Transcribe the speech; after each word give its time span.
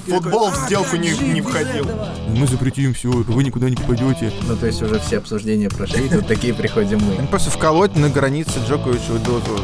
футбол 0.00 0.50
в 0.50 0.56
сделку 0.66 0.96
не, 0.96 1.10
не 1.10 1.40
входил. 1.40 1.88
Мы 2.28 2.46
запретим 2.46 2.94
все, 2.94 3.10
вы 3.10 3.44
никуда 3.44 3.68
не 3.68 3.76
попадете. 3.76 4.32
Ну, 4.46 4.56
то 4.56 4.66
есть 4.66 4.82
уже 4.82 4.98
все 5.00 5.18
обсуждения 5.18 5.68
прошли, 5.68 6.08
тут 6.08 6.26
такие 6.26 6.54
приходим 6.54 7.00
мы. 7.00 7.26
Просто 7.26 7.50
вколоть 7.50 7.96
на 7.96 8.08
границе 8.08 8.60
Джоковичу 8.66 9.18
дозу. 9.24 9.60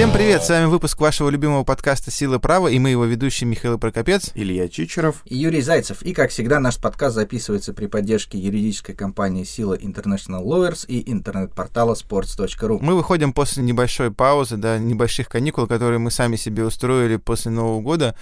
Всем 0.00 0.12
привет, 0.12 0.42
с 0.42 0.48
вами 0.48 0.64
выпуск 0.64 0.98
вашего 0.98 1.28
любимого 1.28 1.62
подкаста 1.62 2.10
«Сила 2.10 2.38
права» 2.38 2.68
и 2.68 2.78
мы 2.78 2.88
его 2.88 3.04
ведущие 3.04 3.46
Михаил 3.46 3.78
Прокопец. 3.78 4.30
Илья 4.34 4.66
Чичеров. 4.66 5.16
И 5.26 5.36
Юрий 5.36 5.60
Зайцев. 5.60 6.00
И, 6.00 6.14
как 6.14 6.30
всегда, 6.30 6.58
наш 6.58 6.78
подкаст 6.78 7.16
записывается 7.16 7.74
при 7.74 7.84
поддержке 7.84 8.38
юридической 8.38 8.94
компании 8.94 9.44
«Сила 9.44 9.74
International 9.74 10.42
Lawyers» 10.42 10.86
и 10.86 11.12
интернет-портала 11.12 11.92
sports.ru. 11.92 12.78
Мы 12.80 12.96
выходим 12.96 13.34
после 13.34 13.62
небольшой 13.62 14.10
паузы, 14.10 14.56
да, 14.56 14.78
небольших 14.78 15.28
каникул, 15.28 15.66
которые 15.66 15.98
мы 15.98 16.10
сами 16.10 16.36
себе 16.36 16.64
устроили 16.64 17.16
после 17.16 17.50
Нового 17.50 17.82
года. 17.82 18.16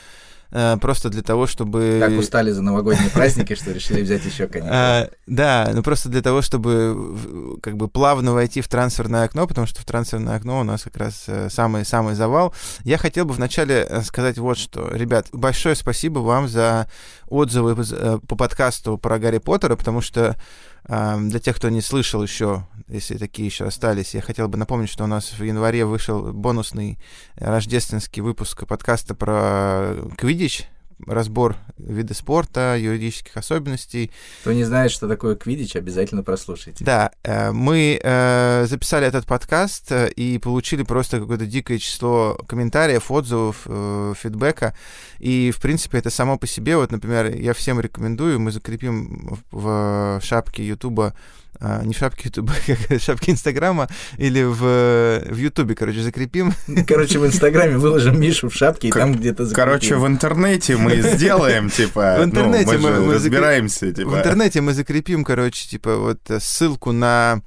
Э, 0.51 0.77
просто 0.81 1.11
для 1.11 1.23
того, 1.23 1.47
чтобы... 1.47 1.99
Так 2.01 2.19
устали 2.19 2.51
за 2.51 2.63
новогодние 2.63 3.11
праздники, 3.11 3.55
что 3.55 3.73
решили 3.73 4.03
взять 4.03 4.25
еще 4.25 4.47
каникулы. 4.47 5.11
Да, 5.27 5.71
ну 5.75 5.83
просто 5.83 6.09
для 6.09 6.23
того, 6.23 6.41
чтобы 6.41 7.59
как 7.63 7.77
бы 7.77 7.89
плавно 7.89 8.33
войти 8.33 8.61
в 8.61 8.69
трансферное 8.69 9.25
окно, 9.25 9.47
потому 9.47 9.67
что 9.67 9.81
в 9.81 9.85
трансферное 9.85 10.37
окно 10.37 10.61
у 10.61 10.65
нас 10.65 10.83
как 10.83 10.97
раз 10.97 11.27
самый-самый 11.51 12.13
э, 12.13 12.17
завал. 12.17 12.55
Я 12.85 12.97
хотел 12.97 13.25
бы 13.27 13.35
вначале 13.35 13.87
э, 13.89 14.03
сказать 14.03 14.39
вот 14.39 14.57
что. 14.57 14.89
Ребят, 14.91 15.27
большое 15.33 15.75
спасибо 15.75 16.21
вам 16.21 16.49
за 16.49 16.89
отзывы 17.29 17.77
по 18.27 18.37
подкасту 18.37 18.97
про 18.97 19.19
Гарри 19.19 19.39
Поттера, 19.39 19.77
потому 19.77 20.01
что 20.01 20.37
для 20.89 21.39
тех, 21.39 21.57
кто 21.57 21.69
не 21.69 21.83
слышал 21.83 22.23
еще, 22.23 22.67
если 22.89 23.19
такие 23.19 23.47
еще 23.47 23.67
остались, 23.67 24.15
я 24.15 24.23
хотел 24.23 24.49
бы 24.49 24.57
напомнить, 24.57 24.89
что 24.89 25.05
у 25.05 25.07
нас 25.07 25.33
в 25.39 25.43
январе 25.43 25.85
вышел 25.85 26.33
бонусный 26.33 26.99
рождественский 27.37 28.23
выпуск 28.23 28.67
подкаста 28.67 29.15
про 29.15 29.97
Квидич, 30.17 30.67
разбор 31.07 31.57
вида 31.79 32.15
спорта, 32.15 32.77
юридических 32.79 33.37
особенностей. 33.37 34.11
Кто 34.41 34.53
не 34.53 34.65
знает, 34.65 34.91
что 34.91 35.09
такое 35.09 35.37
квидич, 35.37 35.77
обязательно 35.77 36.23
прослушайте. 36.23 36.85
Да, 36.85 37.13
э, 37.23 37.53
мы 37.53 38.01
э, 38.03 38.67
записали 38.69 39.07
этот 39.07 39.27
подкаст 39.27 39.93
э, 39.93 40.11
и 40.11 40.39
получили 40.39 40.83
просто 40.83 41.21
какое-то 41.21 41.47
дикое 41.47 41.79
число 41.79 42.35
комментариев, 42.49 43.11
отзывов, 43.11 43.67
фидбэка. 44.19 44.75
И, 45.19 45.51
в 45.51 45.61
принципе, 45.61 45.99
это 45.99 46.11
само 46.11 46.39
по 46.39 46.47
себе, 46.47 46.77
вот, 46.77 46.91
например, 46.91 47.35
я 47.35 47.53
всем 47.55 47.81
рекомендую, 47.81 48.41
мы 48.41 48.51
закрепим 48.51 49.39
в 49.51 50.21
шапке 50.23 50.67
Ютуба 50.67 51.15
а, 51.61 51.83
не 51.85 51.95
в 51.95 51.99
шапке 51.99 52.29
Ютуба, 52.29 52.53
как 52.67 53.01
шапке 53.01 53.33
Инстаграма, 53.33 53.89
или 54.17 54.43
в, 54.43 55.25
в 55.29 55.37
Ютубе, 55.37 55.75
короче, 55.75 56.03
закрепим. 56.03 56.53
Короче, 56.87 57.19
в 57.19 57.27
Инстаграме 57.27 57.77
выложим 57.79 58.21
Мишу 58.21 58.49
в 58.49 58.55
шапке, 58.55 58.89
и 58.89 58.93
там 58.93 59.13
где-то 59.13 59.45
закрепим. 59.45 59.65
Короче, 59.65 59.97
в 59.97 60.07
интернете 60.07 60.77
мы 60.77 60.97
сделаем, 61.03 61.71
типа, 61.71 62.17
в 62.21 62.25
интернете 62.25 62.79
ну, 62.79 62.89
мы, 62.89 63.01
мы, 63.01 63.15
разбираемся, 63.15 63.93
типа. 63.93 64.09
В 64.11 64.19
интернете 64.19 64.61
мы 64.61 64.73
закрепим, 64.73 65.25
короче, 65.25 65.69
типа, 65.69 65.97
вот 65.97 66.21
ссылку 66.41 66.93
на 66.93 67.09
Э, 67.39 67.41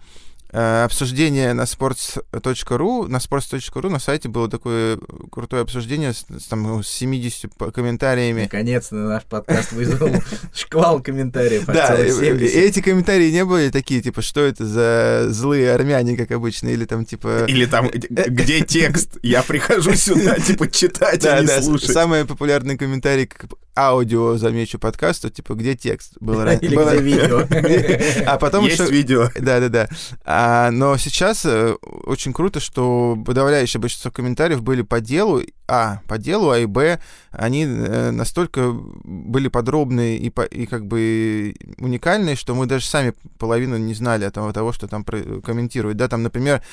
обсуждение 0.52 1.53
на 1.53 1.61
sports.ru. 1.61 3.07
На 3.07 3.17
sports.ru 3.17 3.89
на 3.89 3.99
сайте 3.99 4.30
было 4.30 4.49
такое 4.49 4.99
крутое 5.31 5.63
обсуждение 5.63 6.13
с, 6.13 6.25
с, 6.30 6.47
там, 6.47 6.83
с 6.83 6.88
70 6.88 7.52
комментариями. 7.73 8.44
Наконец-то 8.44 8.95
наш 8.95 9.23
подкаст 9.23 9.72
вызвал 9.72 10.11
шквал 10.53 11.01
комментариев. 11.01 11.66
Да, 11.66 11.95
эти 11.95 12.81
комментарии 12.81 13.31
не 13.31 13.45
были 13.45 13.69
такие, 13.69 14.01
типа, 14.01 14.22
что 14.22 14.41
это 14.41 14.66
за 14.66 15.28
злые 15.29 15.73
армяне, 15.73 16.17
как 16.17 16.31
обычно, 16.31 16.69
или 16.69 16.85
там, 16.85 17.06
типа... 17.06 17.45
Или 17.47 17.66
там, 17.66 17.90
где 17.90 18.61
текст? 18.61 19.17
Я 19.23 19.44
прихожу 19.44 19.94
сюда, 19.95 20.35
типа, 20.35 20.69
читать, 20.69 21.25
а 21.25 21.41
не 21.41 21.61
слушать. 21.61 21.91
Самый 21.91 22.25
популярный 22.25 22.78
комментарий 22.78 23.29
аудио, 23.75 24.38
замечу, 24.38 24.79
подкасту, 24.79 25.29
типа, 25.29 25.53
где 25.53 25.75
текст 25.75 26.13
был 26.19 26.44
раньше. 26.44 26.66
Или 26.66 26.75
где 26.75 27.01
видео. 27.01 28.25
А 28.25 28.38
потом 28.38 28.66
Есть 28.66 28.90
видео. 28.90 29.29
Да-да-да. 29.40 29.90
А, 30.44 30.72
но 30.72 30.97
сейчас 30.97 31.46
э, 31.46 31.75
очень 31.84 32.34
круто, 32.34 32.59
что 32.59 33.16
подавляющее 33.24 33.79
большинство 33.79 34.09
комментариев 34.09 34.63
были 34.63 34.81
по 34.81 35.00
делу, 35.00 35.44
а, 35.68 36.02
по 36.07 36.18
делу, 36.18 36.50
а 36.50 36.57
и 36.57 36.66
б, 36.66 37.00
они 37.29 37.66
э, 37.66 38.09
настолько 38.09 38.72
были 38.72 39.50
подробные 39.50 40.18
и, 40.18 40.31
по, 40.31 40.41
и 40.41 40.66
как 40.66 40.88
бы 40.88 41.53
уникальные, 41.78 42.35
что 42.35 42.56
мы 42.56 42.66
даже 42.66 42.88
сами 42.88 43.13
половину 43.38 43.78
не 43.78 43.94
знали 43.94 44.25
от 44.25 44.34
того, 44.34 44.74
что 44.74 44.88
там 44.88 45.03
комментируют. 45.03 45.97
Да, 45.97 46.07
там, 46.07 46.24
например, 46.24 46.63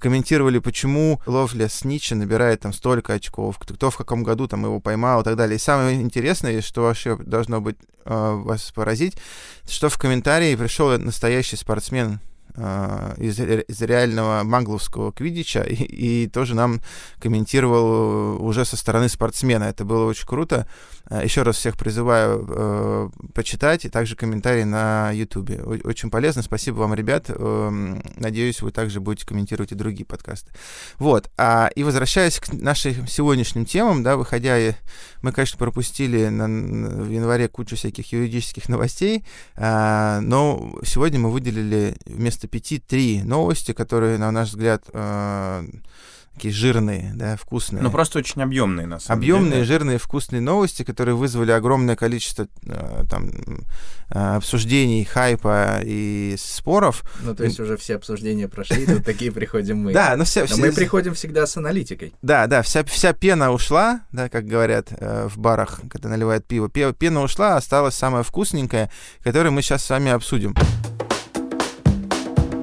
комментировали, 0.00 0.58
почему 0.58 1.20
Ловля 1.26 1.68
Снича 1.68 2.14
набирает 2.14 2.60
там 2.60 2.72
столько 2.72 3.12
очков, 3.12 3.58
кто, 3.58 3.74
кто 3.74 3.90
в 3.90 3.98
каком 3.98 4.22
году 4.22 4.48
там 4.48 4.64
его 4.64 4.80
поймал 4.80 5.20
и 5.20 5.24
так 5.24 5.36
далее. 5.36 5.56
И 5.56 5.60
самое 5.60 6.00
интересное, 6.00 6.62
что 6.62 6.80
вообще 6.80 7.14
должно 7.18 7.60
быть 7.60 7.76
э, 8.06 8.32
вас 8.36 8.72
поразить, 8.72 9.18
что 9.68 9.90
в 9.90 9.98
комментарии 9.98 10.56
пришел 10.56 10.98
настоящий 10.98 11.56
спортсмен 11.56 12.20
Э, 12.20 12.27
из, 13.18 13.38
из 13.40 13.82
реального 13.82 14.42
мангловского 14.44 15.12
квидича 15.12 15.62
и, 15.62 15.74
и 15.74 16.26
тоже 16.28 16.54
нам 16.54 16.80
комментировал 17.20 18.42
уже 18.44 18.64
со 18.64 18.76
стороны 18.76 19.08
спортсмена. 19.08 19.64
Это 19.64 19.84
было 19.84 20.06
очень 20.06 20.26
круто. 20.26 20.66
Э, 20.97 20.97
Еще 21.10 21.42
раз 21.42 21.56
всех 21.56 21.78
призываю 21.78 22.44
э, 22.48 23.08
почитать 23.32 23.86
и 23.86 23.88
также 23.88 24.14
комментарии 24.14 24.64
на 24.64 25.10
YouTube. 25.10 25.50
Очень 25.84 26.10
полезно. 26.10 26.42
Спасибо 26.42 26.76
вам, 26.76 26.92
ребят. 26.92 27.26
Э, 27.28 27.98
надеюсь, 28.16 28.60
вы 28.60 28.72
также 28.72 29.00
будете 29.00 29.26
комментировать 29.26 29.72
и 29.72 29.74
другие 29.74 30.04
подкасты. 30.04 30.52
Вот. 30.98 31.30
А, 31.38 31.70
и 31.74 31.82
возвращаясь 31.82 32.38
к 32.38 32.52
нашим 32.52 33.06
сегодняшним 33.06 33.64
темам, 33.64 34.02
да, 34.02 34.16
выходя, 34.18 34.58
мы, 35.22 35.32
конечно, 35.32 35.56
пропустили 35.56 36.28
на, 36.28 36.46
на, 36.46 36.88
в 37.04 37.10
январе 37.10 37.48
кучу 37.48 37.76
всяких 37.76 38.12
юридических 38.12 38.68
новостей, 38.68 39.24
э, 39.56 40.20
но 40.20 40.78
сегодня 40.84 41.18
мы 41.20 41.30
выделили 41.30 41.96
вместо 42.04 42.48
пяти 42.48 42.78
три 42.78 43.22
новости, 43.22 43.72
которые, 43.72 44.18
на 44.18 44.30
наш 44.30 44.50
взгляд, 44.50 44.84
э, 44.92 45.64
такие 46.38 46.54
жирные, 46.54 47.12
да, 47.14 47.36
вкусные. 47.36 47.82
Ну, 47.82 47.90
просто 47.90 48.20
очень 48.20 48.40
объемные, 48.40 48.86
на 48.86 49.00
самом 49.00 49.18
объемные, 49.18 49.50
деле. 49.50 49.64
жирные, 49.64 49.98
вкусные 49.98 50.40
новости, 50.40 50.84
которые 50.84 51.16
вызвали 51.16 51.50
огромное 51.50 51.96
количество 51.96 52.46
э, 52.64 53.04
там, 53.10 53.30
э, 54.10 54.36
обсуждений, 54.36 55.04
хайпа 55.04 55.80
и 55.84 56.36
споров. 56.38 57.02
Ну, 57.22 57.34
то 57.34 57.42
есть 57.42 57.58
уже 57.58 57.76
все 57.76 57.96
обсуждения 57.96 58.46
прошли, 58.46 58.86
тут 58.86 59.04
такие 59.04 59.32
приходим 59.32 59.78
мы. 59.78 59.92
Да, 59.98 60.14
но 60.16 60.22
все... 60.24 60.46
Но 60.48 60.56
мы 60.58 60.72
приходим 60.72 61.14
всегда 61.14 61.44
с 61.44 61.56
аналитикой. 61.56 62.14
Да, 62.22 62.46
да, 62.46 62.62
вся, 62.62 62.84
вся 62.84 63.12
пена 63.12 63.50
ушла, 63.50 64.02
да, 64.12 64.28
как 64.28 64.46
говорят 64.46 64.88
э, 64.90 65.26
в 65.28 65.38
барах, 65.38 65.80
когда 65.90 66.08
наливают 66.08 66.46
пиво. 66.46 66.68
Пена 66.68 67.22
ушла, 67.22 67.56
осталась 67.56 67.96
самая 67.96 68.22
вкусненькая, 68.22 68.90
которую 69.24 69.52
мы 69.52 69.62
сейчас 69.62 69.84
с 69.84 69.90
вами 69.90 70.12
обсудим. 70.12 70.54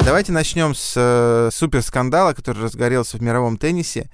Давайте 0.05 0.31
начнем 0.31 0.75
с 0.75 0.93
э, 0.95 1.49
суперскандала, 1.51 2.33
который 2.33 2.61
разгорелся 2.61 3.17
в 3.17 3.23
мировом 3.23 3.57
теннисе. 3.57 4.11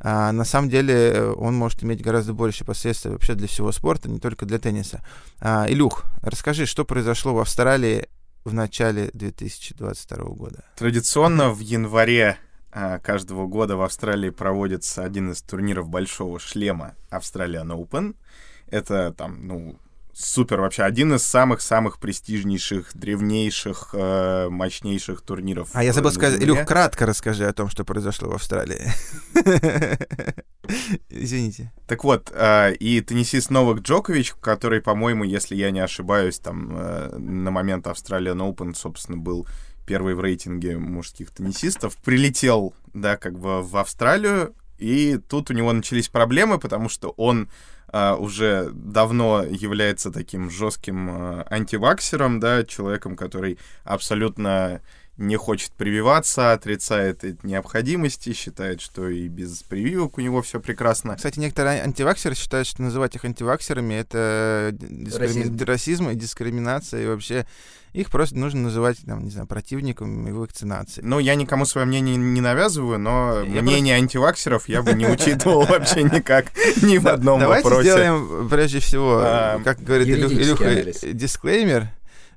А, 0.00 0.32
на 0.32 0.44
самом 0.44 0.68
деле 0.68 0.94
э, 0.94 1.32
он 1.32 1.54
может 1.54 1.84
иметь 1.84 2.02
гораздо 2.02 2.32
больше 2.32 2.64
последствий 2.64 3.12
вообще 3.12 3.34
для 3.34 3.46
всего 3.46 3.70
спорта, 3.70 4.10
не 4.10 4.18
только 4.18 4.44
для 4.44 4.58
тенниса. 4.58 5.04
А, 5.38 5.66
Илюх, 5.68 6.02
расскажи, 6.22 6.66
что 6.66 6.84
произошло 6.84 7.32
в 7.32 7.38
Австралии 7.38 8.08
в 8.44 8.52
начале 8.52 9.10
2022 9.14 10.24
года? 10.30 10.64
Традиционно 10.76 11.50
в 11.50 11.60
январе 11.60 12.36
а, 12.72 12.98
каждого 12.98 13.46
года 13.46 13.76
в 13.76 13.82
Австралии 13.82 14.30
проводится 14.30 15.04
один 15.04 15.30
из 15.30 15.42
турниров 15.42 15.88
большого 15.88 16.40
шлема 16.40 16.96
Australian 17.12 17.68
Open. 17.68 18.16
Это 18.68 19.12
там, 19.12 19.46
ну, 19.46 19.78
супер 20.24 20.60
вообще. 20.60 20.82
Один 20.82 21.14
из 21.14 21.22
самых-самых 21.22 21.98
престижнейших, 21.98 22.90
древнейших, 22.94 23.90
э, 23.92 24.48
мощнейших 24.48 25.22
турниров. 25.22 25.70
А 25.72 25.84
я 25.84 25.92
забыл 25.92 26.12
сказать, 26.12 26.42
Илюх, 26.42 26.64
кратко 26.66 27.06
расскажи 27.06 27.46
о 27.46 27.52
том, 27.52 27.68
что 27.68 27.84
произошло 27.84 28.30
в 28.30 28.34
Австралии. 28.34 28.82
Извините. 31.08 31.72
Так 31.86 32.04
вот, 32.04 32.30
э, 32.34 32.74
и 32.74 33.00
теннисист 33.00 33.50
Новак 33.50 33.80
Джокович, 33.80 34.34
который, 34.40 34.80
по-моему, 34.80 35.24
если 35.24 35.56
я 35.56 35.70
не 35.70 35.80
ошибаюсь, 35.80 36.38
там 36.38 36.76
э, 36.76 37.16
на 37.18 37.50
момент 37.50 37.86
Australian 37.86 38.38
Open, 38.38 38.74
собственно, 38.74 39.18
был 39.18 39.46
первый 39.86 40.14
в 40.14 40.20
рейтинге 40.20 40.78
мужских 40.78 41.30
теннисистов, 41.30 41.96
прилетел, 41.96 42.74
да, 42.94 43.16
как 43.16 43.38
бы 43.38 43.62
в 43.62 43.76
Австралию, 43.76 44.54
и 44.80 45.18
тут 45.28 45.50
у 45.50 45.54
него 45.54 45.72
начались 45.72 46.08
проблемы, 46.08 46.58
потому 46.58 46.88
что 46.88 47.10
он 47.16 47.50
Uh, 47.92 48.16
уже 48.18 48.70
давно 48.72 49.42
является 49.42 50.12
таким 50.12 50.48
жестким 50.48 51.10
uh, 51.10 51.46
антиваксером, 51.50 52.38
да, 52.38 52.64
человеком, 52.64 53.16
который 53.16 53.58
абсолютно 53.82 54.80
не 55.20 55.36
хочет 55.36 55.72
прививаться, 55.72 56.52
отрицает 56.52 57.24
эти 57.24 57.38
необходимости, 57.44 58.32
считает, 58.32 58.80
что 58.80 59.08
и 59.08 59.28
без 59.28 59.62
прививок 59.62 60.16
у 60.16 60.20
него 60.22 60.40
все 60.40 60.60
прекрасно. 60.60 61.16
Кстати, 61.16 61.38
некоторые 61.38 61.82
антиваксеры 61.82 62.34
считают, 62.34 62.66
что 62.66 62.82
называть 62.82 63.14
их 63.14 63.24
антиваксерами— 63.24 63.94
это 63.96 64.70
дискрими... 64.72 65.42
расизм. 65.42 65.64
расизм 65.64 66.08
и 66.08 66.14
дискриминация, 66.14 67.02
и 67.02 67.06
вообще 67.06 67.46
их 67.92 68.08
просто 68.10 68.38
нужно 68.38 68.62
называть, 68.62 68.98
там, 69.04 69.24
не 69.24 69.30
знаю, 69.30 69.46
противниками 69.46 70.30
вакцинации. 70.30 71.02
Ну, 71.04 71.18
я 71.18 71.34
никому 71.34 71.66
свое 71.66 71.86
мнение 71.86 72.16
не 72.16 72.40
навязываю, 72.40 72.98
но 72.98 73.42
я 73.42 73.62
мнение 73.62 73.96
просто... 73.96 74.20
антиваксеров 74.20 74.68
я 74.68 74.82
бы 74.82 74.94
не 74.94 75.06
учитывал 75.06 75.62
вообще 75.66 76.02
никак, 76.04 76.46
ни 76.82 76.96
в 76.96 77.06
одном 77.08 77.40
вопросе. 77.40 77.68
Давайте 77.68 77.90
сделаем, 77.90 78.48
прежде 78.48 78.78
всего, 78.80 79.20
как 79.64 79.82
говорит 79.82 80.08
Илюха, 80.08 81.12
дисклеймер 81.12 81.88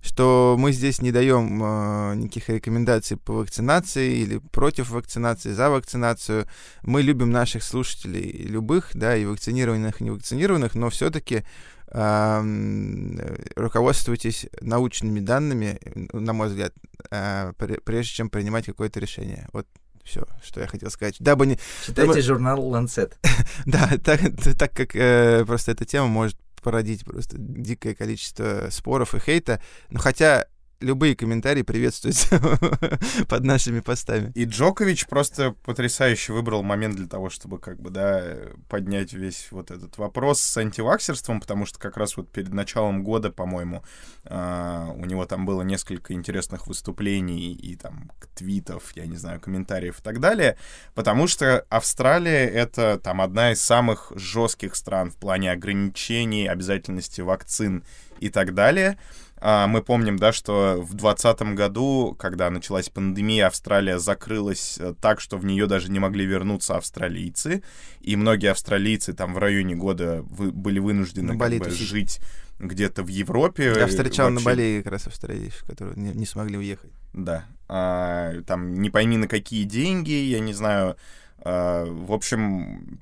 что 0.04 0.58
мы 0.60 0.74
здесь 0.74 1.02
не 1.02 1.12
даем 1.12 1.64
э, 1.64 2.16
никаких 2.16 2.50
рекомендаций 2.50 3.16
по 3.16 3.34
вакцинации 3.34 4.18
или 4.18 4.38
против 4.38 4.90
вакцинации, 4.90 5.54
за 5.54 5.70
вакцинацию. 5.70 6.46
Мы 6.82 7.02
любим 7.02 7.32
наших 7.32 7.64
слушателей 7.64 8.46
любых, 8.46 8.92
да, 8.94 9.16
и 9.16 9.26
вакцинированных, 9.26 10.02
и 10.02 10.04
невакцинированных, 10.04 10.76
но 10.76 10.90
все-таки 10.90 11.44
э, 11.88 13.36
руководствуйтесь 13.56 14.48
научными 14.60 15.22
данными, 15.22 15.80
на 16.12 16.34
мой 16.34 16.50
взгляд, 16.50 16.74
э, 17.10 17.54
прежде 17.58 18.14
чем 18.14 18.30
принимать 18.30 18.66
какое-то 18.66 19.00
решение. 19.00 19.48
Вот 19.54 19.68
все, 20.04 20.26
что 20.44 20.60
я 20.60 20.68
хотел 20.68 20.90
сказать. 20.92 21.16
Дабы 21.20 21.46
не... 21.48 21.58
Читайте 21.86 22.12
дабы... 22.12 22.22
журнал 22.22 22.60
Lancet. 22.76 23.14
да, 23.66 23.90
так, 24.04 24.20
так 24.60 24.74
как 24.74 24.96
э, 24.98 25.46
просто 25.46 25.72
эта 25.72 25.86
тема 25.86 26.08
может 26.08 26.38
породить 26.64 27.06
просто 27.06 27.38
дикое 27.38 27.94
количество 27.94 28.68
споров 28.72 29.14
и 29.14 29.20
хейта. 29.20 29.62
Но 29.90 30.00
хотя 30.00 30.48
любые 30.84 31.16
комментарии 31.16 31.62
приветствуются 31.64 32.40
под 33.28 33.44
нашими 33.44 33.80
постами. 33.80 34.32
И 34.36 34.46
Джокович 34.46 35.08
просто 35.08 35.56
потрясающе 35.64 36.34
выбрал 36.34 36.64
момент 36.64 36.96
для 36.96 37.08
того, 37.08 37.30
чтобы 37.30 37.60
как 37.60 37.82
бы, 37.82 37.90
да, 37.90 38.24
поднять 38.70 39.14
весь 39.14 39.48
вот 39.52 39.72
этот 39.72 39.98
вопрос 39.98 40.42
с 40.42 40.58
антиваксерством, 40.58 41.40
потому 41.40 41.66
что 41.66 41.80
как 41.80 41.98
раз 41.98 42.18
вот 42.18 42.32
перед 42.32 42.54
началом 42.54 43.04
года, 43.04 43.32
по-моему, 43.32 43.84
э, 44.26 44.88
у 44.96 45.06
него 45.06 45.26
там 45.26 45.46
было 45.46 45.62
несколько 45.62 46.14
интересных 46.14 46.68
выступлений 46.68 47.54
и 47.54 47.76
там 47.76 48.12
твитов, 48.36 48.92
я 48.96 49.06
не 49.06 49.16
знаю, 49.16 49.40
комментариев 49.40 50.00
и 50.00 50.04
так 50.04 50.20
далее, 50.20 50.58
потому 50.94 51.28
что 51.28 51.66
Австралия— 51.70 52.48
это 52.50 53.00
там 53.00 53.22
одна 53.22 53.52
из 53.54 53.62
самых 53.62 54.12
жестких 54.16 54.76
стран 54.76 55.12
в 55.12 55.18
плане 55.18 55.52
ограничений, 55.52 56.48
обязательности 56.48 57.22
вакцин 57.22 57.84
и 58.20 58.30
так 58.30 58.54
далее. 58.54 58.98
А, 59.46 59.68
мы 59.68 59.82
помним, 59.82 60.18
да, 60.18 60.32
что 60.32 60.78
в 60.78 60.94
2020 60.94 61.42
году, 61.54 62.16
когда 62.18 62.50
началась 62.50 62.88
пандемия, 62.88 63.48
Австралия 63.48 64.00
закрылась 64.00 64.78
э, 64.80 64.94
так, 65.02 65.20
что 65.20 65.38
в 65.38 65.44
нее 65.44 65.68
даже 65.68 65.92
не 65.92 66.00
могли 66.00 66.26
вернуться 66.26 66.78
австралийцы. 66.78 67.62
И 68.00 68.16
многие 68.16 68.52
австралийцы 68.52 69.12
там 69.12 69.34
в 69.34 69.38
районе 69.40 69.76
года 69.76 70.24
вы, 70.30 70.54
были 70.54 70.80
вынуждены 70.80 71.38
как 71.38 71.60
бы, 71.60 71.70
жить 71.72 72.22
где-то 72.58 73.04
в 73.04 73.10
Европе. 73.10 73.74
Я 73.76 73.88
встречал 73.88 74.30
вообще... 74.30 74.46
на 74.46 74.50
Бали 74.50 74.82
как 74.82 74.94
раз 74.94 75.08
австралийцев, 75.08 75.66
которые 75.66 75.98
не, 75.98 76.14
не 76.14 76.26
смогли 76.26 76.58
уехать. 76.58 76.94
Да. 77.12 77.44
А, 77.68 78.42
там 78.48 78.76
не 78.76 78.90
пойми 78.90 79.18
на 79.18 79.28
какие 79.28 79.66
деньги, 79.66 80.12
я 80.14 80.40
не 80.40 80.54
знаю. 80.54 80.96
А, 81.40 81.84
в 81.84 82.14
общем, 82.14 82.98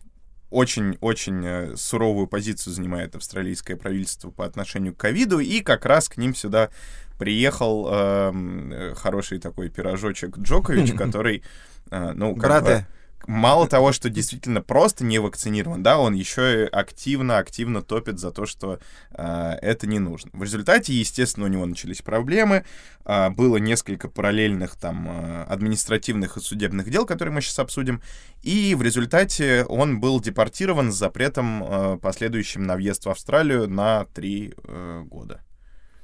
очень-очень 0.52 1.46
э, 1.46 1.76
суровую 1.76 2.28
позицию 2.28 2.74
занимает 2.74 3.16
австралийское 3.16 3.78
правительство 3.78 4.30
по 4.30 4.46
отношению 4.46 4.94
к 4.94 4.98
ковиду, 4.98 5.40
и 5.40 5.62
как 5.62 5.86
раз 5.86 6.10
к 6.10 6.18
ним 6.18 6.36
сюда 6.36 6.70
приехал 7.18 7.88
эм, 7.90 8.72
э, 8.72 8.94
хороший 8.96 9.40
такой 9.40 9.70
пирожочек 9.70 10.38
Джокович, 10.38 10.94
который, 10.98 11.44
э, 11.90 12.12
ну, 12.14 12.36
как 12.36 12.64
бы 12.64 12.86
мало 13.28 13.68
того, 13.68 13.92
что 13.92 14.10
действительно 14.10 14.62
просто 14.62 15.04
не 15.04 15.20
вакцинирован, 15.20 15.84
да, 15.84 15.98
он 16.00 16.14
еще 16.14 16.64
и 16.64 16.68
активно-активно 16.68 17.82
топит 17.82 18.20
за 18.20 18.32
то, 18.32 18.46
что 18.46 18.80
э, 19.12 19.58
это 19.62 19.88
не 19.88 20.00
нужно. 20.00 20.32
В 20.34 20.44
результате, 20.44 20.94
естественно, 20.94 21.46
у 21.46 21.50
него 21.50 21.66
начались 21.66 22.02
проблемы, 22.02 22.66
э, 23.06 23.30
было 23.30 23.58
несколько 23.58 24.08
параллельных 24.08 24.76
там 24.76 25.08
э, 25.08 25.44
административных 25.44 26.38
и 26.38 26.42
судебных 26.42 26.90
дел, 26.90 27.06
которые 27.06 27.34
мы 27.34 27.42
сейчас 27.42 27.60
обсудим, 27.60 28.02
и 28.42 28.76
в 28.76 28.82
результате 28.82 29.66
он 29.66 30.00
был 30.00 30.20
депортирован 30.20 30.92
с 30.92 30.96
запретом 30.96 31.64
э, 31.64 31.98
последующим 31.98 32.64
на 32.64 32.76
въезд 32.76 33.06
в 33.06 33.10
Австралию 33.10 33.70
на 33.70 34.06
три 34.06 34.54
э, 34.64 35.04
года. 35.06 35.42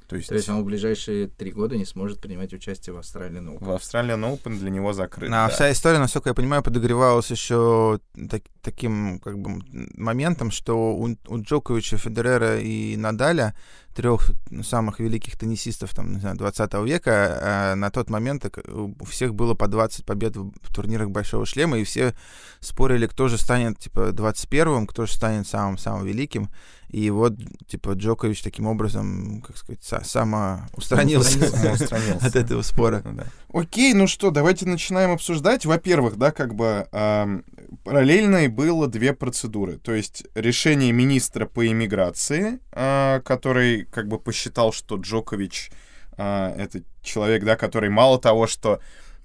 То 0.08 0.16
есть... 0.16 0.28
То 0.28 0.34
есть 0.34 0.48
он 0.48 0.62
в 0.62 0.64
ближайшие 0.64 1.28
три 1.28 1.52
года 1.52 1.76
не 1.76 1.84
сможет 1.84 2.20
принимать 2.20 2.52
участие 2.54 2.94
в 2.94 2.98
Australian 2.98 3.58
Open. 3.58 3.64
В 3.64 3.68
Australian 3.68 4.20
Open 4.24 4.58
для 4.58 4.70
него 4.70 4.94
закрыт. 4.94 5.30
А 5.30 5.46
да. 5.46 5.48
вся 5.48 5.70
история, 5.70 5.98
насколько 5.98 6.30
я 6.30 6.34
понимаю, 6.34 6.62
подогревалась 6.62 7.30
еще 7.30 8.00
так, 8.30 8.42
таким 8.62 9.18
как 9.18 9.38
бы 9.38 9.62
моментом, 9.94 10.50
что 10.50 10.94
у, 10.94 11.14
у 11.28 11.42
Джоковича, 11.42 11.98
Федерера 11.98 12.58
и 12.58 12.96
Надаля 12.96 13.54
трех 13.94 14.30
самых 14.62 15.00
великих 15.00 15.36
теннисистов 15.36 15.92
там, 15.92 16.12
не 16.12 16.20
знаю, 16.20 16.36
20 16.36 16.72
века, 16.84 17.38
а 17.42 17.74
на 17.74 17.90
тот 17.90 18.08
момент 18.08 18.46
у 18.66 19.04
всех 19.04 19.34
было 19.34 19.54
по 19.54 19.66
20 19.66 20.06
побед 20.06 20.36
в 20.36 20.72
турнирах 20.72 21.10
Большого 21.10 21.44
Шлема, 21.44 21.78
и 21.78 21.84
все 21.84 22.14
спорили, 22.60 23.08
кто 23.08 23.26
же 23.26 23.38
станет, 23.38 23.78
типа, 23.78 24.10
21-м, 24.10 24.86
кто 24.86 25.04
же 25.04 25.12
станет 25.12 25.48
самым-самым 25.48 26.06
великим. 26.06 26.48
И 26.88 27.10
вот, 27.10 27.34
типа, 27.66 27.92
Джокович 27.92 28.42
таким 28.42 28.66
образом, 28.66 29.42
как 29.42 29.56
сказать, 29.56 29.84
самоустранился 30.06 31.38
от 32.20 32.34
этого 32.34 32.62
спора. 32.62 33.02
Окей, 33.52 33.92
ну 33.94 34.06
что, 34.06 34.30
давайте 34.30 34.66
начинаем 34.66 35.10
обсуждать. 35.10 35.66
Во-первых, 35.66 36.16
да, 36.16 36.32
как 36.32 36.54
бы 36.54 36.86
параллельно 37.84 38.48
было 38.48 38.86
две 38.86 39.12
процедуры. 39.12 39.78
То 39.78 39.92
есть 39.92 40.24
решение 40.34 40.92
министра 40.92 41.46
по 41.46 41.66
иммиграции, 41.66 42.60
а, 42.72 43.20
который 43.20 43.84
как 43.84 44.08
бы 44.08 44.18
посчитал, 44.18 44.72
что 44.72 44.96
Джокович 44.96 45.70
а, 46.16 46.54
это 46.56 46.82
человек, 47.02 47.44
да, 47.44 47.56
который 47.56 47.90
мало 47.90 48.18
того, 48.18 48.46
что 48.46 48.80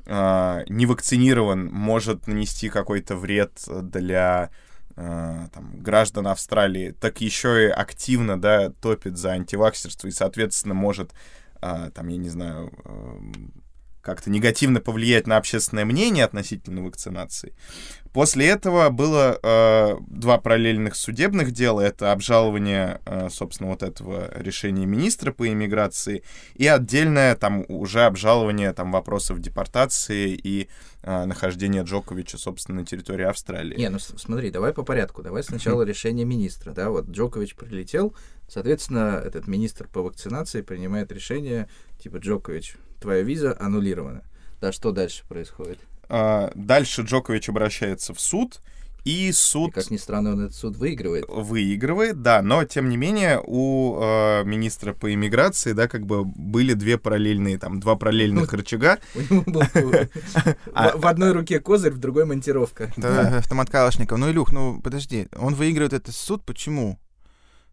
а, 0.06 0.64
не 0.68 0.86
вакцинирован, 0.86 1.66
может 1.66 2.28
нанести 2.28 2.70
какой-то 2.70 3.16
вред 3.16 3.64
для 3.68 4.50
там, 4.96 5.80
граждан 5.80 6.28
Австралии, 6.28 6.92
так 6.92 7.22
еще 7.22 7.68
и 7.68 7.70
активно, 7.70 8.40
да, 8.40 8.70
топит 8.70 9.18
за 9.18 9.32
антиваксерство 9.32 10.08
и, 10.08 10.12
соответственно, 10.12 10.74
может, 10.74 11.14
там, 11.60 12.08
я 12.08 12.18
не 12.18 12.30
знаю, 12.30 12.72
как-то 14.04 14.30
негативно 14.30 14.82
повлиять 14.82 15.28
на 15.28 15.38
общественное 15.38 15.86
мнение 15.86 16.26
относительно 16.26 16.84
вакцинации. 16.84 17.54
После 18.12 18.48
этого 18.48 18.90
было 18.90 19.40
э, 19.42 19.96
два 20.08 20.38
параллельных 20.38 20.96
судебных 20.96 21.52
дела. 21.52 21.82
Это 21.82 22.12
обжалование, 22.12 23.02
э, 23.08 23.30
собственно, 23.32 23.72
вот 23.72 23.82
этого 23.82 24.32
решения 24.36 24.86
министра 24.86 25.32
по 25.32 25.48
иммиграции 25.48 26.24
и 26.54 26.68
отдельное 26.68 27.36
там 27.36 27.66
уже 27.70 28.02
обжалование 28.02 28.72
там 28.74 28.92
вопросов 28.92 29.40
депортации 29.40 30.30
и 30.36 30.70
э, 31.02 31.26
нахождения 31.26 31.82
Джоковича, 31.82 32.38
собственно, 32.38 32.82
на 32.82 32.86
территории 32.86 33.26
Австралии. 33.26 33.80
Не, 33.80 33.90
ну 33.90 33.98
смотри, 33.98 34.52
давай 34.52 34.74
по 34.74 34.84
порядку. 34.84 35.24
Давай 35.24 35.42
сначала 35.42 35.82
решение 35.82 36.26
министра. 36.26 36.72
Да, 36.72 36.92
вот 36.92 37.10
Джокович 37.10 37.56
прилетел, 37.56 38.14
соответственно, 38.48 39.20
этот 39.26 39.48
министр 39.48 39.88
по 39.88 40.04
вакцинации 40.04 40.62
принимает 40.62 41.12
решение, 41.12 41.68
типа, 42.00 42.18
Джокович, 42.18 42.76
твоя 43.04 43.22
виза 43.22 43.56
аннулирована. 43.60 44.24
Да, 44.60 44.72
что 44.72 44.92
дальше 44.92 45.24
происходит? 45.28 45.78
А, 46.10 46.52
дальше 46.56 47.02
Джокович 47.02 47.50
обращается 47.50 48.14
в 48.14 48.20
суд, 48.20 48.62
и 49.04 49.32
суд... 49.34 49.72
И, 49.72 49.74
как 49.74 49.92
ни 49.92 49.98
странно, 49.98 50.32
он 50.32 50.46
этот 50.46 50.56
суд 50.56 50.78
выигрывает. 50.78 51.26
Выигрывает, 51.28 52.22
да, 52.22 52.42
но, 52.42 52.64
тем 52.64 52.88
не 52.88 52.96
менее, 52.96 53.42
у 53.46 54.00
э, 54.02 54.44
министра 54.46 54.94
по 54.94 55.14
иммиграции, 55.14 55.74
да, 55.74 55.90
как 55.90 56.06
бы 56.06 56.24
были 56.24 56.74
две 56.74 56.98
параллельные, 56.98 57.58
там, 57.58 57.82
два 57.82 57.96
параллельных 57.96 58.54
рычага. 58.54 59.00
А 60.74 60.98
в 60.98 61.06
одной 61.06 61.34
руке 61.34 61.60
козырь, 61.60 61.92
в 61.92 61.98
другой 61.98 62.26
монтировка. 62.26 62.92
Да, 62.96 63.40
автомат 63.40 63.70
Калашников. 63.70 64.18
Ну, 64.18 64.32
Илюх, 64.32 64.52
ну, 64.54 64.80
подожди, 64.82 65.28
он 65.38 65.56
выигрывает 65.56 65.94
этот 65.94 66.16
суд, 66.16 66.46
почему? 66.46 66.98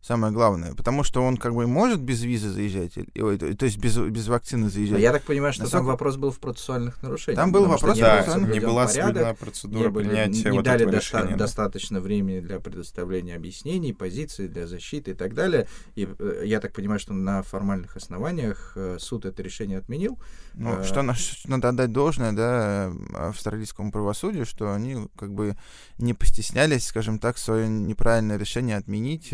Самое 0.00 0.32
главное. 0.32 0.74
Потому 0.74 1.02
что 1.02 1.22
он 1.22 1.36
как 1.36 1.54
бы 1.54 1.66
может 1.66 2.00
без 2.00 2.22
визы 2.22 2.50
заезжать, 2.50 2.92
ой, 3.16 3.38
то 3.38 3.66
есть 3.66 3.78
без, 3.78 3.96
без 3.96 4.28
вакцины 4.28 4.70
заезжать. 4.70 4.98
А 4.98 5.00
я 5.00 5.12
так 5.12 5.22
понимаю, 5.22 5.52
что 5.52 5.62
Насколько... 5.62 5.80
там 5.80 5.86
вопрос 5.86 6.16
был 6.16 6.30
в 6.30 6.38
процессуальных 6.38 7.02
нарушениях. 7.02 7.36
Там 7.36 7.52
был 7.52 7.66
вопрос, 7.66 7.96
не, 7.96 8.02
да, 8.02 8.24
не 8.38 8.60
была 8.60 8.88
соблюдена 8.88 9.34
процедура 9.34 9.88
не, 9.88 9.94
принятия 9.94 10.50
не 10.50 10.56
вот 10.56 10.64
дали 10.64 10.82
этого 10.82 10.92
доста- 10.92 11.18
решения. 11.18 11.36
достаточно 11.36 12.00
времени 12.00 12.40
для 12.40 12.60
предоставления 12.60 13.34
объяснений, 13.34 13.92
позиций, 13.92 14.48
для 14.48 14.66
защиты 14.66 15.10
и 15.10 15.14
так 15.14 15.34
далее. 15.34 15.66
И 15.94 16.08
э, 16.18 16.42
я 16.46 16.60
так 16.60 16.72
понимаю, 16.72 16.98
что 16.98 17.12
на 17.12 17.42
формальных 17.42 17.96
основаниях 17.96 18.72
э, 18.76 18.96
суд 18.98 19.26
это 19.26 19.42
решение 19.42 19.78
отменил. 19.78 20.18
Ну, 20.54 20.78
а... 20.78 20.84
что 20.84 21.02
надо 21.46 21.68
отдать 21.68 21.92
должное, 21.92 22.32
да, 22.32 22.92
австралийскому 23.14 23.92
правосудию, 23.92 24.46
что 24.46 24.72
они 24.72 25.08
как 25.16 25.32
бы 25.34 25.56
не 25.98 26.14
постеснялись, 26.14 26.86
скажем 26.86 27.18
так, 27.18 27.36
свое 27.38 27.68
неправильное 27.68 28.38
решение 28.38 28.76
отменить 28.76 29.28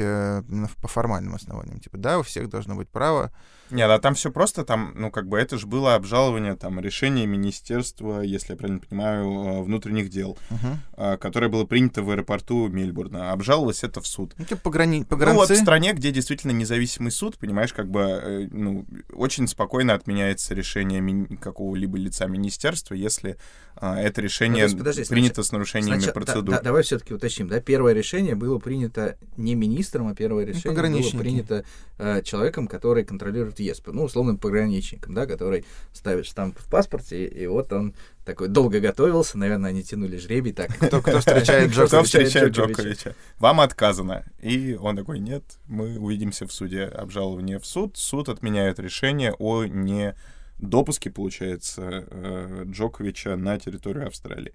именно 0.57 0.71
по 0.81 0.89
формальным 0.89 1.35
основаниям. 1.35 1.81
Типа, 1.81 1.99
да, 1.99 2.19
у 2.19 2.23
всех 2.23 2.49
должно 2.49 2.75
быть 2.75 2.89
право. 2.89 3.31
Нет, 3.71 3.91
а 3.91 3.99
там 3.99 4.15
все 4.15 4.31
просто, 4.31 4.65
там, 4.65 4.93
ну, 4.97 5.11
как 5.11 5.29
бы 5.29 5.39
это 5.39 5.59
же 5.59 5.67
было 5.67 5.95
обжалование, 5.95 6.55
там, 6.57 6.79
решение 6.81 7.27
Министерства, 7.27 8.21
если 8.21 8.53
я 8.53 8.57
правильно 8.57 8.81
понимаю, 8.81 9.25
э, 9.27 9.63
внутренних 9.63 10.09
дел, 10.11 10.39
Мгм. 10.51 11.19
которое 11.19 11.49
было 11.49 11.65
принято 11.65 12.03
в 12.03 12.11
аэропорту 12.11 12.69
Мельбурна. 12.69 13.33
Обжаловалось 13.33 13.83
это 13.85 14.01
в 14.01 14.07
суд. 14.07 14.35
Ну, 14.39 14.45
типа 14.45 14.61
пограни... 14.63 14.99
Ну 14.99 15.01
вот 15.01 15.09
погранцы. 15.09 15.55
в 15.55 15.59
стране, 15.59 15.93
где 15.93 16.11
действительно 16.13 16.53
независимый 16.53 17.11
суд, 17.11 17.39
понимаешь, 17.39 17.73
как 17.73 17.91
бы, 17.91 18.01
э, 18.01 18.49
ну, 18.51 18.87
очень 19.13 19.47
спокойно 19.49 19.95
отменяется 19.95 20.55
решение 20.55 21.01
мини- 21.01 21.37
какого-либо 21.37 21.99
лица 21.99 22.27
министерства, 22.27 22.95
если 22.95 23.37
а, 23.79 24.01
это 24.01 24.23
решение 24.23 24.63
Ну, 24.63 24.69
есть, 24.69 24.79
подожди, 24.79 25.05
принято 25.05 25.43
с 25.43 25.53
нарушениями 25.53 26.01
да- 26.03 26.13
процедур. 26.13 26.55
да- 26.55 26.63
давай 26.63 26.83
все-таки 26.83 27.13
уточним, 27.13 27.49
да, 27.49 27.61
первое 27.61 27.93
решение 27.93 28.35
было 28.35 28.59
принято 28.59 29.19
не 29.37 29.55
министром, 29.55 30.09
а 30.09 30.15
первое 30.15 30.47
решение 30.47 30.63
было 30.65 30.75
пограничники. 30.75 31.17
принято 31.19 31.65
э, 31.99 32.23
человеком, 32.23 32.69
который 32.69 33.05
контролирует 33.05 33.56
въезд, 33.59 33.83
ну, 33.87 34.05
условным 34.05 34.39
пограничником, 34.39 35.15
да, 35.15 35.27
который 35.27 35.65
ставит 35.93 36.27
штамп 36.27 36.59
в 36.59 36.69
паспорте, 36.71 37.27
и, 37.27 37.43
и 37.43 37.47
вот 37.47 37.73
он 37.73 37.95
такой 38.25 38.49
долго 38.49 38.81
готовился, 38.81 39.39
наверное, 39.39 39.71
они 39.71 39.83
тянули 39.83 40.17
жребий, 40.17 40.53
так. 40.53 40.75
Кто, 40.77 41.01
кто 41.01 41.19
встречает 41.21 41.71
Кто 41.71 41.87
Кто 41.87 41.97
Джоковича? 41.99 42.05
встречает 42.05 42.53
Джоковича? 42.53 42.83
Джоковича? 42.83 43.15
Вам 43.39 43.61
отказано. 43.61 44.25
И 44.41 44.77
он 44.81 44.97
такой, 44.97 45.19
нет, 45.19 45.45
мы 45.67 45.99
увидимся 45.99 46.47
в 46.47 46.53
суде. 46.53 46.85
Обжалование 46.85 47.59
в 47.59 47.67
суд. 47.67 47.97
Суд 47.97 48.29
отменяет 48.29 48.79
решение 48.79 49.33
о 49.39 49.65
не 49.65 50.15
допуске, 50.59 51.11
получается, 51.11 52.07
э, 52.11 52.65
Джоковича 52.67 53.37
на 53.37 53.59
территорию 53.59 54.07
Австралии. 54.07 54.55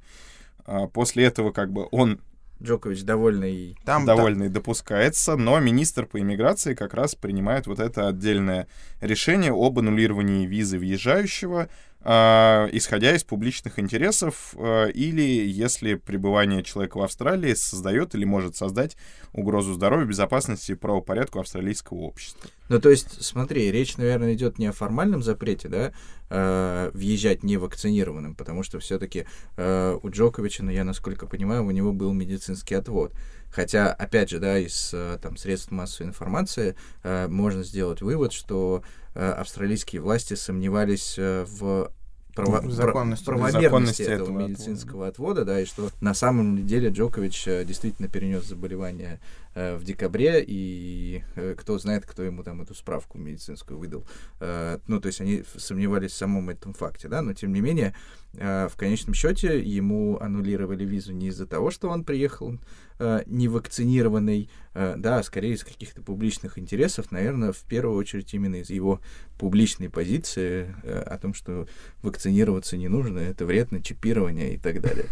А 0.65 0.87
После 0.87 1.25
этого 1.25 1.51
как 1.51 1.71
бы 1.71 1.87
он 1.91 2.19
Джокович 2.61 3.03
довольный 3.03 3.75
Там, 3.85 4.05
довольный 4.05 4.49
допускается, 4.49 5.35
но 5.35 5.59
министр 5.59 6.05
по 6.05 6.19
иммиграции 6.19 6.75
как 6.75 6.93
раз 6.93 7.15
принимает 7.15 7.67
вот 7.67 7.79
это 7.79 8.07
отдельное 8.07 8.67
решение 8.99 9.51
об 9.51 9.79
аннулировании 9.79 10.45
визы 10.45 10.77
въезжающего, 10.77 11.69
исходя 12.03 13.15
из 13.15 13.23
публичных 13.23 13.77
интересов, 13.77 14.55
а, 14.57 14.87
или 14.87 15.21
если 15.21 15.95
пребывание 15.95 16.63
человека 16.63 16.97
в 16.97 17.01
Австралии 17.03 17.53
создает 17.53 18.15
или 18.15 18.25
может 18.25 18.55
создать 18.55 18.97
угрозу 19.33 19.73
здоровью, 19.73 20.07
безопасности 20.07 20.71
и 20.71 20.75
правопорядку 20.75 21.39
австралийского 21.39 21.99
общества. 21.99 22.49
Ну, 22.69 22.79
то 22.79 22.89
есть, 22.89 23.23
смотри, 23.23 23.71
речь, 23.71 23.97
наверное, 23.97 24.33
идет 24.33 24.57
не 24.57 24.67
о 24.67 24.71
формальном 24.71 25.21
запрете, 25.21 25.67
да, 25.67 25.91
э, 26.29 26.91
въезжать 26.93 27.43
невакцинированным, 27.43 28.33
потому 28.35 28.63
что 28.63 28.79
все-таки 28.79 29.25
у 29.57 30.09
Джоковича, 30.09 30.63
ну, 30.63 30.71
я 30.71 30.83
насколько 30.83 31.27
понимаю, 31.27 31.65
у 31.65 31.71
него 31.71 31.91
был 31.91 32.13
медицинский 32.13 32.75
отвод. 32.75 33.13
Хотя, 33.51 33.91
опять 33.91 34.29
же, 34.29 34.39
да, 34.39 34.57
из 34.57 34.91
э, 34.93 35.17
там, 35.21 35.37
средств 35.37 35.71
массовой 35.71 36.07
информации 36.07 36.75
э, 37.03 37.27
можно 37.27 37.63
сделать 37.63 38.01
вывод, 38.01 38.33
что 38.33 38.83
э, 39.13 39.29
австралийские 39.31 40.01
власти 40.01 40.35
сомневались 40.35 41.15
э, 41.17 41.45
в 41.47 41.91
право- 42.33 42.69
законности, 42.69 43.25
правомерности 43.25 43.63
Законности 43.63 44.01
этого, 44.03 44.15
этого 44.15 44.47
медицинского 44.47 45.07
отвода, 45.07 45.45
да, 45.45 45.59
и 45.59 45.65
что 45.65 45.89
на 45.99 46.13
самом 46.13 46.65
деле 46.65 46.89
Джокович 46.89 47.47
э, 47.47 47.65
действительно 47.65 48.07
перенес 48.07 48.45
заболевание 48.45 49.19
э, 49.53 49.75
в 49.75 49.83
декабре, 49.83 50.43
и 50.45 51.23
э, 51.35 51.55
кто 51.57 51.77
знает, 51.77 52.05
кто 52.05 52.23
ему 52.23 52.43
там 52.43 52.61
эту 52.61 52.73
справку 52.73 53.17
медицинскую 53.17 53.77
выдал. 53.77 54.05
Э, 54.39 54.79
ну, 54.87 54.99
то 55.01 55.07
есть 55.07 55.21
они 55.21 55.43
сомневались 55.57 56.11
в 56.11 56.17
самом 56.17 56.49
этом 56.49 56.73
факте, 56.73 57.07
да, 57.07 57.21
но 57.21 57.33
тем 57.33 57.51
не 57.53 57.61
менее, 57.61 57.87
э, 57.89 58.20
в 58.33 58.71
конечном 58.77 59.13
счете 59.13 59.59
ему 59.59 60.17
аннулировали 60.19 60.85
визу 60.85 61.11
не 61.11 61.27
из-за 61.27 61.45
того, 61.45 61.69
что 61.69 61.89
он 61.89 62.05
приехал 62.05 62.57
э, 63.01 63.23
невакцинированный, 63.25 64.49
э, 64.73 64.95
да, 64.97 65.17
а 65.17 65.23
скорее 65.23 65.55
из 65.55 65.63
каких-то 65.63 66.01
публичных 66.01 66.57
интересов, 66.57 67.11
наверное, 67.11 67.51
в 67.51 67.61
первую 67.63 67.97
очередь 67.97 68.33
именно 68.33 68.57
из 68.57 68.69
его 68.69 69.01
публичной 69.37 69.89
позиции 69.89 70.73
э, 70.83 70.99
о 70.99 71.17
том, 71.17 71.33
что 71.33 71.67
вакцинироваться 72.03 72.77
не 72.77 72.87
нужно, 72.87 73.19
это 73.19 73.45
вредно, 73.45 73.81
чипирование 73.81 74.53
и 74.53 74.57
так 74.57 74.81
далее. 74.81 75.07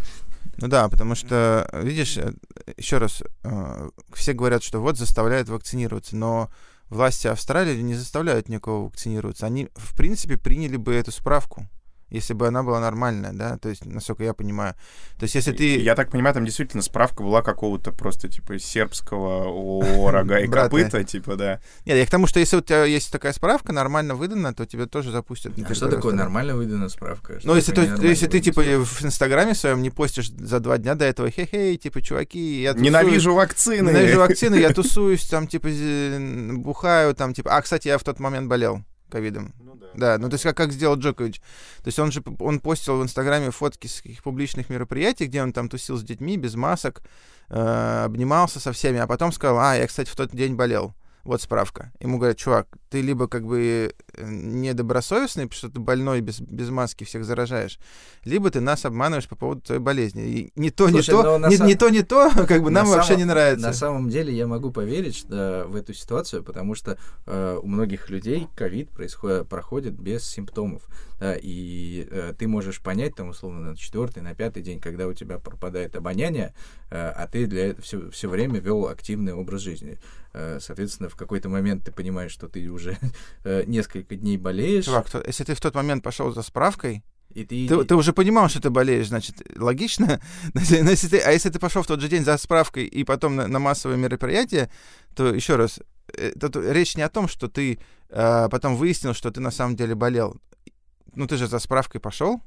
Ну 0.56 0.68
да, 0.68 0.88
потому 0.88 1.14
что, 1.14 1.68
видишь, 1.82 2.18
еще 2.76 2.98
раз, 2.98 3.22
э, 3.42 3.90
все 4.14 4.32
говорят, 4.32 4.62
что 4.62 4.80
вот 4.80 4.96
заставляют 4.96 5.48
вакцинироваться, 5.48 6.16
но 6.16 6.50
власти 6.88 7.26
Австралии 7.26 7.80
не 7.80 7.94
заставляют 7.94 8.48
никого 8.48 8.86
вакцинироваться. 8.86 9.46
Они, 9.46 9.68
в 9.74 9.96
принципе, 9.96 10.36
приняли 10.36 10.76
бы 10.76 10.94
эту 10.94 11.12
справку, 11.12 11.66
если 12.10 12.34
бы 12.34 12.48
она 12.48 12.62
была 12.62 12.80
нормальная, 12.80 13.32
да, 13.32 13.56
то 13.56 13.68
есть, 13.68 13.84
насколько 13.86 14.24
я 14.24 14.34
понимаю. 14.34 14.74
То 15.18 15.24
есть, 15.24 15.34
если 15.34 15.52
ты... 15.52 15.78
Я 15.80 15.94
так 15.94 16.10
понимаю, 16.10 16.34
там 16.34 16.44
действительно 16.44 16.82
справка 16.82 17.22
была 17.22 17.42
какого-то 17.42 17.92
просто, 17.92 18.28
типа, 18.28 18.58
сербского 18.58 19.46
о 19.46 20.10
рога 20.10 20.38
и 20.40 20.48
копыта, 20.48 21.04
типа, 21.04 21.36
да. 21.36 21.60
Нет, 21.86 21.96
я 21.96 22.06
к 22.06 22.10
тому, 22.10 22.26
что 22.26 22.40
если 22.40 22.56
у 22.56 22.60
тебя 22.60 22.84
есть 22.84 23.12
такая 23.12 23.32
справка 23.32 23.72
нормально 23.72 24.14
выдана, 24.14 24.52
то 24.52 24.66
тебе 24.66 24.86
тоже 24.86 25.12
запустят. 25.12 25.52
А 25.64 25.74
что 25.74 25.88
такое 25.88 26.14
нормально 26.14 26.56
выдана 26.56 26.88
справка? 26.88 27.38
Что 27.38 27.48
Ну, 27.48 27.56
если, 27.56 27.72
ненормально 27.72 28.06
если 28.06 28.26
ты, 28.26 28.40
выданная 28.40 28.74
типа, 28.74 28.84
в 28.84 29.04
Инстаграме 29.04 29.54
своем 29.54 29.82
не 29.82 29.90
постишь 29.90 30.30
за 30.30 30.60
два 30.60 30.78
дня 30.78 30.94
до 30.94 31.04
этого, 31.04 31.30
хе-хей, 31.30 31.76
типа, 31.76 32.02
чуваки, 32.02 32.62
я 32.62 32.72
Ненавижу 32.74 33.34
вакцины. 33.34 33.88
Ненавижу 33.88 34.18
вакцины, 34.18 34.56
я 34.56 34.72
тусуюсь, 34.72 35.26
там, 35.28 35.46
типа, 35.46 35.68
бухаю, 36.58 37.14
там, 37.14 37.34
типа... 37.34 37.56
А, 37.56 37.62
кстати, 37.62 37.88
я 37.88 37.98
в 37.98 38.04
тот 38.04 38.18
момент 38.20 38.48
болел 38.48 38.82
ковидом. 39.10 39.52
Ну 39.60 39.74
да. 39.74 39.86
Да, 39.94 40.18
ну 40.18 40.28
то 40.28 40.34
есть 40.34 40.44
как, 40.44 40.56
как 40.56 40.72
сделал 40.72 40.96
Джокович. 40.96 41.40
То 41.82 41.88
есть 41.88 41.98
он 41.98 42.12
же 42.12 42.22
он 42.38 42.60
постил 42.60 42.98
в 42.98 43.02
Инстаграме 43.02 43.50
фотки 43.50 43.86
с 43.86 44.00
каких 44.00 44.22
публичных 44.22 44.70
мероприятий, 44.70 45.26
где 45.26 45.42
он 45.42 45.52
там 45.52 45.68
тусил 45.68 45.96
с 45.96 46.02
детьми 46.02 46.36
без 46.36 46.54
масок, 46.54 47.02
э, 47.48 48.02
обнимался 48.04 48.60
со 48.60 48.72
всеми, 48.72 48.98
а 48.98 49.06
потом 49.06 49.32
сказал, 49.32 49.58
а, 49.58 49.76
я, 49.76 49.86
кстати, 49.86 50.08
в 50.08 50.16
тот 50.16 50.30
день 50.30 50.54
болел. 50.54 50.94
Вот 51.24 51.42
справка. 51.42 51.92
Ему 52.00 52.16
говорят, 52.16 52.38
чувак, 52.38 52.66
ты 52.88 53.02
либо 53.02 53.28
как 53.28 53.44
бы 53.44 53.94
недобросовестный, 54.24 55.44
потому 55.44 55.58
что 55.58 55.68
ты 55.70 55.80
больной 55.80 56.20
без, 56.20 56.40
без 56.40 56.70
маски 56.70 57.04
всех 57.04 57.24
заражаешь, 57.24 57.78
либо 58.24 58.50
ты 58.50 58.60
нас 58.60 58.84
обманываешь 58.84 59.28
по 59.28 59.36
поводу 59.36 59.60
твоей 59.62 59.80
болезни. 59.80 60.22
И 60.22 60.52
не 60.56 60.70
то, 60.70 60.88
Слушай, 60.88 61.10
не 61.10 61.16
но 61.16 61.22
то, 61.22 61.48
не, 61.48 61.56
са- 61.56 61.66
не 61.66 61.74
то, 61.74 61.88
не 61.88 62.02
то, 62.02 62.30
как 62.48 62.62
бы 62.62 62.70
На 62.70 62.80
нам 62.82 62.90
вообще 62.90 63.08
самом- 63.08 63.18
не 63.20 63.24
нравится. 63.24 63.66
На 63.66 63.72
самом 63.72 64.08
деле 64.10 64.32
я 64.34 64.46
могу 64.46 64.70
поверить 64.70 65.16
что, 65.16 65.66
в 65.68 65.76
эту 65.76 65.94
ситуацию, 65.94 66.42
потому 66.42 66.74
что 66.74 66.98
э, 67.26 67.58
у 67.62 67.66
многих 67.66 68.10
людей 68.10 68.48
ковид 68.56 68.90
происходит, 68.90 69.48
проходит 69.48 69.94
без 69.94 70.24
симптомов. 70.24 70.82
да, 71.18 71.36
и 71.40 72.06
э, 72.10 72.32
ты 72.38 72.48
можешь 72.48 72.80
понять, 72.80 73.14
там, 73.16 73.30
условно, 73.30 73.70
на 73.70 73.76
четвертый, 73.76 74.22
на 74.22 74.34
пятый 74.34 74.62
день, 74.62 74.80
когда 74.80 75.06
у 75.06 75.12
тебя 75.12 75.38
пропадает 75.38 75.96
обоняние, 75.96 76.54
э, 76.90 76.96
а 76.96 77.26
ты 77.26 77.46
для 77.46 77.68
этого 77.68 77.82
все, 77.82 78.10
все 78.10 78.28
время 78.28 78.60
вел 78.60 78.86
активный 78.88 79.32
образ 79.34 79.60
жизни. 79.62 79.98
Э, 80.32 80.58
соответственно, 80.60 81.08
в 81.08 81.16
какой-то 81.16 81.48
момент 81.48 81.84
ты 81.84 81.92
понимаешь, 81.92 82.30
что 82.32 82.48
ты 82.48 82.68
уже 82.68 82.96
э, 83.44 83.64
несколько 83.66 84.09
дней 84.16 84.36
болеешь, 84.36 84.84
Чувак, 84.86 85.10
то- 85.10 85.22
если 85.26 85.44
ты 85.44 85.54
в 85.54 85.60
тот 85.60 85.74
момент 85.74 86.02
пошел 86.04 86.32
за 86.32 86.42
справкой, 86.42 87.02
и 87.34 87.44
ты... 87.44 87.68
Ты, 87.68 87.84
ты 87.84 87.94
уже 87.94 88.12
понимал, 88.12 88.48
что 88.48 88.60
ты 88.60 88.70
болеешь, 88.70 89.08
значит, 89.08 89.36
логично. 89.56 90.20
Но 90.54 90.60
если- 90.60 91.08
ты, 91.08 91.18
а 91.20 91.30
если 91.30 91.48
ты 91.50 91.58
пошел 91.60 91.82
в 91.82 91.86
тот 91.86 92.00
же 92.00 92.08
день 92.08 92.24
за 92.24 92.36
справкой 92.38 92.84
и 92.86 93.04
потом 93.04 93.36
на, 93.36 93.46
на 93.46 93.58
массовое 93.60 93.96
мероприятие, 93.96 94.68
то 95.14 95.32
еще 95.32 95.54
раз, 95.56 95.78
э, 96.12 96.32
тут 96.32 96.56
речь 96.56 96.96
не 96.96 97.02
о 97.02 97.08
том, 97.08 97.28
что 97.28 97.46
ты 97.48 97.78
э, 98.08 98.48
потом 98.50 98.74
выяснил, 98.76 99.14
что 99.14 99.30
ты 99.30 99.40
на 99.40 99.50
самом 99.52 99.76
деле 99.76 99.94
болел. 99.94 100.36
Ну, 101.14 101.26
ты 101.28 101.36
же 101.36 101.46
за 101.46 101.60
справкой 101.60 102.00
пошел, 102.00 102.40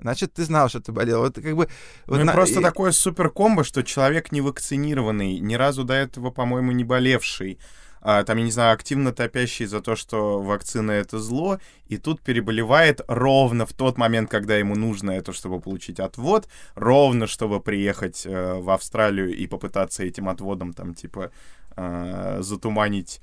значит, 0.00 0.32
ты 0.34 0.44
знал, 0.44 0.68
что 0.68 0.80
ты 0.80 0.90
болел. 0.92 1.20
Вот 1.20 1.36
как 1.36 1.54
бы... 1.56 1.68
вот 2.06 2.18
Ну 2.18 2.24
на- 2.24 2.32
просто 2.32 2.58
и- 2.58 2.62
такое 2.62 2.90
супер 2.90 3.30
комбо, 3.30 3.62
что 3.62 3.82
человек 3.84 4.32
не 4.32 4.40
вакцинированный, 4.40 5.38
ни 5.38 5.54
разу 5.54 5.84
до 5.84 5.94
этого, 5.94 6.30
по-моему, 6.30 6.72
не 6.72 6.82
болевший, 6.84 7.58
там, 8.00 8.38
я 8.38 8.44
не 8.44 8.50
знаю, 8.50 8.74
активно 8.74 9.12
топящий 9.12 9.66
за 9.66 9.80
то, 9.80 9.96
что 9.96 10.40
вакцина— 10.42 10.90
это 10.92 11.18
зло, 11.18 11.58
и 11.88 11.96
тут 11.96 12.20
переболевает 12.20 13.00
ровно 13.08 13.66
в 13.66 13.72
тот 13.72 13.98
момент, 13.98 14.30
когда 14.30 14.56
ему 14.56 14.74
нужно 14.76 15.10
это, 15.12 15.32
чтобы 15.32 15.60
получить 15.60 16.00
отвод, 16.00 16.48
ровно, 16.74 17.26
чтобы 17.26 17.60
приехать 17.60 18.26
э, 18.26 18.54
в 18.54 18.70
Австралию 18.70 19.34
и 19.34 19.46
попытаться 19.46 20.04
этим 20.04 20.28
отводом, 20.28 20.72
там, 20.72 20.94
типа, 20.94 21.30
э, 21.76 22.38
затуманить 22.40 23.20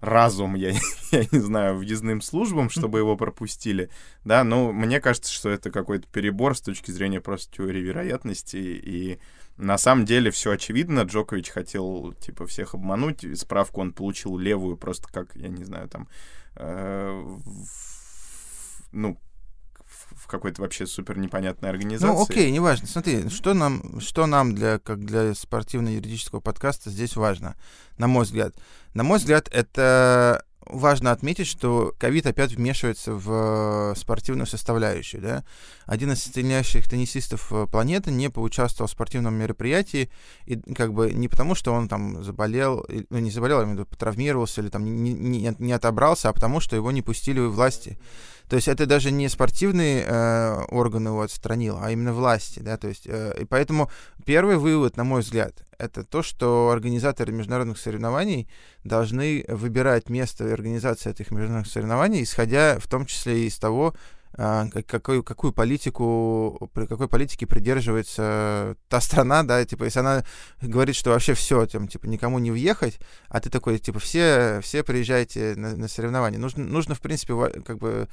разум, 0.00 0.54
я, 0.54 0.70
я 1.10 1.24
не 1.30 1.38
знаю, 1.38 1.76
въездным 1.76 2.20
службам, 2.20 2.70
чтобы 2.70 2.98
его 2.98 3.16
пропустили, 3.16 3.90
да, 4.24 4.44
но 4.44 4.72
мне 4.72 5.00
кажется, 5.00 5.32
что 5.32 5.48
это 5.48 5.70
какой-то 5.70 6.06
перебор 6.08 6.56
с 6.56 6.60
точки 6.60 6.90
зрения 6.90 7.20
просто 7.20 7.56
теории 7.56 7.80
вероятности, 7.80 8.56
и 8.56 9.18
на 9.56 9.76
самом 9.76 10.04
деле 10.04 10.30
все 10.30 10.52
очевидно, 10.52 11.00
Джокович 11.00 11.50
хотел, 11.50 12.12
типа, 12.20 12.46
всех 12.46 12.74
обмануть, 12.74 13.24
и 13.24 13.34
справку 13.34 13.80
он 13.80 13.92
получил 13.92 14.38
левую, 14.38 14.76
просто 14.76 15.08
как, 15.12 15.34
я 15.34 15.48
не 15.48 15.64
знаю, 15.64 15.88
там, 15.88 16.08
э, 16.54 17.38
ну, 18.92 19.18
в 20.16 20.26
какой-то 20.26 20.62
вообще 20.62 20.86
супер 20.86 21.18
непонятной 21.18 21.70
организации. 21.70 22.06
Ну, 22.12 22.22
окей, 22.22 22.50
неважно. 22.50 22.86
Смотри, 22.86 23.28
что 23.28 23.54
нам, 23.54 24.00
что 24.00 24.26
нам 24.26 24.54
для, 24.54 24.78
как 24.78 25.04
для 25.04 25.34
спортивно-юридического 25.34 26.40
подкаста 26.40 26.90
здесь 26.90 27.16
важно, 27.16 27.56
на 27.96 28.06
мой 28.06 28.24
взгляд. 28.24 28.54
На 28.94 29.04
мой 29.04 29.18
взгляд, 29.18 29.48
это 29.52 30.42
важно 30.68 31.12
отметить, 31.12 31.46
что 31.46 31.94
ковид 31.98 32.26
опять 32.26 32.52
вмешивается 32.52 33.14
в 33.14 33.94
спортивную 33.96 34.46
составляющую. 34.46 35.22
Да? 35.22 35.44
Один 35.86 36.12
из 36.12 36.22
сильнейших 36.22 36.88
теннисистов 36.88 37.52
планеты 37.70 38.10
не 38.10 38.28
поучаствовал 38.28 38.88
в 38.88 38.92
спортивном 38.92 39.34
мероприятии, 39.34 40.10
и 40.44 40.56
как 40.74 40.92
бы 40.92 41.10
не 41.12 41.28
потому, 41.28 41.54
что 41.54 41.72
он 41.72 41.88
там 41.88 42.22
заболел, 42.22 42.86
ну, 43.10 43.18
не 43.18 43.30
заболел, 43.30 43.60
а 43.60 43.62
именно 43.62 43.84
потравмировался 43.84 44.60
или 44.60 44.68
там 44.68 44.84
не, 44.84 45.12
не, 45.12 45.54
не 45.58 45.72
отобрался, 45.72 46.28
а 46.28 46.32
потому, 46.32 46.60
что 46.60 46.76
его 46.76 46.90
не 46.90 47.02
пустили 47.02 47.40
в 47.40 47.52
власти. 47.52 47.98
То 48.48 48.56
есть 48.56 48.68
это 48.68 48.86
даже 48.86 49.10
не 49.10 49.28
спортивные 49.28 50.04
э, 50.06 50.64
органы 50.68 51.08
его 51.08 51.22
отстранил, 51.22 51.78
а 51.80 51.90
именно 51.90 52.12
власти, 52.14 52.60
да, 52.60 52.76
то 52.78 52.88
есть, 52.88 53.06
э, 53.06 53.36
и 53.40 53.44
поэтому 53.44 53.90
первый 54.24 54.56
вывод, 54.56 54.96
на 54.96 55.04
мой 55.04 55.20
взгляд, 55.20 55.64
это 55.78 56.02
то, 56.02 56.22
что 56.22 56.70
организаторы 56.70 57.32
международных 57.32 57.78
соревнований 57.78 58.48
должны 58.84 59.44
выбирать 59.48 60.08
место 60.08 60.52
организации 60.52 61.10
этих 61.10 61.30
международных 61.30 61.70
соревнований, 61.70 62.22
исходя 62.22 62.78
в 62.78 62.88
том 62.88 63.04
числе 63.06 63.46
из 63.46 63.58
того, 63.58 63.94
какую, 64.38 65.24
какую 65.24 65.52
политику, 65.52 66.70
при 66.72 66.86
какой 66.86 67.08
политике 67.08 67.46
придерживается 67.46 68.76
та 68.88 69.00
страна, 69.00 69.42
да, 69.42 69.64
типа, 69.64 69.84
если 69.84 69.98
она 69.98 70.24
говорит, 70.62 70.94
что 70.94 71.10
вообще 71.10 71.34
все, 71.34 71.66
там, 71.66 71.88
типа, 71.88 72.06
никому 72.06 72.38
не 72.38 72.52
въехать, 72.52 73.00
а 73.28 73.40
ты 73.40 73.50
такой, 73.50 73.78
типа, 73.78 73.98
все, 73.98 74.60
все 74.62 74.84
приезжайте 74.84 75.54
на, 75.56 75.76
на 75.76 75.88
соревнования. 75.88 76.38
Нужно, 76.38 76.64
нужно, 76.64 76.94
в 76.94 77.00
принципе, 77.00 77.34
как 77.64 77.78
бы 77.78 78.08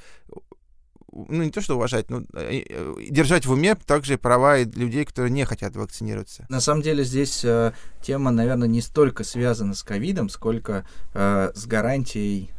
ну, 1.12 1.42
не 1.44 1.50
то, 1.50 1.60
что 1.60 1.76
уважать, 1.76 2.10
но 2.10 2.22
э, 2.34 2.62
э, 2.68 2.94
держать 3.08 3.46
в 3.46 3.52
уме 3.52 3.74
также 3.74 4.18
права 4.18 4.58
людей, 4.62 5.04
которые 5.04 5.30
не 5.30 5.44
хотят 5.44 5.76
вакцинироваться. 5.76 6.46
На 6.48 6.60
самом 6.60 6.82
деле 6.82 7.04
здесь 7.04 7.44
э, 7.44 7.72
тема, 8.02 8.30
наверное, 8.30 8.68
не 8.68 8.80
столько 8.80 9.24
связана 9.24 9.74
с 9.74 9.82
ковидом, 9.82 10.28
сколько 10.28 10.86
э, 11.14 11.52
с 11.54 11.66
гарантией 11.66 12.50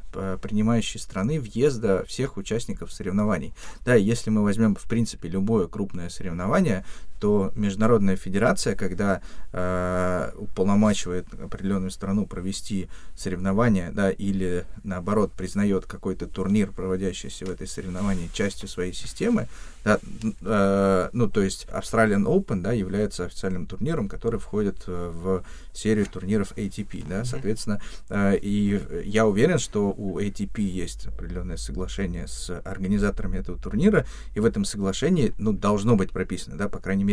принимающей 0.41 0.99
страны 0.99 1.39
въезда 1.39 2.03
всех 2.05 2.37
участников 2.37 2.91
соревнований. 2.91 3.53
Да, 3.85 3.95
если 3.95 4.29
мы 4.29 4.43
возьмем, 4.43 4.75
в 4.75 4.83
принципе, 4.83 5.29
любое 5.29 5.67
крупное 5.67 6.09
соревнование, 6.09 6.85
то 7.19 7.51
Международная 7.55 8.15
федерация, 8.15 8.75
когда 8.75 9.21
э, 9.51 10.31
уполномачивает 10.35 11.27
определенную 11.33 11.91
страну 11.91 12.25
провести 12.25 12.89
соревнования, 13.15 13.91
да, 13.91 14.11
или 14.11 14.65
наоборот 14.83 15.31
признает 15.33 15.85
какой-то 15.85 16.27
турнир, 16.27 16.71
проводящийся 16.71 17.45
в 17.45 17.49
этой 17.49 17.67
соревновании, 17.67 18.29
частью 18.33 18.67
своей 18.67 18.93
системы, 18.93 19.47
да, 19.87 19.99
э, 20.41 21.09
ну, 21.13 21.29
то 21.29 21.41
есть 21.41 21.65
Australian 21.71 22.25
Open, 22.25 22.61
да, 22.61 22.73
является 22.73 23.23
официальным 23.23 23.65
турниром, 23.65 24.09
который 24.09 24.37
входит 24.37 24.83
э, 24.87 25.11
в 25.13 25.45
серию 25.71 26.05
турниров 26.05 26.51
ATP, 26.57 27.05
да, 27.07 27.23
соответственно, 27.23 27.79
э, 28.09 28.37
и 28.41 28.81
я 29.05 29.25
уверен, 29.25 29.59
что 29.59 29.93
у 29.97 30.19
ATP 30.19 30.61
есть 30.61 31.07
определенное 31.07 31.55
соглашение 31.55 32.27
с 32.27 32.49
организаторами 32.65 33.37
этого 33.37 33.57
турнира, 33.57 34.05
и 34.35 34.41
в 34.41 34.45
этом 34.45 34.65
соглашении, 34.65 35.33
ну, 35.37 35.53
должно 35.53 35.95
быть 35.95 36.11
прописано, 36.11 36.57
да, 36.57 36.67
по 36.67 36.79
крайней 36.79 37.05
мере, 37.05 37.06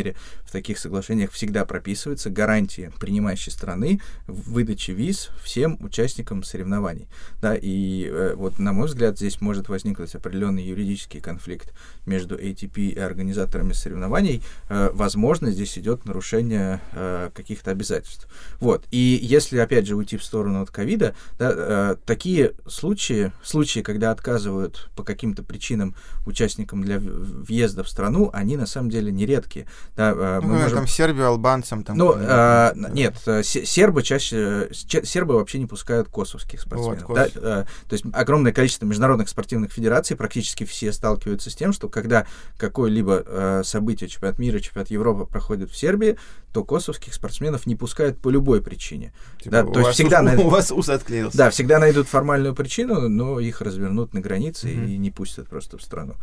в 0.45 0.53
таких 0.53 0.79
соглашениях 0.79 1.31
всегда 1.33 1.65
прописывается 1.65 2.31
гарантия 2.31 2.93
принимающей 2.99 3.53
страны 3.53 4.01
в 4.27 4.53
выдаче 4.53 4.93
виз 4.93 5.31
всем 5.43 5.79
участникам 5.81 6.43
соревнований. 6.43 7.09
Да, 7.41 7.55
и 7.55 8.09
э, 8.11 8.35
вот, 8.35 8.59
на 8.59 8.73
мой 8.73 8.87
взгляд, 8.87 9.19
здесь 9.19 9.41
может 9.41 9.69
возникнуть 9.69 10.15
определенный 10.15 10.65
юридический 10.65 11.21
конфликт 11.21 11.73
между 12.07 12.37
ATP 12.37 12.91
и 12.91 12.99
организаторами 12.99 13.73
соревнований. 13.73 14.43
Э, 14.69 14.91
возможно, 14.93 15.51
здесь 15.51 15.79
идет 15.79 16.05
нарушение 16.05 16.81
э, 16.93 17.31
каких-то 17.35 17.71
обязательств. 17.71 18.29
Вот. 18.61 18.85
И 18.91 19.19
если, 19.23 19.59
опять 19.59 19.87
же, 19.87 19.97
уйти 19.97 20.17
в 20.17 20.25
сторону 20.25 20.63
от 20.63 20.71
ковида, 20.71 21.15
да, 21.39 21.53
э, 21.55 21.97
такие 22.05 22.53
случаи, 22.67 23.33
случаи, 23.43 23.81
когда 23.81 24.11
отказывают 24.11 24.91
по 24.97 25.03
каким-то 25.03 25.43
причинам 25.43 25.95
участникам 26.27 26.83
для 26.83 26.99
въезда 26.99 27.83
в 27.85 27.89
страну, 27.89 28.31
они 28.33 28.57
на 28.57 28.67
самом 28.67 28.91
деле 28.91 29.13
нередкие. 29.13 29.67
Да, 29.97 30.11
э, 30.11 30.41
мы 30.43 30.49
ну, 30.49 30.55
можем... 30.61 30.79
Там 30.79 30.87
Сербию, 30.87 31.29
албанцам. 31.29 31.85
Там, 31.85 31.97
ну, 31.97 32.14
э, 32.17 32.73
нет, 32.91 33.17
сербы 33.43 34.03
чаще... 34.03 34.69
Сербы 34.73 35.35
вообще 35.35 35.59
не 35.59 35.67
пускают 35.67 36.09
косовских 36.09 36.61
спортсменов. 36.61 37.09
Вот, 37.09 37.33
да? 37.35 37.64
то 37.64 37.93
есть 37.93 38.05
огромное 38.12 38.53
количество 38.53 38.87
международных 38.87 39.29
спортивных 39.29 39.73
федераций, 39.73 40.17
практически 40.17 40.64
все 40.64 40.93
сталкиваются 40.93 41.50
с 41.50 41.55
тем, 41.55 41.73
что 41.73 41.88
когда 41.88 42.26
какое-либо 42.59 43.62
событие, 43.64 44.09
чемпионат 44.09 44.38
мира, 44.38 44.59
чемпионат 44.61 44.91
Европы 44.91 45.26
проходит 45.26 45.71
в 45.71 45.76
Сербии, 45.76 46.17
то 46.55 46.63
косовских 46.63 47.13
спортсменов 47.13 47.67
не 47.67 47.75
пускают 47.75 48.21
по 48.21 48.29
любой 48.29 48.63
причине. 48.63 49.13
Типа, 49.39 49.51
да, 49.51 49.65
то 49.65 49.81
есть 49.81 49.91
всегда 49.95 50.21
у, 50.21 50.23
найдут, 50.23 50.45
у 50.47 50.49
вас 50.51 50.71
ус 50.71 50.88
отклеился. 50.88 51.37
Да, 51.37 51.51
всегда 51.51 51.81
найдут 51.81 52.07
формальную 52.07 52.55
причину, 52.55 53.09
но 53.09 53.40
их 53.40 53.61
развернут 53.61 54.14
на 54.14 54.21
границе 54.21 54.69
mm-hmm. 54.69 54.87
и 54.87 54.97
не 54.97 55.11
пустят 55.11 55.49
просто 55.49 55.79
в 55.79 55.83
страну. 55.83 56.14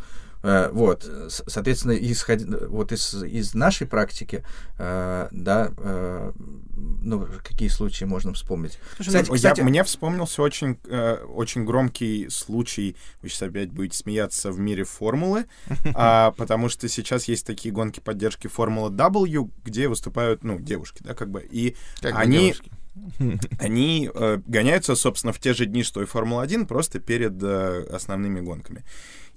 Э, 0.42 0.70
вот, 0.72 1.08
соответственно, 1.28 1.92
исходя 1.92 2.66
вот 2.66 2.92
из, 2.92 3.14
из 3.22 3.54
нашей 3.54 3.86
практики, 3.86 4.44
э, 4.78 5.28
да, 5.30 5.72
э, 5.76 6.32
ну, 7.02 7.28
какие 7.44 7.68
случаи 7.68 8.04
можно 8.04 8.32
вспомнить? 8.32 8.78
Кстати, 8.98 9.28
ну, 9.28 9.34
кстати... 9.34 9.60
Я, 9.60 9.64
мне 9.64 9.84
вспомнился 9.84 10.42
очень, 10.42 10.78
очень 11.34 11.64
громкий 11.64 12.28
случай, 12.28 12.96
вы 13.20 13.28
сейчас 13.28 13.42
опять 13.42 13.70
будете 13.70 13.96
смеяться, 13.96 14.50
в 14.50 14.58
мире 14.58 14.84
формулы, 14.84 15.46
а, 15.94 16.32
потому 16.32 16.68
что 16.68 16.88
сейчас 16.88 17.28
есть 17.28 17.46
такие 17.46 17.72
гонки 17.72 18.00
поддержки 18.00 18.48
Формула 18.48 18.90
W, 18.90 19.48
где 19.64 19.88
выступают, 19.88 20.21
ну, 20.42 20.58
девушки, 20.58 21.02
да, 21.02 21.14
как 21.14 21.30
бы, 21.30 21.42
и 21.42 21.76
как 22.00 22.14
они... 22.16 22.54
Они 23.58 24.10
э, 24.14 24.38
гоняются, 24.46 24.94
собственно, 24.94 25.32
в 25.32 25.38
те 25.38 25.54
же 25.54 25.64
дни, 25.64 25.82
что 25.82 26.02
и 26.02 26.04
Формула-1, 26.04 26.66
просто 26.66 27.00
перед 27.00 27.42
э, 27.42 27.86
основными 27.90 28.40
гонками. 28.40 28.84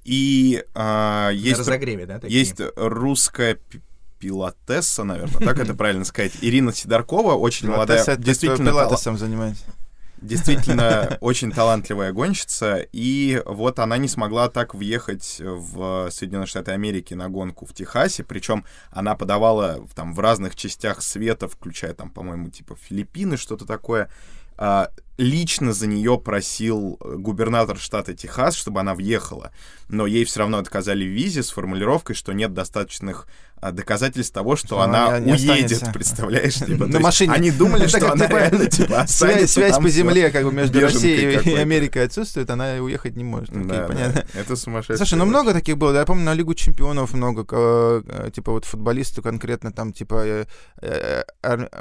И 0.04 0.62
а, 0.76 1.30
есть, 1.30 1.62
разогреве, 1.62 2.06
да, 2.06 2.20
такие? 2.20 2.38
есть 2.38 2.62
русская 2.76 3.58
пилотесса, 4.20 5.04
наверное, 5.04 5.40
так 5.40 5.58
это 5.60 5.74
правильно 5.78 6.04
сказать, 6.04 6.34
Ирина 6.42 6.74
Сидоркова, 6.74 7.34
очень 7.34 7.70
молодая, 7.70 8.04
действительно 8.18 8.72
пилотесом 8.72 9.18
занимается. 9.18 9.64
Действительно 10.22 11.18
очень 11.22 11.52
талантливая 11.52 12.12
гонщица, 12.12 12.86
и 12.92 13.42
вот 13.46 13.80
она 13.80 13.98
не 13.98 14.08
смогла 14.08 14.50
так 14.50 14.74
въехать 14.74 15.38
в 15.40 16.10
Соединенные 16.10 16.48
Штаты 16.48 16.72
Америки 16.72 17.14
на 17.14 17.30
гонку 17.30 17.66
в 17.66 17.74
Техасе, 17.74 18.24
причем 18.24 18.66
она 18.92 19.16
подавала 19.16 19.86
там 19.94 20.14
в 20.14 20.20
разных 20.20 20.56
частях 20.56 21.02
света, 21.02 21.48
включая 21.48 21.94
там, 21.94 22.10
по-моему, 22.10 22.50
типа 22.50 22.76
Филиппины, 22.76 23.38
что-то 23.38 23.66
такое, 23.66 24.10
а, 24.58 24.90
лично 25.18 25.74
за 25.74 25.88
нее 25.88 26.18
просил 26.18 26.98
губернатор 27.00 27.78
штата 27.78 28.14
Техас, 28.14 28.56
чтобы 28.56 28.80
она 28.80 28.96
въехала, 28.96 29.52
но 29.90 30.06
ей 30.06 30.24
все 30.26 30.40
равно 30.40 30.58
отказали 30.58 31.04
в 31.04 31.12
визе 31.12 31.44
с 31.44 31.52
формулировкой, 31.52 32.16
что 32.16 32.34
нет 32.34 32.54
достаточных 32.54 33.28
доказательств 33.62 34.34
того, 34.34 34.56
что, 34.56 34.68
что 34.68 34.82
она, 34.82 35.08
она 35.08 35.18
уедет, 35.18 35.72
останется. 35.72 35.92
представляешь? 35.92 36.54
Типа, 36.66 36.86
На 36.86 37.00
машине. 37.00 37.34
Они 37.34 37.52
думали, 37.52 37.88
что 37.88 38.12
она 38.12 38.28
реально 38.28 38.68
типа 38.68 39.02
останется 39.02 39.54
Связь 39.54 39.78
по 39.78 39.90
земле 39.90 40.30
как 40.30 40.44
бы 40.44 40.52
между 40.52 40.80
Россией 40.80 41.40
и 41.40 41.56
Америкой 41.56 42.06
отсутствует, 42.06 42.50
она 42.50 42.76
уехать 42.76 43.16
не 43.16 43.24
может. 43.24 43.50
Да, 43.68 43.86
понятно. 43.88 44.26
Это 44.34 44.56
сумасшедшее. 44.56 44.98
Слушай, 44.98 45.16
ну 45.16 45.26
много 45.26 45.54
таких 45.54 45.78
было, 45.78 45.96
я 45.96 46.06
помню, 46.06 46.26
на 46.26 46.34
Лигу 46.34 46.54
чемпионов 46.54 47.14
много, 47.14 47.46
э, 47.52 48.30
типа 48.34 48.52
вот 48.52 48.66
футболисты 48.66 49.22
конкретно 49.22 49.72
там, 49.72 49.94
типа, 49.94 50.46
э, 50.82 51.24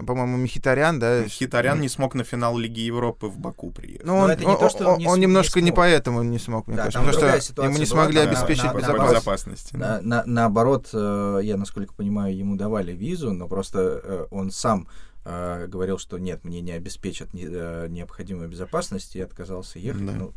по-моему, 0.06 0.36
Михитарян, 0.36 0.98
да? 0.98 1.20
Михитарян 1.20 1.80
не 1.80 1.88
смог 1.88 2.14
на 2.14 2.24
финал 2.24 2.56
Лиги 2.56 2.80
Европы 2.80 3.26
в 3.26 3.38
Баку 3.38 3.70
приехать. 3.70 4.06
Ну, 4.06 4.16
он, 4.18 4.30
это 4.30 4.44
не 4.44 4.56
то, 4.56 4.68
что 4.68 4.94
он, 4.94 4.98
не 4.98 5.06
он 5.06 5.20
немножко 5.20 5.60
не, 5.60 5.66
не 5.66 5.72
поэтому 5.72 6.22
не 6.22 6.38
смог, 6.38 6.66
мне 6.66 6.76
да, 6.76 6.84
кажется. 6.84 7.12
Потому 7.12 7.40
что 7.40 7.62
ему 7.62 7.78
не 7.78 7.86
смогли 7.86 8.20
обеспечить 8.20 8.72
безопасность. 8.74 9.72
наоборот, 9.72 10.88
э, 10.92 11.40
я, 11.42 11.56
насколько 11.64 11.94
понимаю, 11.94 12.36
ему 12.36 12.56
давали 12.56 12.92
визу, 12.92 13.32
но 13.32 13.48
просто 13.48 14.00
э, 14.02 14.26
он 14.30 14.50
сам 14.50 14.86
э, 15.24 15.66
говорил, 15.66 15.98
что 15.98 16.18
нет, 16.18 16.44
мне 16.44 16.60
не 16.60 16.72
обеспечат 16.72 17.34
необходимую 17.34 18.48
безопасность, 18.48 19.16
и 19.16 19.20
отказался 19.20 19.78
ехать. 19.78 20.06
Да. 20.06 20.12
Ну, 20.12 20.32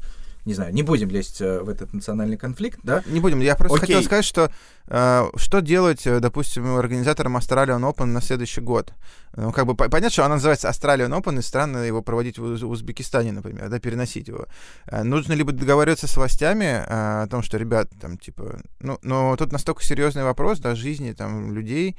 не 0.47 0.53
знаю, 0.53 0.73
не 0.73 0.81
будем 0.81 1.09
лезть 1.09 1.41
э, 1.41 1.59
в 1.59 1.67
этот 1.67 1.93
национальный 1.93 2.37
конфликт, 2.37 2.79
да? 2.81 3.03
Не 3.05 3.19
будем. 3.19 3.41
Я 3.41 3.55
просто 3.55 3.77
Окей. 3.77 3.95
хотел 3.95 4.03
сказать, 4.03 4.23
что 4.23 4.49
э, 4.87 5.29
что 5.35 5.59
делать, 5.59 6.07
э, 6.07 6.21
допустим, 6.21 6.75
организаторам 6.77 7.35
Australian 7.35 7.81
Open 7.81 8.05
на 8.05 8.21
следующий 8.21 8.61
год? 8.61 8.93
Ну, 9.35 9.51
как 9.51 9.65
бы 9.65 9.75
понятно, 9.75 10.09
что 10.09 10.23
она 10.23 10.35
называется 10.35 10.69
Australian 10.69 11.09
Open, 11.09 11.37
и 11.37 11.41
странно 11.41 11.79
его 11.79 12.01
проводить 12.01 12.39
в 12.39 12.65
Узбекистане, 12.65 13.33
например, 13.33 13.69
да, 13.69 13.79
переносить 13.79 14.29
его. 14.29 14.47
Э, 14.85 15.03
нужно 15.03 15.33
либо 15.33 15.51
договариваться 15.51 16.07
с 16.07 16.15
властями 16.15 16.63
э, 16.63 17.23
о 17.23 17.27
том, 17.27 17.43
что, 17.43 17.57
ребят, 17.57 17.89
там, 17.99 18.17
типа, 18.17 18.61
ну, 18.79 18.97
но 19.01 19.35
тут 19.35 19.51
настолько 19.51 19.83
серьезный 19.83 20.23
вопрос, 20.23 20.59
да, 20.59 20.75
жизни 20.75 21.11
там 21.11 21.53
людей, 21.53 21.97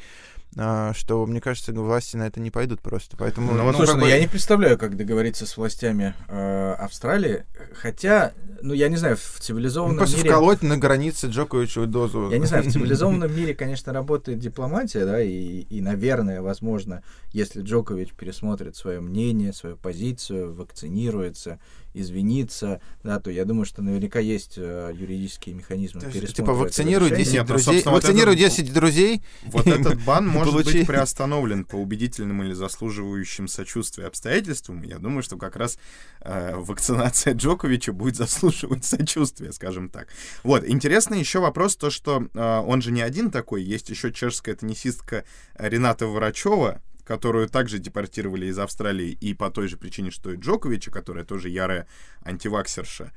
что, 0.94 1.25
мне 1.27 1.40
кажется, 1.40 1.73
власти 1.73 2.16
на 2.16 2.27
это 2.27 2.40
не 2.40 2.51
пойдут 2.51 2.81
просто. 2.81 3.16
Поэтому, 3.16 3.53
ну, 3.53 3.64
ну, 3.64 3.73
слушай, 3.73 3.94
ну, 3.94 4.03
бы... 4.03 4.09
я 4.09 4.18
не 4.18 4.27
представляю, 4.27 4.77
как 4.77 4.97
договориться 4.97 5.47
с 5.47 5.57
властями 5.57 6.14
э, 6.29 6.73
Австралии, 6.79 7.44
хотя, 7.75 8.33
ну, 8.61 8.75
я 8.75 8.88
не 8.88 8.97
знаю, 8.97 9.16
в 9.16 9.40
цивилизованном 9.40 9.97
ну, 9.97 10.01
просто 10.01 10.16
мире... 10.16 10.31
вколоть 10.31 10.62
на 10.62 10.77
границе 10.77 11.29
Джоковичу 11.29 11.87
дозу. 11.87 12.31
Я 12.31 12.38
не 12.38 12.47
знаю, 12.47 12.64
в 12.64 12.68
цивилизованном 12.73 13.35
мире, 13.35 13.55
конечно, 13.55 13.92
работает 13.92 14.40
дипломатия, 14.40 15.05
да, 15.05 15.23
и, 15.23 15.61
и, 15.61 15.81
наверное, 15.81 16.42
возможно, 16.42 17.03
если 17.33 17.62
Джокович 17.62 18.14
пересмотрит 18.14 18.75
свое 18.75 19.01
мнение, 19.01 19.53
свою 19.53 19.77
позицию, 19.77 20.55
вакцинируется 20.55 21.61
извиниться, 22.01 22.81
да, 23.03 23.19
то 23.21 23.31
я 23.31 23.45
думаю, 23.45 23.65
что 23.65 23.83
наверняка 23.83 24.21
есть 24.21 24.55
э, 24.57 24.93
юридические 24.95 25.55
механизмы 25.55 26.01
То 26.01 26.09
есть, 26.09 26.37
типа 26.37 26.53
вакцинируй 26.53 27.09
решения. 27.09 27.25
10 27.25 27.33
Нет, 27.35 27.43
ну, 27.43 27.55
друзей. 27.55 27.83
вот 27.85 27.93
Вакцинируй 27.95 28.35
это- 28.35 28.43
10 28.43 28.73
друзей. 28.73 29.23
Вот 29.45 29.67
этот 29.67 30.03
бан 30.05 30.27
может 30.29 30.53
Получи. 30.53 30.79
быть 30.79 30.87
приостановлен 30.87 31.65
по 31.65 31.77
убедительным 31.77 32.43
или 32.43 32.53
заслуживающим 32.53 33.49
сочувствия 33.49 34.07
обстоятельствам. 34.07 34.83
Я 34.83 34.99
думаю, 34.99 35.23
что 35.23 35.37
как 35.37 35.57
раз 35.57 35.79
э, 36.21 36.55
вакцинация 36.57 37.35
Джоковича 37.35 37.93
будет 37.93 38.17
заслуживать 38.17 38.85
сочувствия, 38.85 39.53
скажем 39.53 39.89
так. 39.89 40.09
Вот, 40.43 40.65
интересный 40.67 41.19
еще 41.21 41.41
вопрос, 41.41 41.77
то, 41.77 41.91
что 41.91 42.29
э, 42.35 42.59
он 42.67 42.83
же 42.83 42.93
не 42.93 43.03
один 43.03 43.31
такой, 43.31 43.63
есть 43.63 43.89
еще 43.91 44.13
чешская 44.13 44.55
теннисистка 44.55 45.25
Рената 45.59 46.07
Врачева, 46.07 46.83
которую 47.09 47.49
также 47.49 47.79
депортировали 47.79 48.47
из 48.47 48.59
Австралии 48.59 49.16
и 49.18 49.33
по 49.33 49.51
той 49.51 49.66
же 49.66 49.79
причине, 49.79 50.11
что 50.11 50.31
и 50.31 50.37
Джоковича, 50.37 50.90
которая 50.90 51.25
тоже 51.25 51.49
ярая 51.49 51.87
антиваксерша. 52.23 53.12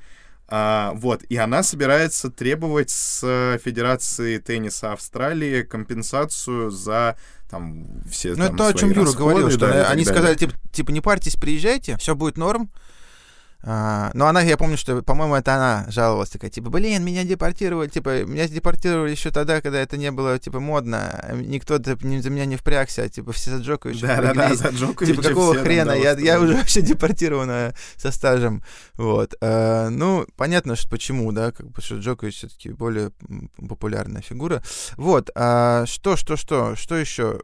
А, 0.48 0.92
вот, 0.94 1.22
и 1.24 1.36
она 1.36 1.62
собирается 1.62 2.30
требовать 2.30 2.88
с 2.88 3.20
э, 3.22 3.58
Федерации 3.62 4.38
тенниса 4.38 4.92
Австралии 4.92 5.62
компенсацию 5.62 6.70
за 6.70 7.16
там 7.50 8.02
все 8.10 8.30
Ну, 8.30 8.36
там, 8.36 8.46
это 8.46 8.56
то, 8.56 8.66
о 8.68 8.74
чем 8.74 8.90
Юра 8.90 9.04
расходы, 9.04 9.18
говорил, 9.18 9.50
что 9.50 9.60
да, 9.60 9.68
и 9.68 9.82
так 9.82 9.92
они 9.92 10.04
сказали, 10.06 10.34
типа, 10.36 10.54
типа, 10.72 10.90
не 10.90 11.02
парьтесь, 11.02 11.36
приезжайте, 11.36 11.98
все 11.98 12.14
будет 12.14 12.38
норм. 12.38 12.70
А, 13.64 14.10
но 14.14 14.26
она, 14.26 14.40
я 14.42 14.56
помню, 14.56 14.76
что, 14.76 15.02
по-моему, 15.02 15.36
это 15.36 15.54
она 15.54 15.86
жаловалась 15.88 16.30
такая, 16.30 16.50
типа, 16.50 16.68
блин, 16.70 17.04
меня 17.04 17.22
депортировали, 17.24 17.88
типа, 17.88 18.24
меня 18.24 18.48
депортировали 18.48 19.12
еще 19.12 19.30
тогда, 19.30 19.60
когда 19.60 19.78
это 19.80 19.96
не 19.96 20.10
было, 20.10 20.38
типа, 20.38 20.58
модно, 20.58 21.30
никто 21.32 21.78
за 21.82 21.96
не- 22.02 22.20
за 22.20 22.30
меня 22.30 22.44
не 22.44 22.56
впрягся, 22.56 23.08
типа, 23.08 23.32
все 23.32 23.50
за 23.52 23.62
Джоковича 23.62 24.06
Да-да-да, 24.08 24.30
впряглись. 24.32 24.58
за 24.58 24.68
Джоковича 24.70 25.12
Типа, 25.14 25.28
какого 25.28 25.54
хрена? 25.54 25.92
да, 25.92 25.94
я, 25.94 26.12
я 26.18 26.40
уже 26.40 26.54
вообще 26.54 26.80
депортирована 26.82 27.74
со 27.96 28.10
стажем. 28.10 28.64
Вот. 28.94 29.34
А, 29.40 29.88
ну, 29.90 30.26
понятно, 30.36 30.74
что 30.76 30.88
почему, 30.88 31.30
да, 31.32 31.52
как 31.52 31.70
бы, 31.70 31.80
что 31.82 31.96
Джокович 31.98 32.36
все-таки 32.38 32.70
более 32.70 33.12
популярная 33.68 34.22
фигура. 34.22 34.62
Вот. 34.96 35.30
А, 35.34 35.86
что, 35.86 36.16
что, 36.16 36.36
что, 36.36 36.74
что 36.76 36.96
еще 36.96 37.40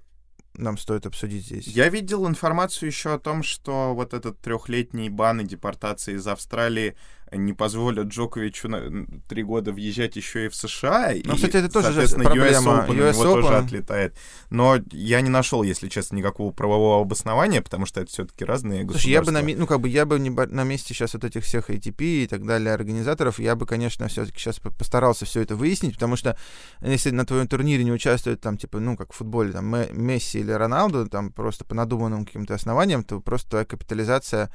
нам 0.58 0.76
стоит 0.76 1.06
обсудить 1.06 1.46
здесь? 1.46 1.66
Я 1.66 1.88
видел 1.88 2.26
информацию 2.28 2.88
еще 2.88 3.14
о 3.14 3.18
том, 3.18 3.42
что 3.42 3.94
вот 3.94 4.14
этот 4.14 4.40
трехлетний 4.40 5.08
бан 5.08 5.40
и 5.40 5.44
депортация 5.44 6.16
из 6.16 6.26
Австралии 6.26 6.96
не 7.32 7.52
позволят 7.52 8.08
Джоковичу 8.08 8.68
на 8.68 9.06
три 9.28 9.42
года 9.42 9.72
въезжать 9.72 10.16
еще 10.16 10.46
и 10.46 10.48
в 10.48 10.54
США. 10.54 11.12
Ну, 11.24 11.32
и, 11.32 11.36
кстати, 11.36 11.56
это 11.56 11.68
тоже 11.70 11.88
же 11.88 12.06
соответственно, 12.06 12.24
проблема. 12.24 12.72
US 12.72 12.86
Open 12.86 12.96
US 12.96 13.12
него 13.12 13.34
тоже 13.34 13.48
Open. 13.48 13.64
отлетает. 13.66 14.16
Но 14.50 14.78
я 14.92 15.20
не 15.20 15.30
нашел, 15.30 15.62
если 15.62 15.88
честно, 15.88 16.16
никакого 16.16 16.52
правового 16.52 17.02
обоснования, 17.02 17.62
потому 17.62 17.86
что 17.86 18.00
это 18.00 18.10
все-таки 18.10 18.44
разные 18.44 18.88
Слушай, 18.88 19.10
я 19.10 19.22
бы 19.22 19.30
на, 19.30 19.42
ну, 19.42 19.66
как 19.66 19.80
бы 19.80 19.88
я 19.88 20.06
бы 20.06 20.18
не 20.18 20.30
на 20.30 20.64
месте 20.64 20.94
сейчас 20.94 21.14
вот 21.14 21.24
этих 21.24 21.44
всех 21.44 21.70
ATP 21.70 22.24
и 22.24 22.26
так 22.26 22.46
далее 22.46 22.72
организаторов, 22.74 23.38
я 23.38 23.54
бы, 23.56 23.66
конечно, 23.66 24.08
все-таки 24.08 24.38
сейчас 24.38 24.58
постарался 24.58 25.24
все 25.24 25.40
это 25.42 25.56
выяснить, 25.56 25.94
потому 25.94 26.16
что 26.16 26.36
если 26.80 27.10
на 27.10 27.24
твоем 27.26 27.46
турнире 27.48 27.84
не 27.84 27.92
участвует 27.92 28.40
там, 28.40 28.56
типа, 28.56 28.80
ну, 28.80 28.96
как 28.96 29.12
в 29.12 29.16
футболе, 29.16 29.52
там, 29.52 29.66
Ме- 29.66 29.88
Месси 29.92 30.40
или 30.40 30.52
Роналду, 30.52 31.08
там, 31.08 31.32
просто 31.32 31.64
по 31.64 31.74
надуманным 31.74 32.24
каким-то 32.24 32.54
основаниям, 32.54 33.04
то 33.04 33.20
просто 33.20 33.50
твоя 33.50 33.64
капитализация, 33.64 34.44
э, 34.44 34.50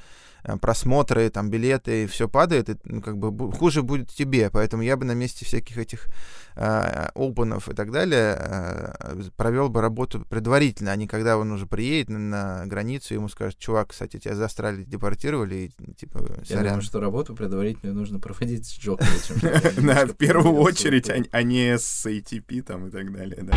просмотры, 0.62 1.30
там, 1.30 1.50
билеты, 1.50 2.08
все 2.08 2.28
падает, 2.28 2.70
и, 2.70 2.76
ну, 2.84 3.02
как 3.02 3.18
бы 3.18 3.52
хуже 3.52 3.82
будет 3.82 4.10
тебе, 4.10 4.50
поэтому 4.50 4.84
я 4.84 4.98
бы 4.98 5.06
на 5.06 5.14
месте 5.14 5.46
всяких 5.46 5.78
этих 5.78 6.08
э, 6.56 7.10
опенов 7.16 7.70
и 7.70 7.74
так 7.74 7.92
далее 7.92 8.38
э, 8.40 9.24
провел 9.36 9.70
бы 9.70 9.82
работу 9.82 10.26
предварительно, 10.30 10.92
а 10.92 10.96
не 10.96 11.08
когда 11.08 11.38
он 11.38 11.52
уже 11.52 11.66
приедет 11.66 12.10
на, 12.10 12.20
на 12.20 12.66
границу, 12.66 13.14
и 13.14 13.18
ему 13.18 13.30
скажут, 13.30 13.58
чувак, 13.60 13.90
кстати, 13.90 14.18
тебя 14.18 14.44
Австралии 14.44 14.84
депортировали, 14.84 15.72
и 15.80 15.94
типа, 15.94 16.20
Я 16.40 16.46
сорян. 16.46 16.66
думаю, 16.66 16.82
что 16.82 17.00
работу 17.00 17.36
предварительную 17.36 17.96
нужно 17.96 18.20
проводить 18.20 18.66
с 18.66 18.78
Джоковичем. 18.78 19.84
Да, 19.94 20.06
в 20.06 20.14
первую 20.14 20.56
очередь, 20.56 21.10
а, 21.10 21.22
а 21.32 21.44
не 21.44 21.78
с 21.78 22.06
ATP 22.06 22.62
там 22.64 22.88
и 22.88 22.92
так 22.92 23.12
далее, 23.12 23.42
да. 23.42 23.56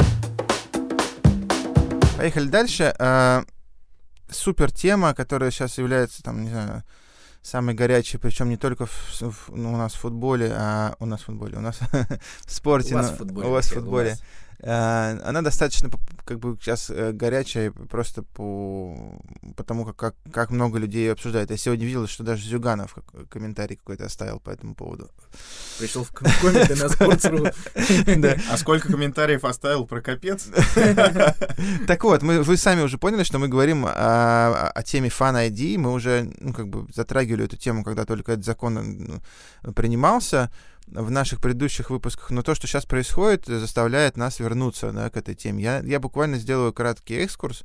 Поехали 2.17 2.49
дальше. 2.49 2.95
Супер 4.31 4.73
тема, 4.73 5.15
которая 5.15 5.51
сейчас 5.51 5.79
является, 5.79 6.23
там, 6.23 6.43
не 6.43 6.51
знаю, 6.51 6.83
самой 7.43 7.75
горячей, 7.75 8.19
причем 8.19 8.49
не 8.49 8.57
только 8.57 8.87
в- 8.87 9.21
в- 9.23 9.51
ну, 9.55 9.73
у 9.73 9.77
нас 9.77 9.93
в 9.95 10.01
футболе, 10.01 10.51
а 10.53 10.97
у 10.99 11.07
нас 11.07 11.21
в 11.21 11.25
футболе, 11.27 11.57
у 11.57 11.61
нас 11.61 11.79
в 12.47 12.53
спорте, 12.53 12.95
У 12.95 12.99
вас 12.99 13.11
в 13.11 13.17
футболе. 13.19 13.47
у 13.47 13.51
вас 13.53 13.67
в 13.71 13.75
футболе. 13.75 14.17
А, 14.63 15.19
Она 15.25 15.43
достаточно 15.43 15.91
как 16.25 16.41
бы 16.41 16.57
сейчас 16.61 16.91
э, 16.91 17.13
горячая 17.13 17.71
просто 17.71 18.23
по 18.23 18.97
потому 19.55 19.85
как, 19.85 19.97
как 19.97 20.15
как 20.33 20.51
много 20.51 20.79
людей 20.79 21.05
ее 21.05 21.13
обсуждает. 21.13 21.51
Я 21.51 21.57
сегодня 21.57 21.87
видел, 21.87 22.09
что 22.09 22.25
даже 22.25 22.43
Зюганов 22.49 22.95
как- 22.95 23.29
комментарий 23.29 23.77
какой-то 23.77 24.07
оставил 24.07 24.41
по 24.41 24.51
этому 24.51 24.75
поводу. 24.75 25.09
Пришел 25.79 26.03
в 26.03 26.11
ком- 26.11 26.29
комменты 26.41 26.75
на 26.75 26.87
Sports.ru. 26.87 28.41
А 28.51 28.57
сколько 28.57 28.89
комментариев 28.89 29.45
оставил 29.45 29.87
про 29.87 30.01
капец? 30.01 30.49
Так 31.87 32.03
вот, 32.05 32.23
мы, 32.23 32.43
вы 32.43 32.57
сами 32.57 32.83
уже 32.83 32.99
поняли, 32.99 33.23
что 33.23 33.39
мы 33.39 33.49
говорим 33.49 33.87
о, 33.87 34.71
о 34.75 34.83
теме 34.83 35.09
Fan 35.09 35.49
ID. 35.49 35.79
Мы 35.79 35.93
уже 35.93 36.31
ну, 36.41 36.53
как 36.53 36.69
бы 36.69 36.87
затрагивали 36.93 37.45
эту 37.45 37.57
тему, 37.57 37.85
когда 37.85 38.05
только 38.05 38.33
этот 38.33 38.45
закон 38.45 39.23
принимался 39.75 40.51
в 40.87 41.11
наших 41.11 41.41
предыдущих 41.41 41.91
выпусках. 41.91 42.31
Но 42.31 42.43
то, 42.43 42.55
что 42.55 42.67
сейчас 42.67 42.87
происходит, 42.87 43.47
заставляет 43.47 44.17
нас 44.17 44.39
вернуться 44.39 44.93
да, 44.93 45.11
к 45.11 45.17
этой 45.17 45.35
теме. 45.35 45.63
Я, 45.63 45.79
я 45.81 46.01
буквально 46.01 46.39
сделаю 46.39 46.73
краткий 46.73 47.17
экскурс. 47.17 47.65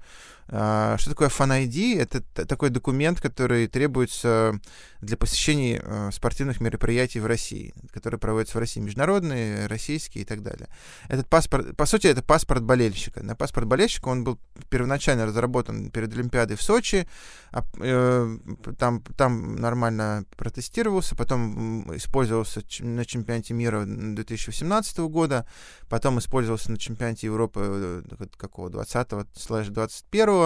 А, 0.54 0.98
Что 0.98 1.12
такое 1.12 1.30
Fan 1.30 1.66
ID? 1.66 1.98
Это 1.98 2.22
такой 2.46 2.70
документ, 2.70 3.22
который 3.22 3.68
требуется 3.68 4.60
для 5.00 5.16
посещения 5.16 5.82
э, 5.82 6.10
спортивных 6.12 6.60
мероприятий 6.60 7.22
в 7.22 7.26
России, 7.26 7.74
которые 7.94 8.20
проводятся 8.20 8.58
в 8.58 8.60
России, 8.60 8.82
международные, 8.82 9.68
российские 9.68 10.24
и 10.24 10.26
так 10.26 10.44
далее. 10.44 10.68
Этот 11.08 11.30
паспорт, 11.30 11.76
по 11.78 11.86
сути, 11.86 12.08
это 12.08 12.22
паспорт 12.22 12.64
болельщика. 12.64 13.24
На 13.24 13.36
паспорт 13.36 13.66
болельщика 13.66 14.10
он 14.10 14.26
был 14.26 14.40
первоначально 14.70 15.26
разработан 15.26 15.90
перед 15.90 16.14
Олимпиадой 16.14 16.58
в 16.58 16.62
Сочи, 16.62 17.08
а, 17.52 17.64
э, 17.80 18.38
там, 18.78 19.02
там 19.18 19.56
нормально 19.56 20.26
протестировался, 20.36 21.16
потом 21.16 21.96
использовался 21.96 22.62
на 22.82 23.06
чемпионате 23.06 23.54
мира 23.54 23.86
2018 23.86 24.98
года, 25.08 25.48
потом 25.90 26.20
использовался 26.20 26.72
на 26.72 26.78
чемпионате 26.78 27.28
Европы 27.28 28.04
э, 28.10 28.26
какого 28.38 28.70
20-го 28.70 29.26
слэш 29.34 29.68
21 29.68 30.41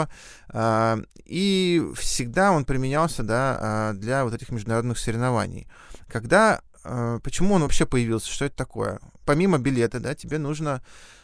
а, 0.49 0.99
и 1.25 1.83
всегда 1.95 2.51
он 2.51 2.65
применялся 2.65 3.23
да, 3.23 3.57
а, 3.59 3.93
для 3.93 4.23
вот 4.23 4.33
этих 4.33 4.49
международных 4.49 4.97
соревнований. 4.97 5.67
Когда 6.07 6.61
э, 6.83 7.19
почему 7.23 7.55
он 7.55 7.63
вообще 7.63 7.85
появился, 7.85 8.31
что 8.31 8.45
это 8.45 8.55
такое? 8.55 8.99
Помимо 9.25 9.57
билета, 9.57 9.99
да, 9.99 10.13
тебе 10.13 10.37
нужно 10.37 10.81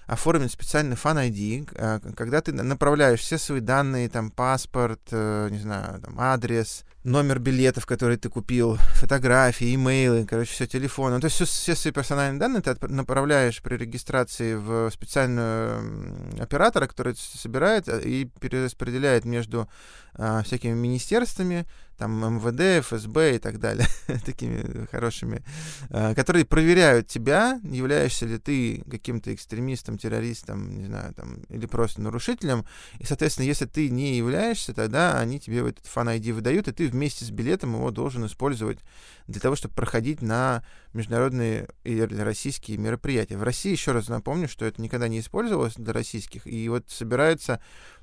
оформить 0.07 0.51
специальный 0.51 0.95
фан 0.95 1.19
ID, 1.19 2.13
когда 2.15 2.41
ты 2.41 2.51
на- 2.51 2.63
направляешь 2.63 3.21
все 3.21 3.37
свои 3.37 3.61
данные, 3.61 4.09
там, 4.09 4.31
паспорт, 4.31 5.01
э, 5.11 5.49
не 5.51 5.59
знаю, 5.59 6.01
там, 6.01 6.19
адрес, 6.19 6.83
номер 7.03 7.39
билетов, 7.39 7.85
который 7.85 8.17
ты 8.17 8.29
купил, 8.29 8.77
фотографии, 8.95 9.73
имейлы, 9.73 10.25
короче, 10.25 10.51
все, 10.51 10.67
телефон. 10.67 11.13
Ну, 11.13 11.19
то 11.19 11.25
есть 11.25 11.41
все 11.41 11.75
свои 11.75 11.91
персональные 11.91 12.39
данные 12.39 12.61
ты 12.61 12.75
направляешь 12.87 13.61
при 13.61 13.75
регистрации 13.75 14.55
в 14.55 14.89
специальную 14.91 16.41
оператора, 16.41 16.87
который 16.87 17.15
собирает 17.15 17.87
э, 17.87 18.01
и 18.01 18.25
перераспределяет 18.39 19.25
между 19.25 19.67
а, 20.13 20.43
всякими 20.43 20.73
министерствами, 20.73 21.65
там 22.01 22.37
МВД, 22.37 22.83
ФСБ 22.83 23.35
и 23.35 23.37
так 23.37 23.59
далее, 23.59 23.85
такими 24.25 24.87
хорошими, 24.87 25.43
а, 25.91 26.15
которые 26.15 26.45
проверяют 26.45 27.05
тебя, 27.05 27.61
являешься 27.63 28.25
ли 28.25 28.39
ты 28.39 28.83
каким-то 28.89 29.31
экстремистом, 29.31 29.99
террористом, 29.99 30.75
не 30.79 30.85
знаю, 30.85 31.13
там, 31.13 31.43
или 31.49 31.67
просто 31.67 32.01
нарушителем. 32.01 32.65
И, 32.97 33.05
соответственно, 33.05 33.45
если 33.45 33.65
ты 33.67 33.91
не 33.91 34.17
являешься, 34.17 34.73
тогда 34.73 35.19
они 35.19 35.39
тебе 35.39 35.59
этот 35.59 35.85
фан 35.85 36.09
ID 36.09 36.33
выдают, 36.33 36.67
и 36.67 36.71
ты 36.71 36.87
вместе 36.87 37.23
с 37.23 37.29
билетом 37.29 37.75
его 37.75 37.91
должен 37.91 38.25
использовать 38.25 38.79
для 39.27 39.39
того, 39.39 39.55
чтобы 39.55 39.75
проходить 39.75 40.23
на 40.23 40.63
международные 40.93 41.67
или 41.83 42.01
российские 42.15 42.79
мероприятия. 42.79 43.37
В 43.37 43.43
России, 43.43 43.71
еще 43.71 43.91
раз 43.91 44.07
напомню, 44.07 44.47
что 44.47 44.65
это 44.65 44.81
никогда 44.81 45.07
не 45.07 45.19
использовалось 45.19 45.75
для 45.75 45.93
российских, 45.93 46.47
и 46.47 46.67
вот 46.67 46.89
собирается 46.89 47.61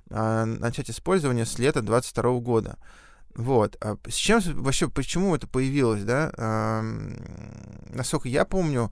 а, 0.08 0.44
начать 0.44 0.88
использование 0.88 1.46
с 1.46 1.58
лета 1.58 1.82
22 1.82 2.38
года. 2.38 2.78
Вот. 3.34 3.76
А 3.80 3.96
с 4.08 4.14
чем 4.14 4.40
вообще, 4.62 4.88
почему 4.88 5.34
это 5.34 5.46
появилось, 5.46 6.02
да? 6.04 6.32
Ам, 6.36 7.14
насколько 7.90 8.28
я 8.28 8.44
помню, 8.44 8.90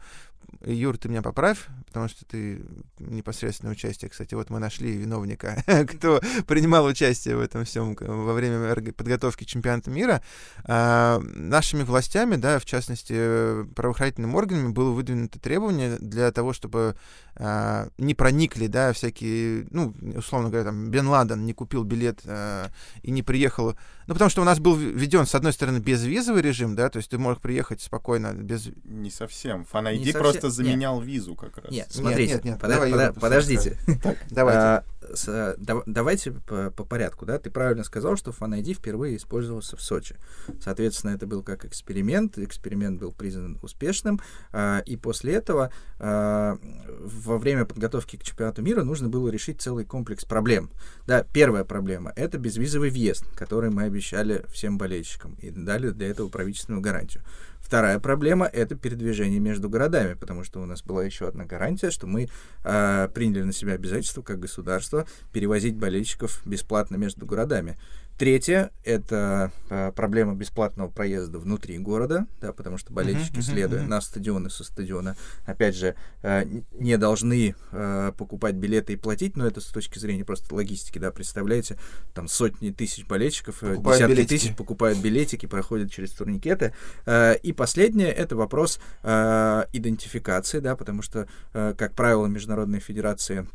Юр, 0.64 0.96
ты 0.98 1.08
меня 1.08 1.22
поправь, 1.22 1.66
потому 1.86 2.08
что 2.08 2.24
ты 2.24 2.62
непосредственное 2.98 3.72
участие. 3.72 4.10
Кстати, 4.10 4.34
вот 4.34 4.50
мы 4.50 4.58
нашли 4.58 4.92
виновника, 4.92 5.62
кто 5.88 6.20
принимал 6.46 6.84
участие 6.86 7.36
в 7.36 7.40
этом 7.40 7.64
всем 7.64 7.96
во 7.98 8.32
время 8.32 8.74
подготовки 8.92 9.44
чемпионата 9.44 9.90
мира. 9.90 10.22
А, 10.64 11.20
нашими 11.20 11.82
властями, 11.82 12.36
да, 12.36 12.58
в 12.58 12.64
частности, 12.64 13.64
правоохранительными 13.74 14.34
органами 14.34 14.72
было 14.72 14.90
выдвинуто 14.90 15.38
требование 15.38 15.98
для 15.98 16.32
того, 16.32 16.52
чтобы 16.52 16.96
а, 17.36 17.88
не 17.98 18.14
проникли, 18.14 18.66
да, 18.66 18.92
всякие, 18.92 19.66
ну, 19.70 19.94
условно 20.16 20.48
говоря, 20.48 20.66
там, 20.66 20.90
Бен 20.90 21.08
Ладен 21.08 21.44
не 21.44 21.52
купил 21.52 21.84
билет 21.84 22.20
а, 22.26 22.70
и 23.02 23.10
не 23.10 23.22
приехал. 23.22 23.76
Ну, 24.06 24.14
потому 24.14 24.30
что 24.30 24.42
у 24.42 24.44
нас 24.44 24.60
был 24.60 24.76
введен, 24.76 25.26
с 25.26 25.34
одной 25.34 25.52
стороны, 25.52 25.78
безвизовый 25.78 26.42
режим, 26.42 26.76
да, 26.76 26.88
то 26.88 26.98
есть 26.98 27.10
ты 27.10 27.18
мог 27.18 27.40
приехать 27.40 27.80
спокойно 27.80 28.32
без... 28.34 28.68
Не 28.84 29.10
совсем. 29.10 29.66
Fan 29.70 29.92
ID 30.00 30.12
просто 30.12 30.48
заменял 30.48 31.00
нет. 31.00 31.08
визу 31.08 31.34
как 31.34 31.58
раз. 31.58 31.70
Нет, 31.70 31.88
смотрите, 31.90 32.34
нет, 32.34 32.44
нет, 32.44 32.54
нет. 32.54 32.60
Под, 32.60 32.70
давай, 32.70 32.92
под, 32.92 33.20
подождите. 33.20 33.78
Так, 34.02 34.18
давайте. 34.30 34.60
А, 34.60 34.84
с, 35.12 35.28
а, 35.28 35.54
да, 35.58 35.82
давайте 35.86 36.32
по, 36.32 36.70
по 36.70 36.84
порядку, 36.84 37.26
да. 37.26 37.38
Ты 37.38 37.50
правильно 37.50 37.82
сказал, 37.82 38.16
что 38.16 38.30
Fan 38.30 38.60
ID 38.60 38.74
впервые 38.74 39.16
использовался 39.16 39.76
в 39.76 39.82
Сочи. 39.82 40.16
Соответственно, 40.60 41.10
это 41.10 41.26
был 41.26 41.42
как 41.42 41.64
эксперимент. 41.64 42.38
Эксперимент 42.38 43.00
был 43.00 43.12
признан 43.12 43.58
успешным. 43.62 44.20
А, 44.52 44.82
и 44.86 44.96
после 44.96 45.34
этого 45.34 45.72
а, 45.98 46.58
во 47.00 47.38
время 47.38 47.64
подготовки 47.64 48.16
к 48.16 48.22
чемпионату 48.22 48.62
мира 48.62 48.84
нужно 48.84 49.08
было 49.08 49.28
решить 49.28 49.60
целый 49.60 49.84
комплекс 49.84 50.24
проблем. 50.24 50.70
Да, 51.06 51.24
первая 51.24 51.64
проблема— 51.64 52.12
это 52.16 52.38
безвизовый 52.38 52.90
въезд, 52.90 53.24
который 53.34 53.70
мы 53.70 53.95
обещали 53.96 54.44
всем 54.52 54.76
болельщикам 54.76 55.36
и 55.40 55.50
дали 55.50 55.90
для 55.90 56.08
этого 56.08 56.28
правительственную 56.28 56.82
гарантию. 56.82 57.22
Вторая 57.60 57.98
проблема— 57.98 58.46
это 58.52 58.76
передвижение 58.76 59.40
между 59.40 59.68
городами, 59.68 60.14
потому 60.14 60.44
что 60.44 60.60
у 60.62 60.66
нас 60.66 60.82
была 60.82 61.02
еще 61.02 61.26
одна 61.26 61.46
гарантия, 61.46 61.90
что 61.90 62.06
мы 62.06 62.28
э, 62.62 63.08
приняли 63.12 63.42
на 63.42 63.52
себя 63.52 63.72
обязательство 63.72 64.22
как 64.22 64.38
государство 64.38 65.06
перевозить 65.32 65.76
болельщиков 65.76 66.42
бесплатно 66.46 66.96
между 66.96 67.26
городами. 67.26 67.76
Третье— 68.18 68.70
это 68.84 69.52
э, 69.68 69.92
проблема 69.92 70.34
бесплатного 70.34 70.88
проезда 70.88 71.38
внутри 71.38 71.76
города, 71.76 72.26
да, 72.40 72.54
потому 72.54 72.78
что 72.78 72.90
болельщики, 72.90 73.38
uh-huh, 73.38 73.42
следуя 73.42 73.82
uh-huh. 73.82 73.88
на 73.88 74.00
стадионы 74.00 74.48
со 74.48 74.64
стадиона, 74.64 75.16
опять 75.44 75.76
же, 75.76 75.96
э, 76.22 76.44
не 76.72 76.96
должны 76.96 77.54
э, 77.72 78.12
покупать 78.16 78.54
билеты 78.54 78.94
и 78.94 78.96
платить, 78.96 79.36
но 79.36 79.46
это 79.46 79.60
с 79.60 79.66
точки 79.66 79.98
зрения 79.98 80.24
просто 80.24 80.54
логистики, 80.54 80.98
да, 80.98 81.10
представляете, 81.10 81.76
там 82.14 82.26
сотни 82.26 82.70
тысяч 82.70 83.06
болельщиков, 83.06 83.62
э, 83.62 83.74
покупают 83.74 83.98
десятки 83.98 84.14
билетики. 84.14 84.38
тысяч 84.38 84.56
покупают 84.56 84.98
билетики, 84.98 85.44
проходят 85.44 85.92
через 85.92 86.12
турникеты. 86.12 86.72
Э, 87.04 87.36
и 87.36 87.52
последнее— 87.52 88.08
это 88.12 88.34
вопрос 88.34 88.80
э, 89.02 89.64
идентификации, 89.74 90.60
да, 90.60 90.74
потому 90.74 91.02
что, 91.02 91.28
э, 91.52 91.74
как 91.76 91.94
правило, 91.94 92.26
международные 92.26 92.80
федерации 92.80 93.46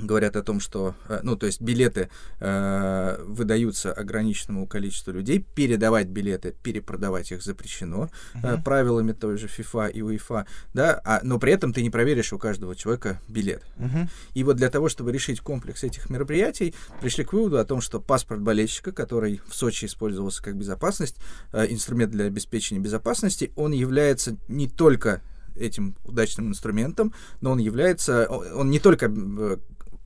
говорят 0.00 0.36
о 0.36 0.42
том, 0.42 0.60
что, 0.60 0.94
э, 1.08 1.20
ну, 1.22 1.36
то 1.36 1.46
есть 1.46 1.60
билеты 1.60 2.08
э, 2.40 3.24
выдаются 3.26 3.92
ограниченному 3.92 4.66
количеству 4.66 5.12
людей, 5.12 5.44
передавать 5.54 6.08
билеты, 6.08 6.54
перепродавать 6.62 7.32
их 7.32 7.42
запрещено 7.42 8.10
uh-huh. 8.34 8.60
э, 8.60 8.62
правилами 8.62 9.12
той 9.12 9.36
же 9.38 9.46
FIFA 9.46 9.90
и 9.90 10.00
UEFA, 10.00 10.46
да, 10.74 11.00
а, 11.04 11.20
но 11.22 11.38
при 11.38 11.52
этом 11.52 11.72
ты 11.72 11.82
не 11.82 11.90
проверишь 11.90 12.32
у 12.32 12.38
каждого 12.38 12.74
человека 12.76 13.20
билет. 13.28 13.62
Uh-huh. 13.78 14.08
И 14.34 14.44
вот 14.44 14.56
для 14.56 14.70
того, 14.70 14.88
чтобы 14.88 15.12
решить 15.12 15.40
комплекс 15.40 15.84
этих 15.84 16.10
мероприятий, 16.10 16.74
пришли 17.00 17.24
к 17.24 17.32
выводу 17.32 17.58
о 17.58 17.64
том, 17.64 17.80
что 17.80 18.00
паспорт 18.00 18.40
болельщика, 18.40 18.92
который 18.92 19.40
в 19.46 19.54
Сочи 19.54 19.86
использовался 19.86 20.42
как 20.42 20.56
безопасность, 20.56 21.16
э, 21.52 21.66
инструмент 21.70 22.12
для 22.12 22.26
обеспечения 22.26 22.80
безопасности, 22.80 23.52
он 23.56 23.72
является 23.72 24.36
не 24.48 24.68
только 24.68 25.22
этим 25.58 25.96
удачным 26.04 26.48
инструментом, 26.48 27.12
но 27.40 27.50
он 27.50 27.58
является, 27.58 28.26
он 28.28 28.70
не 28.70 28.78
только 28.78 29.06
э, 29.06 29.56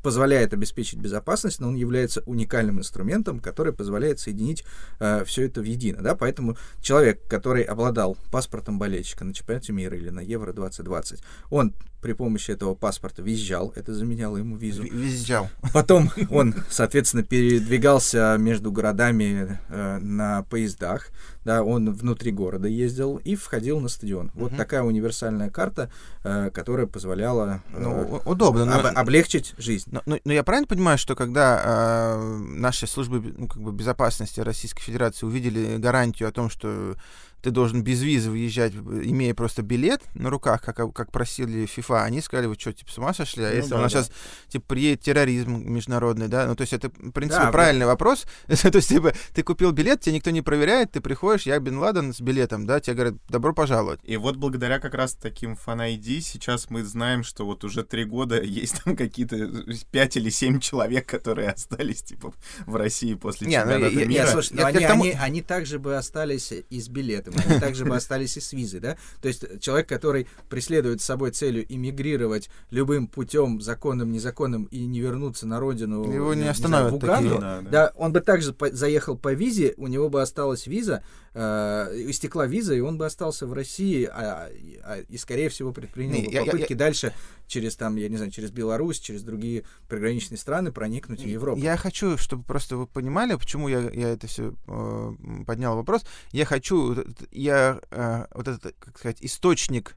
позволяет 0.03 0.53
обеспечить 0.53 0.99
безопасность, 0.99 1.61
но 1.61 1.69
он 1.69 1.75
является 1.75 2.23
уникальным 2.27 2.79
инструментом, 2.79 3.41
который 3.41 3.73
позволяет 3.73 4.19
соединить 4.19 4.65
э, 4.99 5.25
все 5.25 5.47
это 5.47 5.61
в 5.61 5.65
едино. 5.65 6.03
Да? 6.03 6.15
Поэтому 6.15 6.57
человек, 6.81 7.27
который 7.29 7.63
обладал 7.63 8.17
паспортом 8.31 8.79
болельщика 8.79 9.25
на 9.25 9.33
чемпионате 9.33 9.73
мира 9.73 9.97
или 9.97 10.11
на 10.11 10.21
Евро 10.21 10.53
2020, 10.53 11.23
он 11.51 11.75
при 12.03 12.13
помощи 12.13 12.51
этого 12.51 12.75
паспорта 12.75 13.23
въезжал, 13.23 13.73
это 13.77 13.95
заменяло 13.95 14.37
ему 14.37 14.57
визу. 14.57 14.83
Въезжал. 14.83 15.49
Потом 15.73 16.11
он, 16.31 16.55
соответственно, 16.69 17.23
передвигался 17.23 18.37
между 18.39 18.73
городами 18.73 19.61
э, 19.69 19.99
на 19.99 20.43
поездах, 20.43 21.11
да, 21.45 21.63
он 21.63 21.93
внутри 21.93 22.33
города 22.33 22.69
ездил 22.69 23.17
и 23.17 23.35
входил 23.37 23.81
на 23.81 23.89
стадион. 23.89 24.27
Uh-huh. 24.29 24.41
Вот 24.41 24.57
такая 24.57 24.83
универсальная 24.83 25.51
карта, 25.51 25.91
э, 26.25 26.51
которая 26.53 26.87
позволяла 26.87 27.63
э, 27.73 27.81
ну, 27.81 28.21
удобно, 28.25 28.65
но... 28.65 28.81
об, 28.81 28.87
облегчить 28.99 29.55
жизнь. 29.57 29.89
Но, 29.93 30.03
но, 30.07 30.19
но 30.25 30.33
я 30.33 30.43
правильно 30.43 30.67
понимаю, 30.67 30.99
что 30.99 31.15
когда 31.15 31.63
э, 31.65 32.39
наши 32.39 32.87
службы 32.87 33.35
ну, 33.37 33.47
как 33.47 33.63
бы 33.63 33.73
безопасности 33.73 34.41
Российской 34.41 34.83
Федерации 34.83 35.27
увидели 35.27 35.77
гарантию 35.79 36.29
о 36.29 36.33
том, 36.33 36.51
что 36.51 36.97
ты 37.43 37.51
должен 37.51 37.83
без 37.83 38.03
визы 38.03 38.31
выезжать, 38.31 38.73
имея 38.73 39.35
просто 39.35 39.63
билет 39.63 40.03
на 40.15 40.31
руках, 40.31 40.63
как, 40.63 40.77
как 40.93 41.11
просили 41.11 41.65
FIFA, 41.65 42.05
они 42.05 42.21
сказали, 42.21 42.47
вы 42.47 42.55
что, 42.55 42.73
типа, 42.73 42.91
с 42.91 42.99
ума 42.99 43.13
сошли? 43.13 43.45
А 43.45 43.51
ну, 43.51 43.57
если 43.57 43.71
да, 43.71 43.79
у 43.79 43.81
нас 43.81 43.93
да. 43.93 44.03
сейчас, 44.03 44.13
типа, 44.49 44.65
приедет 44.69 45.01
терроризм 45.01 45.57
международный, 45.57 46.29
да? 46.29 46.47
Ну, 46.47 46.55
то 46.55 46.63
есть 46.63 46.73
это, 46.73 46.89
в 46.89 47.11
принципе, 47.11 47.45
да, 47.45 47.51
правильный 47.51 47.81
да. 47.81 47.89
вопрос. 47.89 48.25
то 48.47 48.53
есть, 48.55 48.89
типа, 48.89 49.13
ты 49.35 49.43
купил 49.43 49.73
билет, 49.73 50.01
тебя 50.01 50.15
никто 50.15 50.31
не 50.31 50.41
проверяет, 50.41 50.93
ты 50.93 51.01
приходишь, 51.01 51.43
я 51.43 51.59
Бен 51.59 51.79
Ладен 51.79 52.15
с 52.15 52.21
билетом, 52.21 52.65
да, 52.65 52.79
тебе 52.79 52.95
говорят, 52.95 53.15
добро 53.29 53.53
пожаловать. 53.53 53.99
И 54.05 54.17
вот 54.17 54.37
благодаря 54.37 54.79
как 54.79 54.95
раз 54.95 55.15
таким 55.15 55.57
фан-ID 55.57 56.21
сейчас 56.21 56.71
мы 56.71 56.85
знаем, 56.85 57.25
что 57.25 57.45
вот 57.45 57.65
уже 57.65 57.83
три 57.83 58.05
года 58.05 58.41
есть 58.43 58.85
там 58.85 58.97
какие-то 58.97 59.51
пять 59.91 60.17
или 60.17 60.31
семь 60.31 60.61
человек, 60.61 61.07
которые 61.07 61.51
остались, 61.51 62.03
типа, 62.03 62.33
в 62.67 62.77
России 62.77 63.15
после 63.15 63.49
не, 63.49 63.59
ну, 63.59 63.73
чемпионата 63.73 63.95
ну, 63.95 64.01
мира. 64.01 64.09
Нет, 64.09 64.29
слушай, 64.29 64.53
но 64.53 64.67
они, 64.67 64.87
тому... 64.87 65.03
они, 65.03 65.13
они 65.21 65.43
также 65.43 65.81
бы 65.81 65.97
остались 65.97 66.53
и 66.53 66.81
с 66.81 66.89
билетом 66.89 67.32
мы 67.49 67.61
также 67.61 67.85
бы 67.85 67.97
остались 67.97 68.37
и 68.37 68.41
с 68.41 68.53
визой, 68.53 68.81
да? 68.81 68.97
То 69.21 69.29
есть 69.29 69.61
человек, 69.61 69.89
который 69.89 70.27
преследует 70.49 71.01
с 71.01 71.05
собой 71.05 71.31
целью 71.31 71.65
иммигрировать 71.69 72.51
любым 72.71 73.07
путем, 73.07 73.61
законным, 73.61 74.13
незаконным, 74.13 74.65
и 74.65 74.85
не 74.87 75.01
вернуться 75.01 75.47
на 75.47 75.61
родину, 75.61 76.11
его 76.13 76.35
не, 76.35 76.43
не 76.43 76.49
остановят 76.49 76.89
знаю, 76.89 77.01
в 77.01 77.05
Уганду, 77.05 77.39
да, 77.41 77.61
да. 77.61 77.71
да, 77.71 77.93
он 77.97 78.13
бы 78.13 78.21
также 78.21 78.53
по- 78.53 78.71
заехал 78.71 79.17
по 79.17 79.33
визе, 79.33 79.75
у 79.77 79.87
него 79.87 80.09
бы 80.09 80.23
осталась 80.23 80.67
виза, 80.67 81.03
э, 81.35 82.05
истекла 82.09 82.47
виза, 82.47 82.75
и 82.75 82.81
он 82.81 82.99
бы 82.99 83.07
остался 83.07 83.47
в 83.47 83.53
России, 83.53 84.05
а, 84.05 84.51
а, 84.83 84.99
и, 85.01 85.17
скорее 85.17 85.49
всего, 85.49 85.73
предпринял 85.73 86.15
не, 86.15 86.27
бы 86.29 86.47
попытки 86.47 86.73
я, 86.73 86.77
я, 86.77 86.77
дальше 86.77 87.15
через, 87.47 87.77
там, 87.77 87.97
я 87.97 88.09
не 88.09 88.17
знаю, 88.17 88.33
через 88.33 88.51
Беларусь, 88.51 89.01
через 89.01 89.23
другие 89.23 89.65
приграничные 89.89 90.39
страны 90.39 90.73
проникнуть 90.73 91.23
в 91.23 91.27
Европу. 91.27 91.61
Я 91.61 91.77
хочу, 91.77 92.17
чтобы 92.19 92.45
просто 92.45 92.77
вы 92.77 92.87
понимали, 92.87 93.35
почему 93.35 93.69
я, 93.69 93.81
я 93.91 94.11
это 94.11 94.27
все 94.27 94.55
э, 94.67 95.13
поднял 95.47 95.77
вопрос. 95.77 96.05
Я 96.33 96.45
хочу, 96.45 96.97
я 97.31 97.81
э, 97.91 98.27
вот 98.33 98.49
этот, 98.49 98.75
как 98.79 98.99
сказать, 98.99 99.19
источник 99.21 99.97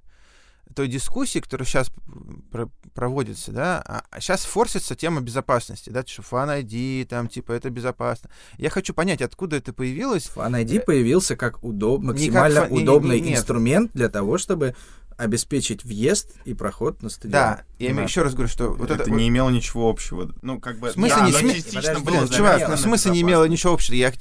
той 0.73 0.87
дискуссии, 0.87 1.39
которая 1.39 1.65
сейчас 1.65 1.91
про 2.51 2.69
проводится, 2.93 3.51
да, 3.51 3.83
а 3.85 4.21
сейчас 4.21 4.45
форсится 4.45 4.95
тема 4.95 5.19
безопасности, 5.19 5.89
да, 5.89 6.03
что 6.05 6.21
Fan 6.21 6.63
ID, 6.63 7.05
там, 7.05 7.27
типа, 7.27 7.51
это 7.51 7.69
безопасно. 7.69 8.29
Я 8.57 8.69
хочу 8.69 8.93
понять, 8.93 9.21
откуда 9.21 9.57
это 9.57 9.73
появилось. 9.73 10.31
Fan 10.33 10.63
ID 10.63 10.85
появился 10.85 11.35
как 11.35 11.61
удоб, 11.61 12.01
максимально 12.01 12.61
как 12.61 12.69
фан... 12.69 12.77
удобный 12.77 13.17
не, 13.19 13.21
не, 13.21 13.29
не, 13.31 13.35
инструмент 13.35 13.91
для 13.93 14.07
того, 14.07 14.37
чтобы 14.37 14.75
обеспечить 15.17 15.83
въезд 15.85 16.33
и 16.45 16.53
проход 16.53 17.01
на 17.01 17.09
стадион. 17.09 17.31
Да, 17.31 17.63
я 17.79 17.93
да. 17.93 18.01
еще 18.01 18.21
раз 18.21 18.33
говорю, 18.33 18.49
что 18.49 18.71
вот 18.71 18.91
это, 18.91 19.03
это 19.03 19.11
не 19.11 19.27
имело 19.29 19.49
ничего 19.49 19.89
общего. 19.89 20.33
Ну, 20.41 20.59
как 20.59 20.77
бы... 20.79 20.89
В 20.89 20.93
смысле, 20.93 21.15
да, 21.17 21.25
не, 21.25 21.31
см... 21.31 21.55
частично 21.55 21.99
было 22.01 22.27
чувак, 22.27 22.69
в 22.69 22.77
смысле 22.77 23.11
не 23.11 23.21
имело 23.21 23.45
ничего 23.45 23.73
общего. 23.73 23.95
Я, 23.95 24.11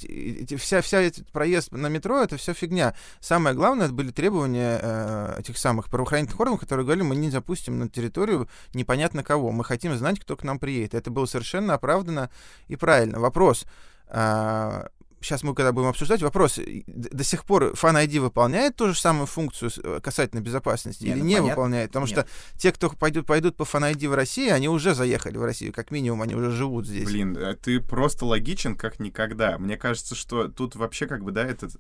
вся, 0.57 0.83
вся 0.83 1.01
этот 1.01 1.31
проезд 1.33 1.73
на 1.73 1.89
метро, 1.89 2.23
это 2.23 2.37
все 2.37 2.55
фигня. 2.55 2.95
Самое 3.21 3.57
главное, 3.57 3.87
это 3.87 3.95
были 3.95 4.11
требования 4.11 4.79
э, 4.81 5.37
этих 5.41 5.59
самых 5.59 5.91
правоохранительных 5.91 6.39
органов, 6.39 6.61
которые 6.61 6.85
говорили, 6.85 7.05
мы 7.05 7.17
не 7.17 7.31
запустим 7.31 7.79
на 7.79 7.89
территорию 7.89 8.49
непонятно 8.73 9.25
кого. 9.25 9.51
Мы 9.51 9.65
хотим 9.65 9.97
знать, 9.97 10.21
кто 10.21 10.37
к 10.37 10.45
нам 10.45 10.59
приедет. 10.59 10.95
Это 10.95 11.11
было 11.11 11.27
совершенно 11.27 11.75
оправдано 11.75 12.31
и 12.69 12.77
правильно. 12.77 13.19
Вопрос, 13.19 13.67
а, 14.07 14.89
сейчас 15.25 15.43
мы 15.43 15.55
когда 15.55 15.73
будем 15.73 15.89
обсуждать, 15.89 16.23
вопрос, 16.23 16.59
до 16.87 17.25
сих 17.25 17.45
пор 17.45 17.73
Fan 17.73 18.07
ID 18.07 18.21
выполняет 18.21 18.77
ту 18.77 18.89
же 18.89 18.99
самую 18.99 19.27
функцию 19.27 19.71
э, 19.83 20.01
касательно 20.03 20.41
безопасности 20.41 21.05
Нет, 21.05 21.17
или 21.17 21.21
ну, 21.21 21.25
не 21.27 21.35
понятно. 21.35 21.51
выполняет? 21.51 21.91
Потому 21.91 22.07
Нет. 22.07 22.15
что 22.15 22.27
те, 22.59 22.73
кто 22.73 22.91
пойдут, 22.91 23.27
пойдут 23.27 23.57
по 23.57 23.63
Fan 23.63 23.93
ID 23.93 24.09
в 24.09 24.15
России, 24.15 24.49
они 24.49 24.69
уже 24.69 24.95
заехали 24.95 25.39
в 25.39 25.45
Россию, 25.45 25.73
как 25.73 25.91
минимум, 25.91 26.23
они 26.23 26.35
уже 26.35 26.51
живут 26.51 26.87
здесь. 26.87 27.05
Блин, 27.05 27.37
э, 27.37 27.57
ты 27.57 27.81
просто 27.81 28.27
логичен 28.27 28.77
как 28.77 29.01
никогда. 29.01 29.59
Мне 29.59 29.77
кажется, 29.77 30.15
что 30.15 30.49
тут 30.49 30.77
вообще 30.77 31.07
как 31.07 31.25
бы, 31.25 31.33
да, 31.33 31.45
этот 31.45 31.77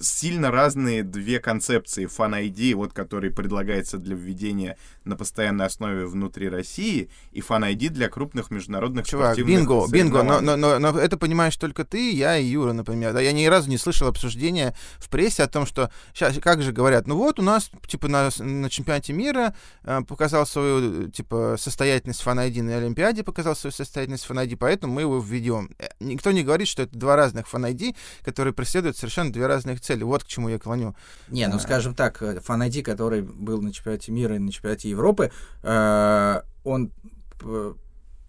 сильно 0.00 0.50
разные 0.50 1.02
две 1.02 1.38
концепции 1.40 2.06
Fan 2.06 2.40
ID, 2.42 2.74
вот 2.74 2.92
который 2.92 3.30
предлагается 3.30 3.98
для 3.98 4.16
введения 4.16 4.76
на 5.04 5.16
постоянной 5.16 5.66
основе 5.66 6.06
внутри 6.06 6.48
России, 6.48 7.10
и 7.32 7.40
Fan 7.40 7.70
ID 7.72 7.90
для 7.90 8.08
крупных 8.08 8.50
международных 8.50 9.06
Чувак, 9.06 9.34
спортивных 9.34 9.60
бинго, 9.60 9.88
бинго, 9.90 10.22
но, 10.22 10.40
но, 10.40 10.56
но, 10.56 10.78
но 10.78 10.98
это 10.98 11.16
понимаешь 11.16 11.56
только 11.56 11.84
ты, 11.84 12.12
я 12.12 12.36
и 12.36 12.44
Юра, 12.44 12.72
например. 12.72 13.12
Да, 13.12 13.20
я 13.20 13.32
ни 13.32 13.44
разу 13.46 13.68
не 13.68 13.78
слышал 13.78 14.08
обсуждения 14.08 14.74
в 14.98 15.08
прессе 15.08 15.42
о 15.42 15.48
том, 15.48 15.66
что 15.66 15.90
сейчас 16.14 16.38
как 16.38 16.62
же 16.62 16.72
говорят, 16.72 17.06
ну 17.06 17.16
вот 17.16 17.38
у 17.38 17.42
нас 17.42 17.70
типа 17.86 18.08
на, 18.08 18.30
на 18.38 18.70
чемпионате 18.70 19.12
мира 19.12 19.54
э, 19.84 20.00
показал 20.06 20.46
свою 20.46 21.08
типа 21.10 21.56
состоятельность 21.58 22.22
Fan 22.24 22.48
ID 22.48 22.62
на 22.62 22.76
Олимпиаде, 22.76 23.22
показал 23.22 23.56
свою 23.56 23.72
состоятельность 23.72 24.26
Fan 24.28 24.46
ID, 24.46 24.56
поэтому 24.56 24.94
мы 24.94 25.02
его 25.02 25.18
введем. 25.20 25.70
Э, 25.78 25.88
Никто 26.00 26.32
не 26.32 26.42
говорит, 26.42 26.68
что 26.68 26.82
это 26.82 26.96
два 26.98 27.16
разных 27.16 27.46
Fan 27.52 27.70
ID, 27.70 27.96
которые 28.24 28.54
преследуют 28.54 28.96
совершенно 28.96 29.32
две 29.32 29.46
разных 29.46 29.81
цели. 29.82 30.02
Вот 30.04 30.24
к 30.24 30.26
чему 30.26 30.48
я 30.48 30.58
клоню. 30.58 30.94
Не, 31.28 31.46
ну 31.48 31.56
А. 31.56 31.58
скажем 31.58 31.94
так, 31.94 32.22
фанайди, 32.44 32.82
который 32.82 33.22
был 33.22 33.60
на 33.62 33.72
чемпионате 33.72 34.12
мира 34.12 34.36
и 34.36 34.38
на 34.38 34.50
чемпионате 34.52 34.88
Европы, 34.90 35.30
э, 35.62 36.40
он 36.64 36.92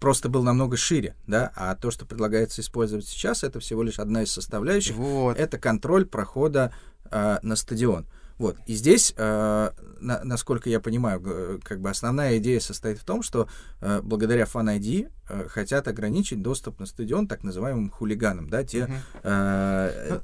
просто 0.00 0.28
был 0.28 0.42
намного 0.42 0.76
шире, 0.76 1.14
да, 1.26 1.50
а 1.56 1.74
то, 1.76 1.90
что 1.90 2.04
предлагается 2.04 2.60
использовать 2.60 3.06
сейчас, 3.06 3.42
это 3.44 3.60
всего 3.60 3.82
лишь 3.82 3.98
одна 3.98 4.22
из 4.22 4.32
составляющих, 4.32 4.96
Вот. 4.96 5.38
это 5.38 5.58
контроль 5.58 6.04
прохода 6.04 6.72
э, 7.10 7.38
на 7.42 7.54
стадион. 7.56 8.06
Вот. 8.38 8.56
И 8.66 8.74
здесь, 8.74 9.14
э, 9.16 9.70
на- 10.00 10.24
насколько 10.24 10.68
я 10.68 10.80
понимаю, 10.80 11.60
как 11.62 11.80
бы 11.80 11.88
основная 11.90 12.38
идея 12.38 12.58
состоит 12.58 12.98
в 12.98 13.04
том, 13.04 13.22
что 13.22 13.46
э, 13.80 14.00
благодаря 14.02 14.44
Fan 14.44 14.76
ID 14.80 15.08
э, 15.28 15.48
хотят 15.48 15.86
ограничить 15.86 16.42
доступ 16.42 16.80
на 16.80 16.86
стадион 16.86 17.28
так 17.28 17.44
называемым 17.44 17.90
хулиганам, 17.90 18.48
да, 18.50 18.64
те, 18.64 18.88
э, 19.22 20.18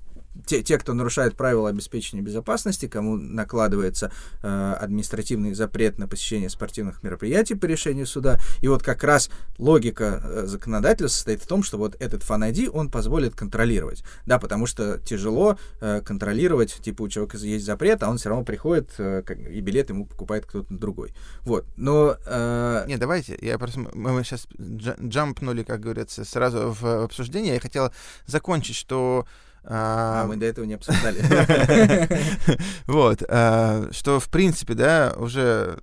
те, 0.46 0.62
те, 0.62 0.79
кто 0.79 0.94
нарушает 0.94 1.37
правила 1.37 1.68
обеспечения 1.68 2.22
безопасности, 2.22 2.87
кому 2.87 3.16
накладывается 3.16 4.12
э, 4.42 4.72
административный 4.81 5.55
запрет 5.55 5.98
на 5.98 6.07
посещение 6.09 6.50
спортивных 6.50 7.03
мероприятий 7.03 7.55
по 7.55 7.66
решению 7.66 8.07
суда. 8.07 8.38
И 8.61 8.68
вот 8.68 8.83
как 8.83 9.05
раз 9.05 9.31
логика 9.59 10.20
э, 10.22 10.46
законодателя 10.46 11.09
состоит 11.09 11.42
в 11.42 11.46
том, 11.46 11.62
что 11.62 11.79
вот 11.79 11.96
этот 12.00 12.22
ID, 12.22 12.68
он 12.70 12.90
позволит 12.90 13.35
контролировать. 13.35 14.05
Да, 14.26 14.38
потому 14.38 14.66
что 14.66 14.98
тяжело 14.98 15.59
э, 15.81 16.00
контролировать, 16.05 16.81
типа 16.83 17.03
у 17.03 17.09
человека 17.09 17.37
есть 17.38 17.64
запрет, 17.64 18.03
а 18.03 18.11
он 18.11 18.18
все 18.18 18.29
равно 18.29 18.44
приходит, 18.44 18.92
э, 18.98 19.22
как- 19.24 19.38
и 19.38 19.61
билет 19.61 19.90
ему 19.90 20.07
покупает 20.07 20.46
кто-то 20.46 20.72
другой. 20.72 21.14
Вот. 21.42 21.66
Но... 21.76 22.16
э, 22.26 22.85
Не, 22.87 22.96
давайте, 22.96 23.38
я 23.40 23.59
просто, 23.59 23.81
мы 23.94 24.22
сейчас 24.24 24.46
джампнули, 24.59 25.62
как 25.62 25.81
говорится, 25.81 26.24
сразу 26.24 26.76
в 26.81 27.05
обсуждение. 27.05 27.55
Я 27.55 27.61
хотел 27.61 27.92
закончить, 28.26 28.76
что 28.76 29.26
а, 29.64 30.23
а, 30.23 30.27
мы 30.27 30.37
до 30.37 30.46
этого 30.46 30.64
не 30.64 30.75
обсуждали. 30.75 31.20
Вот, 32.87 33.23
а, 33.29 33.88
что 33.92 34.18
в 34.18 34.29
принципе, 34.29 34.75
да, 34.75 35.14
уже 35.16 35.79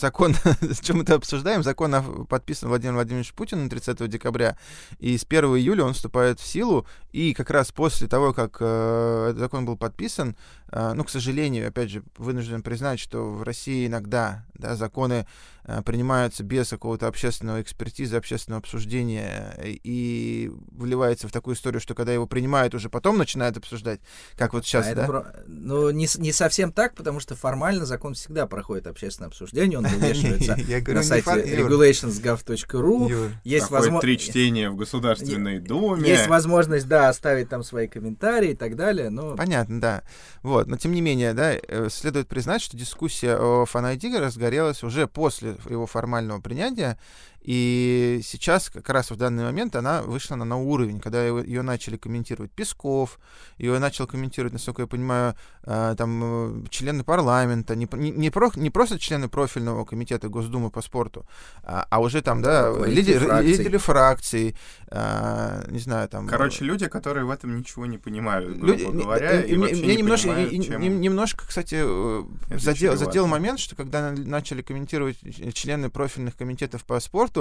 закон, 0.00 0.34
чем 0.82 0.96
мы 0.98 1.02
это 1.02 1.14
обсуждаем, 1.14 1.62
закон 1.62 2.26
подписан 2.26 2.68
Владимиром 2.68 2.96
Владимировичем 2.96 3.34
Путиным 3.36 3.68
30 3.68 4.08
декабря, 4.08 4.56
и 4.98 5.16
с 5.16 5.24
1 5.24 5.44
июля 5.56 5.84
он 5.84 5.94
вступает 5.94 6.40
в 6.40 6.46
силу, 6.46 6.86
и 7.12 7.32
как 7.34 7.50
раз 7.50 7.72
после 7.72 8.08
того, 8.08 8.32
как 8.32 8.58
э, 8.60 9.26
этот 9.30 9.38
закон 9.40 9.64
был 9.64 9.76
подписан, 9.76 10.36
э, 10.70 10.92
ну, 10.94 11.04
к 11.04 11.10
сожалению, 11.10 11.68
опять 11.68 11.90
же, 11.90 12.02
вынужден 12.18 12.62
признать, 12.62 13.00
что 13.00 13.30
в 13.32 13.42
России 13.42 13.86
иногда, 13.86 14.44
да, 14.54 14.76
законы 14.76 15.26
э, 15.64 15.82
принимаются 15.82 16.42
без 16.44 16.68
какого-то 16.68 17.06
общественного 17.08 17.62
экспертизы, 17.62 18.16
общественного 18.16 18.60
обсуждения, 18.60 19.54
э, 19.58 19.70
и 19.82 20.50
выливается 20.72 21.28
в 21.28 21.32
такую 21.32 21.56
историю, 21.56 21.80
что 21.80 21.94
когда 21.94 22.12
его 22.12 22.26
принимают, 22.26 22.74
уже 22.74 22.88
потом 22.90 23.16
начинают 23.18 23.56
обсуждать, 23.56 24.00
как 24.36 24.52
вот 24.52 24.64
сейчас, 24.66 24.86
А 24.88 24.94
да? 24.94 25.06
про- 25.06 25.34
Ну, 25.46 25.90
не, 25.90 26.06
с- 26.06 26.18
не 26.18 26.32
совсем 26.32 26.72
так, 26.72 26.94
потому 26.94 27.20
что 27.20 27.34
формально 27.34 27.86
закон 27.86 28.14
всегда 28.14 28.46
проходит 28.46 28.86
общественное 28.86 29.28
обсуждение, 29.28 29.78
он 29.78 29.85
вывешивается 29.88 30.56
Я 30.68 30.80
говорю, 30.80 31.00
на 31.00 31.02
сайте 31.02 31.30
regulationsgov.ru. 31.30 33.30
Есть, 33.44 33.68
Проходит 33.68 33.94
возмо- 33.94 34.00
три 34.00 34.18
чтения 34.18 34.70
в 34.70 34.76
Государственной 34.76 35.60
Думе. 35.60 36.08
есть 36.08 36.26
возможность, 36.26 36.88
да, 36.88 37.08
оставить 37.08 37.48
там 37.48 37.62
свои 37.62 37.88
комментарии 37.88 38.50
и 38.50 38.56
так 38.56 38.76
далее, 38.76 39.10
но... 39.10 39.36
Понятно, 39.36 39.80
да. 39.80 40.02
Вот, 40.42 40.66
но 40.66 40.76
тем 40.76 40.92
не 40.92 41.00
менее, 41.00 41.34
да, 41.34 41.54
э, 41.54 41.88
следует 41.90 42.28
признать, 42.28 42.62
что 42.62 42.76
дискуссия 42.76 43.36
о 43.36 43.64
ID 43.64 44.18
разгорелась 44.18 44.82
уже 44.82 45.06
после 45.06 45.56
его 45.68 45.86
формального 45.86 46.40
принятия, 46.40 46.98
и 47.48 48.20
сейчас, 48.24 48.70
как 48.70 48.88
раз 48.90 49.10
в 49.12 49.16
данный 49.16 49.44
момент, 49.44 49.76
она 49.76 50.02
вышла 50.02 50.34
на 50.34 50.44
новый 50.44 50.66
уровень, 50.66 50.98
когда 50.98 51.24
ее 51.24 51.62
начали 51.62 51.96
комментировать 51.96 52.50
Песков, 52.50 53.20
ее 53.56 53.78
начал 53.78 54.08
комментировать, 54.08 54.52
насколько 54.52 54.82
я 54.82 54.88
понимаю, 54.88 55.34
э, 55.64 55.94
там 55.96 56.64
э, 56.64 56.68
члены 56.70 57.04
парламента, 57.04 57.76
не, 57.76 57.86
не, 57.92 58.10
не 58.10 58.30
про- 58.30 58.50
не 58.56 58.70
просто 58.70 58.98
члены 58.98 59.28
профильного 59.28 59.84
комитета 59.84 60.28
Госдумы 60.28 60.70
по 60.70 60.82
спорту, 60.82 61.24
а, 61.62 61.86
а 61.88 62.00
уже 62.00 62.20
там, 62.20 62.42
да, 62.42 62.68
Руководители 62.68 62.96
лидеры, 63.00 63.26
фракций. 63.26 63.50
лидеры 63.52 63.78
фракций, 63.78 64.56
э, 64.90 65.64
не 65.70 65.78
знаю, 65.78 66.08
там... 66.08 66.26
Короче, 66.26 66.64
люди, 66.64 66.88
которые 66.88 67.24
в 67.26 67.30
этом 67.30 67.56
ничего 67.56 67.86
не 67.86 67.98
понимают, 67.98 68.56
грубо 68.58 68.72
Люди- 68.72 69.02
говоря, 69.02 69.32
э, 69.42 69.46
и 69.46 69.52
мне- 69.56 69.68
вообще 69.68 69.76
мне 69.84 69.86
не 69.94 70.02
немножко, 70.02 70.28
понимают, 70.28 70.52
и- 70.52 70.56
и- 70.56 70.62
чем- 70.64 70.80
нем- 70.82 71.00
немножко, 71.00 71.46
кстати, 71.46 71.76
э, 71.78 72.24
задел, 72.58 72.96
задел 72.96 73.26
момент, 73.28 73.60
что 73.60 73.76
когда 73.76 74.10
на- 74.10 74.16
начали 74.24 74.62
комментировать 74.62 75.18
ч- 75.20 75.52
члены 75.52 75.90
профильных 75.90 76.36
комитетов 76.36 76.84
по 76.84 76.98
спорту, 77.00 77.35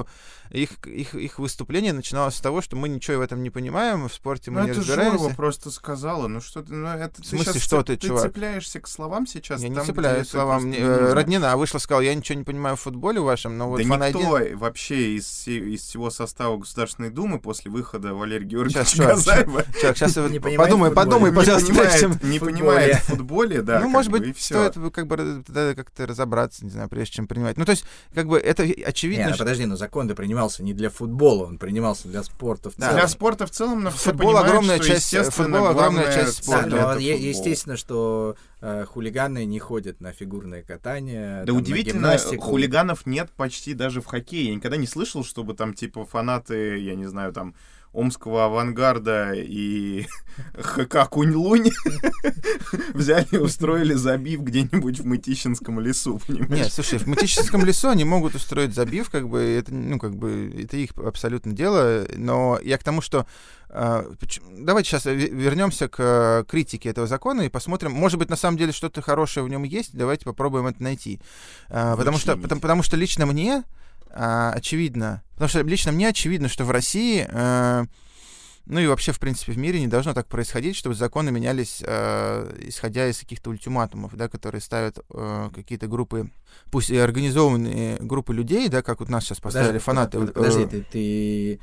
их, 0.52 0.86
их, 0.86 1.16
их 1.16 1.40
выступление 1.40 1.94
начиналось 1.94 2.36
с 2.36 2.42
того, 2.42 2.62
что 2.62 2.76
мы 2.76 2.90
ничего 2.90 3.18
в 3.18 3.22
этом 3.22 3.42
не 3.42 3.50
понимаем, 3.50 4.08
в 4.08 4.14
спорте 4.14 4.52
мы 4.52 4.62
Ну, 4.62 4.66
не 4.66 4.72
это 4.72 4.82
разбираемся. 4.82 5.18
Жорова 5.18 5.34
просто 5.34 5.72
сказала. 5.72 6.28
Ну, 6.28 6.42
что 6.42 6.64
ты... 6.64 6.74
Ну, 6.74 6.88
это 6.88 7.22
В 7.22 7.26
смысле, 7.26 7.54
ты 7.54 7.60
щас 7.60 7.64
что 7.64 7.80
цеп- 7.80 7.84
ты, 7.86 7.98
чувак? 7.98 8.24
цепляешься 8.24 8.80
к 8.80 8.88
словам 8.88 9.28
сейчас? 9.28 9.62
Я 9.62 9.70
не 9.70 9.76
там, 9.76 9.84
где 9.84 9.94
цепляюсь 9.94 10.28
это 10.28 10.30
словам. 10.32 10.70
не 10.70 10.78
э. 10.78 11.14
Роднина 11.14 11.56
вышла, 11.58 11.80
сказала, 11.80 12.02
я 12.02 12.14
ничего 12.14 12.38
не 12.38 12.44
понимаю 12.44 12.76
в 12.76 12.82
футболе 12.82 13.20
вашем, 13.20 13.58
но 13.58 13.70
вот 13.70 13.78
да 13.78 13.84
ID 13.84 14.08
никто 14.08 14.58
вообще 14.58 15.16
из, 15.16 15.48
из 15.48 15.82
всего 15.82 16.10
состава 16.10 16.58
Государственной 16.58 17.10
Думы 17.10 17.40
после 17.40 17.72
выхода 17.72 18.14
Валерия 18.14 18.46
Георгиевича 18.46 18.86
Сейчас, 18.86 18.94
сейчас, 18.94 19.26
Газаева 19.26 19.64
Человек, 19.74 19.98
сейчас 19.98 20.16
Не 20.16 20.40
понимает 20.40 20.58
подумай, 20.58 20.92
подумай, 20.92 21.32
не 21.32 21.36
пожалуйста, 21.36 21.74
прежде 21.74 22.08
понимает, 22.08 22.22
чем... 22.22 22.30
не 22.30 22.40
понимает 22.40 22.96
в 22.98 23.04
футболе, 23.06 23.62
да, 23.62 23.80
ну, 23.80 23.90
может 23.90 24.12
бы, 24.12 24.20
быть, 24.20 24.40
стоит 24.40 24.76
как 24.94 25.08
бы 25.08 25.44
как-то 25.76 26.06
разобраться, 26.06 26.64
не 26.64 26.72
знаю, 26.72 26.90
прежде 26.90 27.16
чем 27.16 27.28
принимать. 27.28 27.58
Ну, 27.58 27.66
то 27.66 27.72
есть, 27.72 27.86
как 28.14 28.28
бы 28.28 28.38
это 28.38 28.64
очевидно, 28.64 29.26
Не, 29.26 29.66
ну, 29.66 29.78
закон-то 29.86 30.16
принимался 30.16 30.64
не 30.64 30.74
для 30.74 30.90
футбола, 30.90 31.46
он 31.46 31.58
принимался 31.58 32.08
для 32.08 32.24
спорта 32.24 32.70
в 32.70 32.76
Да. 32.76 32.88
целом. 32.88 32.96
Для 33.00 33.08
спорта 33.08 33.46
в 33.46 33.52
целом, 33.52 33.84
но 33.84 33.92
Футбол 33.92 34.38
огромная 34.38 34.78
что, 34.78 34.88
часть- 34.88 35.14
естественно, 35.14 35.32
футбол 35.50 35.68
огромная 35.68 36.14
часть 36.14 36.44
спорта. 36.44 36.70
Да, 36.70 36.94
футбол. 36.94 37.00
естественно, 37.00 37.78
что 37.78 38.36
э, 38.62 38.86
хулиганы 38.86 39.46
не 39.46 39.60
ходят 39.60 40.02
на 40.02 40.12
фигурное 40.12 40.64
катание. 40.64 41.42
Да 41.42 41.46
там, 41.48 41.58
удивительно, 41.58 42.18
хулиганов 42.40 43.06
нет 43.06 43.30
почти 43.38 43.74
даже 43.76 44.02
в 44.02 44.06
хоккее. 44.06 44.46
Я 44.50 44.56
никогда 44.56 44.78
не 44.78 44.88
слышал, 44.88 45.24
чтобы 45.24 45.54
там, 45.54 45.74
типа, 45.76 46.04
фанаты, 46.06 46.80
я 46.80 46.96
не 46.96 47.06
знаю, 47.06 47.32
там, 47.32 47.54
Омского 47.96 48.46
авангарда 48.46 49.34
и 49.34 50.08
ХК 50.58 51.10
Кунь-Лунь. 51.10 51.72
Взяли 52.94 53.28
и 53.32 53.38
устроили 53.38 53.94
забив 53.94 54.42
где-нибудь 54.42 55.00
в 55.00 55.06
Мытищинском 55.06 55.80
лесу, 55.80 56.22
Нет, 56.28 56.48
понимаешь? 56.48 56.74
слушай, 56.74 57.00
в 57.00 57.08
Матическом 57.08 57.64
лесу 57.64 57.90
они 57.90 58.04
могут 58.04 58.36
устроить 58.36 58.76
забив, 58.76 59.10
как 59.10 59.30
бы, 59.30 59.40
это, 59.40 59.74
ну, 59.74 59.98
как 60.00 60.16
бы, 60.16 60.54
это 60.62 60.78
их 60.78 60.92
абсолютно 60.98 61.54
дело, 61.54 62.06
но 62.16 62.60
я 62.62 62.78
к 62.78 62.84
тому, 62.84 63.02
что 63.02 63.26
а, 63.70 64.06
давайте 64.52 64.90
сейчас 64.90 65.06
вернемся 65.06 65.88
к 65.88 66.00
э, 66.00 66.46
критике 66.48 66.90
этого 66.90 67.08
закона 67.08 67.42
и 67.42 67.50
посмотрим, 67.50 67.92
может 67.92 68.20
быть, 68.20 68.30
на 68.30 68.36
самом 68.36 68.58
деле 68.58 68.72
что-то 68.72 69.02
хорошее 69.02 69.46
в 69.46 69.50
нем 69.50 69.64
есть, 69.64 69.96
давайте 69.96 70.26
попробуем 70.26 70.68
это 70.68 70.82
найти. 70.82 71.20
А, 71.70 71.98
потому, 71.98 72.18
что, 72.18 72.38
потому, 72.38 72.62
потому 72.62 72.84
что 72.84 72.96
лично 72.96 73.26
мне 73.26 73.64
а, 74.16 74.52
очевидно, 74.54 75.22
потому 75.34 75.50
что 75.50 75.62
лично 75.62 75.92
мне 75.92 76.08
очевидно, 76.10 76.48
что 76.48 76.64
в 76.66 76.72
России 76.72 77.28
э, 77.30 77.86
ну 78.68 78.80
и 78.80 78.88
вообще, 78.88 79.12
в 79.12 79.20
принципе, 79.20 79.52
в 79.52 79.58
мире 79.60 79.80
не 79.80 79.88
должно 79.88 80.14
так 80.16 80.26
происходить, 80.28 80.76
чтобы 80.76 80.96
законы 80.96 81.32
менялись, 81.32 81.84
э, 81.86 82.56
исходя 82.68 83.08
из 83.08 83.20
каких-то 83.20 83.52
ультиматумов, 83.52 84.16
да, 84.16 84.28
которые 84.28 84.62
ставят 84.62 84.98
э, 85.14 85.50
какие-то 85.54 85.86
группы, 85.88 86.32
пусть 86.72 86.90
и 86.90 86.98
организованные 86.98 87.98
группы 88.00 88.34
людей, 88.34 88.68
да, 88.70 88.82
как 88.82 89.02
вот 89.02 89.10
нас 89.10 89.26
сейчас 89.26 89.40
поставили 89.40 89.78
Подожди, 89.80 89.84
фанаты. 89.86 90.20
под- 90.20 90.30
э, 90.30 90.34
Подожди, 90.34 90.66
ты, 90.66 90.82
ты, 90.92 91.60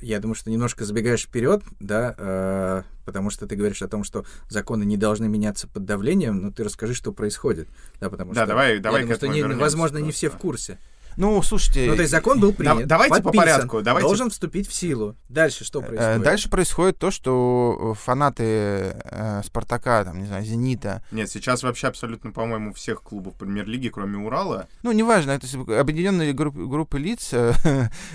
я 0.00 0.18
думаю, 0.20 0.34
что 0.34 0.50
немножко 0.50 0.84
забегаешь 0.84 1.24
вперед, 1.24 1.62
да, 1.80 2.84
потому 3.04 3.30
что 3.30 3.46
ты 3.46 3.56
говоришь 3.56 3.82
о 3.82 3.88
том, 3.88 4.04
что 4.04 4.24
законы 4.48 4.84
не 4.84 4.96
должны 4.96 5.28
меняться 5.28 5.66
под 5.68 5.84
давлением, 5.84 6.40
но 6.40 6.50
ты 6.52 6.64
расскажи, 6.64 6.94
что 6.94 7.12
происходит, 7.12 7.68
да, 8.00 8.08
потому 8.10 8.32
Да, 8.32 8.42
что 8.42 8.46
давай- 8.48 8.74
я 8.76 8.80
давай 8.80 9.00
к 9.02 9.04
думаю, 9.04 9.16
что 9.16 9.26
не- 9.28 9.38
вернемся 9.40 9.60
возможно, 9.60 9.98
не 9.98 10.10
все 10.12 10.28
в 10.28 10.32
просто. 10.32 10.42
курсе. 10.46 10.78
Ну, 11.16 11.40
слушайте... 11.42 11.86
Ну, 11.88 11.94
то 11.96 12.00
есть 12.02 12.10
закон 12.10 12.40
был 12.40 12.52
принят, 12.52 12.78
Да- 12.80 12.86
давайте 12.86 13.16
по 13.16 13.22
подписан, 13.22 13.44
порядку, 13.46 13.82
давайте- 13.82 14.06
должен 14.08 14.30
вступить 14.30 14.68
в 14.68 14.74
силу. 14.74 15.16
Дальше 15.28 15.64
что 15.64 15.80
Э, 15.80 15.86
происходит? 15.86 16.22
Дальше 16.22 16.50
происходит 16.50 16.98
то, 16.98 17.10
что 17.10 17.94
фанаты 18.00 18.42
э, 18.44 19.42
Спартака, 19.44 20.04
там, 20.04 20.18
не 20.20 20.26
знаю, 20.26 20.44
Зенита, 20.44 21.02
Нет, 21.10 21.30
сейчас 21.30 21.62
вообще 21.62 21.88
абсолютно, 21.88 22.30
по-моему, 22.32 22.72
всех 22.72 23.02
клубов 23.02 23.34
премьер-лиги, 23.34 23.88
кроме 23.88 24.18
Урала. 24.18 24.66
ну, 24.82 24.92
неважно, 24.92 25.32
это 25.32 25.46
объединенные 25.80 26.32
группы, 26.32 26.66
группы 26.66 26.98
лиц 26.98 27.30
э, 27.32 27.52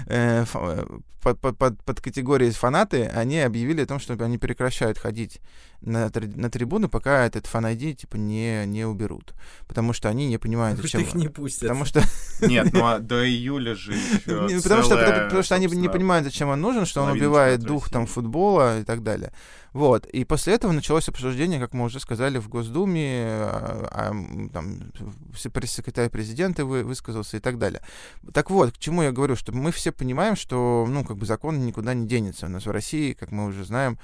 э, 0.08 0.46
э, 0.54 0.86
под, 1.22 1.40
под, 1.40 1.58
под, 1.58 1.84
под 1.84 2.02
категорией 2.02 2.52
фанаты, 2.52 3.04
они 3.06 3.40
объявили 3.42 3.82
о 3.82 3.86
том, 3.86 4.00
что 4.00 4.14
они 4.14 4.38
прекращают 4.38 4.98
ходить 4.98 5.42
на, 5.82 6.12
на 6.14 6.50
трибуны, 6.50 6.88
пока 6.90 7.26
этот 7.26 7.46
фан-айди, 7.46 7.94
типа, 7.94 8.18
не, 8.18 8.66
не 8.66 8.86
уберут. 8.86 9.34
Потому 9.68 9.94
что 9.94 10.10
они 10.10 10.28
не 10.28 10.38
понимают, 10.38 10.78
Потому 10.78 10.90
что 10.90 10.98
зачем... 11.00 11.18
их 11.18 11.24
не 11.24 11.30
пустят. 11.30 11.62
Потому 11.62 11.86
что, 11.86 12.04
Нет, 12.42 12.74
ну 12.74 12.86
а 12.86 13.00
до 13.00 13.28
июля 13.28 13.76
же 13.76 13.94
еще 13.94 14.48
Не, 14.50 14.62
потому, 14.62 14.84
что, 14.84 14.98
потому, 14.98 15.44
что 15.44 15.56
они 15.56 15.68
не 15.68 15.90
понимают, 15.90 16.26
зачем 16.26 16.50
он 16.50 16.62
нужен, 16.62 16.86
что 16.86 17.04
он 17.04 17.12
убивает 17.12 17.62
дух 17.62 17.90
там 17.90 18.04
России. 18.04 18.14
футбола 18.14 18.80
и 18.80 18.84
так 18.84 19.04
далее. 19.04 19.32
Вот. 19.74 20.06
И 20.08 20.26
после 20.26 20.56
этого 20.56 20.72
началось 20.72 21.08
обсуждение, 21.10 21.60
как 21.60 21.74
мы 21.74 21.86
уже 21.86 22.00
сказали, 22.00 22.40
в 22.40 22.50
Госдуме, 22.50 23.26
а, 23.30 23.88
а, 23.92 24.50
там 24.52 24.92
все- 25.34 25.50
пресс-секретарь 25.50 26.10
президента 26.10 26.66
вы- 26.66 26.84
высказался 26.84 27.38
и 27.38 27.40
так 27.40 27.58
далее. 27.58 27.82
Так 28.34 28.50
вот, 28.50 28.72
к 28.72 28.78
чему 28.78 29.04
я 29.04 29.12
говорю, 29.12 29.36
что 29.36 29.52
мы 29.52 29.72
все 29.72 29.92
понимаем, 29.92 30.36
что, 30.36 30.86
ну, 30.90 31.06
как 31.06 31.18
бы 31.18 31.26
закон 31.26 31.66
никуда 31.66 31.94
не 31.94 32.08
денется. 32.08 32.48
У 32.48 32.50
нас 32.50 32.66
в 32.66 32.72
России, 32.72 33.14
как 33.14 33.32
мы 33.32 33.46
уже 33.46 33.64
знаем, 33.64 34.00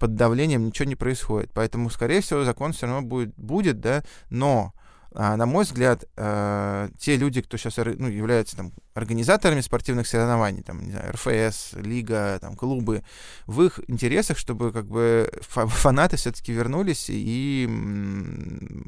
под 0.00 0.16
давлением 0.16 0.66
ничего 0.66 0.88
не 0.88 0.96
происходит. 0.96 1.52
Поэтому, 1.54 1.90
скорее 1.90 2.22
всего, 2.22 2.42
закон 2.42 2.72
все 2.72 2.86
равно 2.86 3.02
будет, 3.02 3.32
будет 3.36 3.80
да, 3.80 4.02
но 4.30 4.72
а, 5.12 5.36
на 5.36 5.44
мой 5.44 5.64
взгляд, 5.64 6.04
э, 6.16 6.88
те 6.98 7.16
люди, 7.16 7.42
кто 7.42 7.56
сейчас 7.56 7.76
ну, 7.78 8.06
являются 8.08 8.56
там, 8.56 8.72
организаторами 8.94 9.60
спортивных 9.60 10.06
соревнований, 10.06 10.62
там, 10.62 10.84
не 10.84 10.92
знаю, 10.92 11.12
РФС, 11.12 11.72
лига, 11.74 12.38
там, 12.40 12.54
клубы, 12.54 13.02
в 13.46 13.60
их 13.62 13.80
интересах, 13.88 14.38
чтобы 14.38 14.72
как 14.72 14.86
бы 14.86 15.28
фа- 15.40 15.66
фанаты 15.66 16.16
все-таки 16.16 16.52
вернулись 16.52 17.06
и 17.08 17.68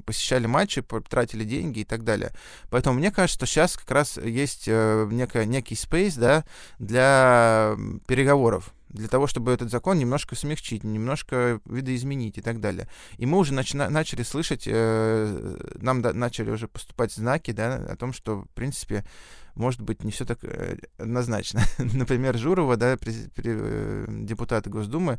посещали 0.07 0.47
матчи, 0.47 0.85
тратили 1.09 1.43
деньги 1.43 1.81
и 1.81 1.85
так 1.85 2.05
далее. 2.05 2.31
Поэтому 2.71 2.99
мне 2.99 3.11
кажется, 3.11 3.39
что 3.39 3.47
сейчас 3.47 3.77
как 3.77 3.91
раз 3.91 4.17
есть 4.17 4.65
э, 4.69 5.09
некая, 5.11 5.45
некий 5.45 5.75
спейс 5.75 6.15
да, 6.15 6.45
для 6.79 7.75
переговоров 8.07 8.73
для 8.93 9.09
того, 9.09 9.27
чтобы 9.27 9.53
этот 9.53 9.71
закон 9.71 9.99
немножко 9.99 10.37
смягчить, 10.37 10.85
немножко 10.85 11.61
видоизменить 11.65 12.39
и 12.39 12.43
так 12.43 12.61
далее. 12.61 12.89
И 13.17 13.27
мы 13.27 13.39
уже 13.39 13.55
начина- 13.55 13.91
начали 13.91 14.23
слышать, 14.23 14.65
э, 14.67 15.57
нам 15.81 16.03
да- 16.03 16.13
начали 16.13 16.51
уже 16.51 16.69
поступать 16.69 17.13
знаки, 17.13 17.51
да, 17.53 17.77
о 17.77 17.97
том, 17.97 18.13
что, 18.13 18.43
в 18.43 18.49
принципе, 18.55 19.05
может 19.55 19.81
быть, 19.83 20.05
не 20.05 20.11
все 20.13 20.25
так 20.25 20.39
э, 20.43 20.77
однозначно. 20.99 21.63
Например, 21.79 22.37
Журова, 22.39 22.77
да, 22.77 22.97
през- 22.97 23.29
пре- 23.37 23.59
э, 23.61 24.07
депутат 24.09 24.67
Госдумы, 24.69 25.19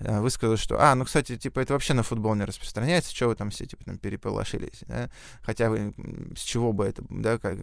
э, 0.00 0.20
высказал, 0.20 0.56
что, 0.56 0.80
а, 0.80 0.94
ну, 0.94 1.04
кстати, 1.04 1.36
типа, 1.36 1.60
это 1.60 1.72
вообще 1.74 1.94
на 1.94 2.02
футбол 2.02 2.34
не 2.34 2.44
распространяется, 2.44 3.14
что 3.14 3.28
вы 3.28 3.34
там 3.36 3.50
все, 3.50 3.66
типа, 3.66 3.84
там 3.84 3.98
переполошились, 3.98 4.80
да? 4.86 5.10
Хотя 5.42 5.70
вы, 5.70 5.94
с 6.36 6.40
чего 6.40 6.72
бы 6.72 6.84
это, 6.86 7.02
да, 7.08 7.38
как, 7.38 7.58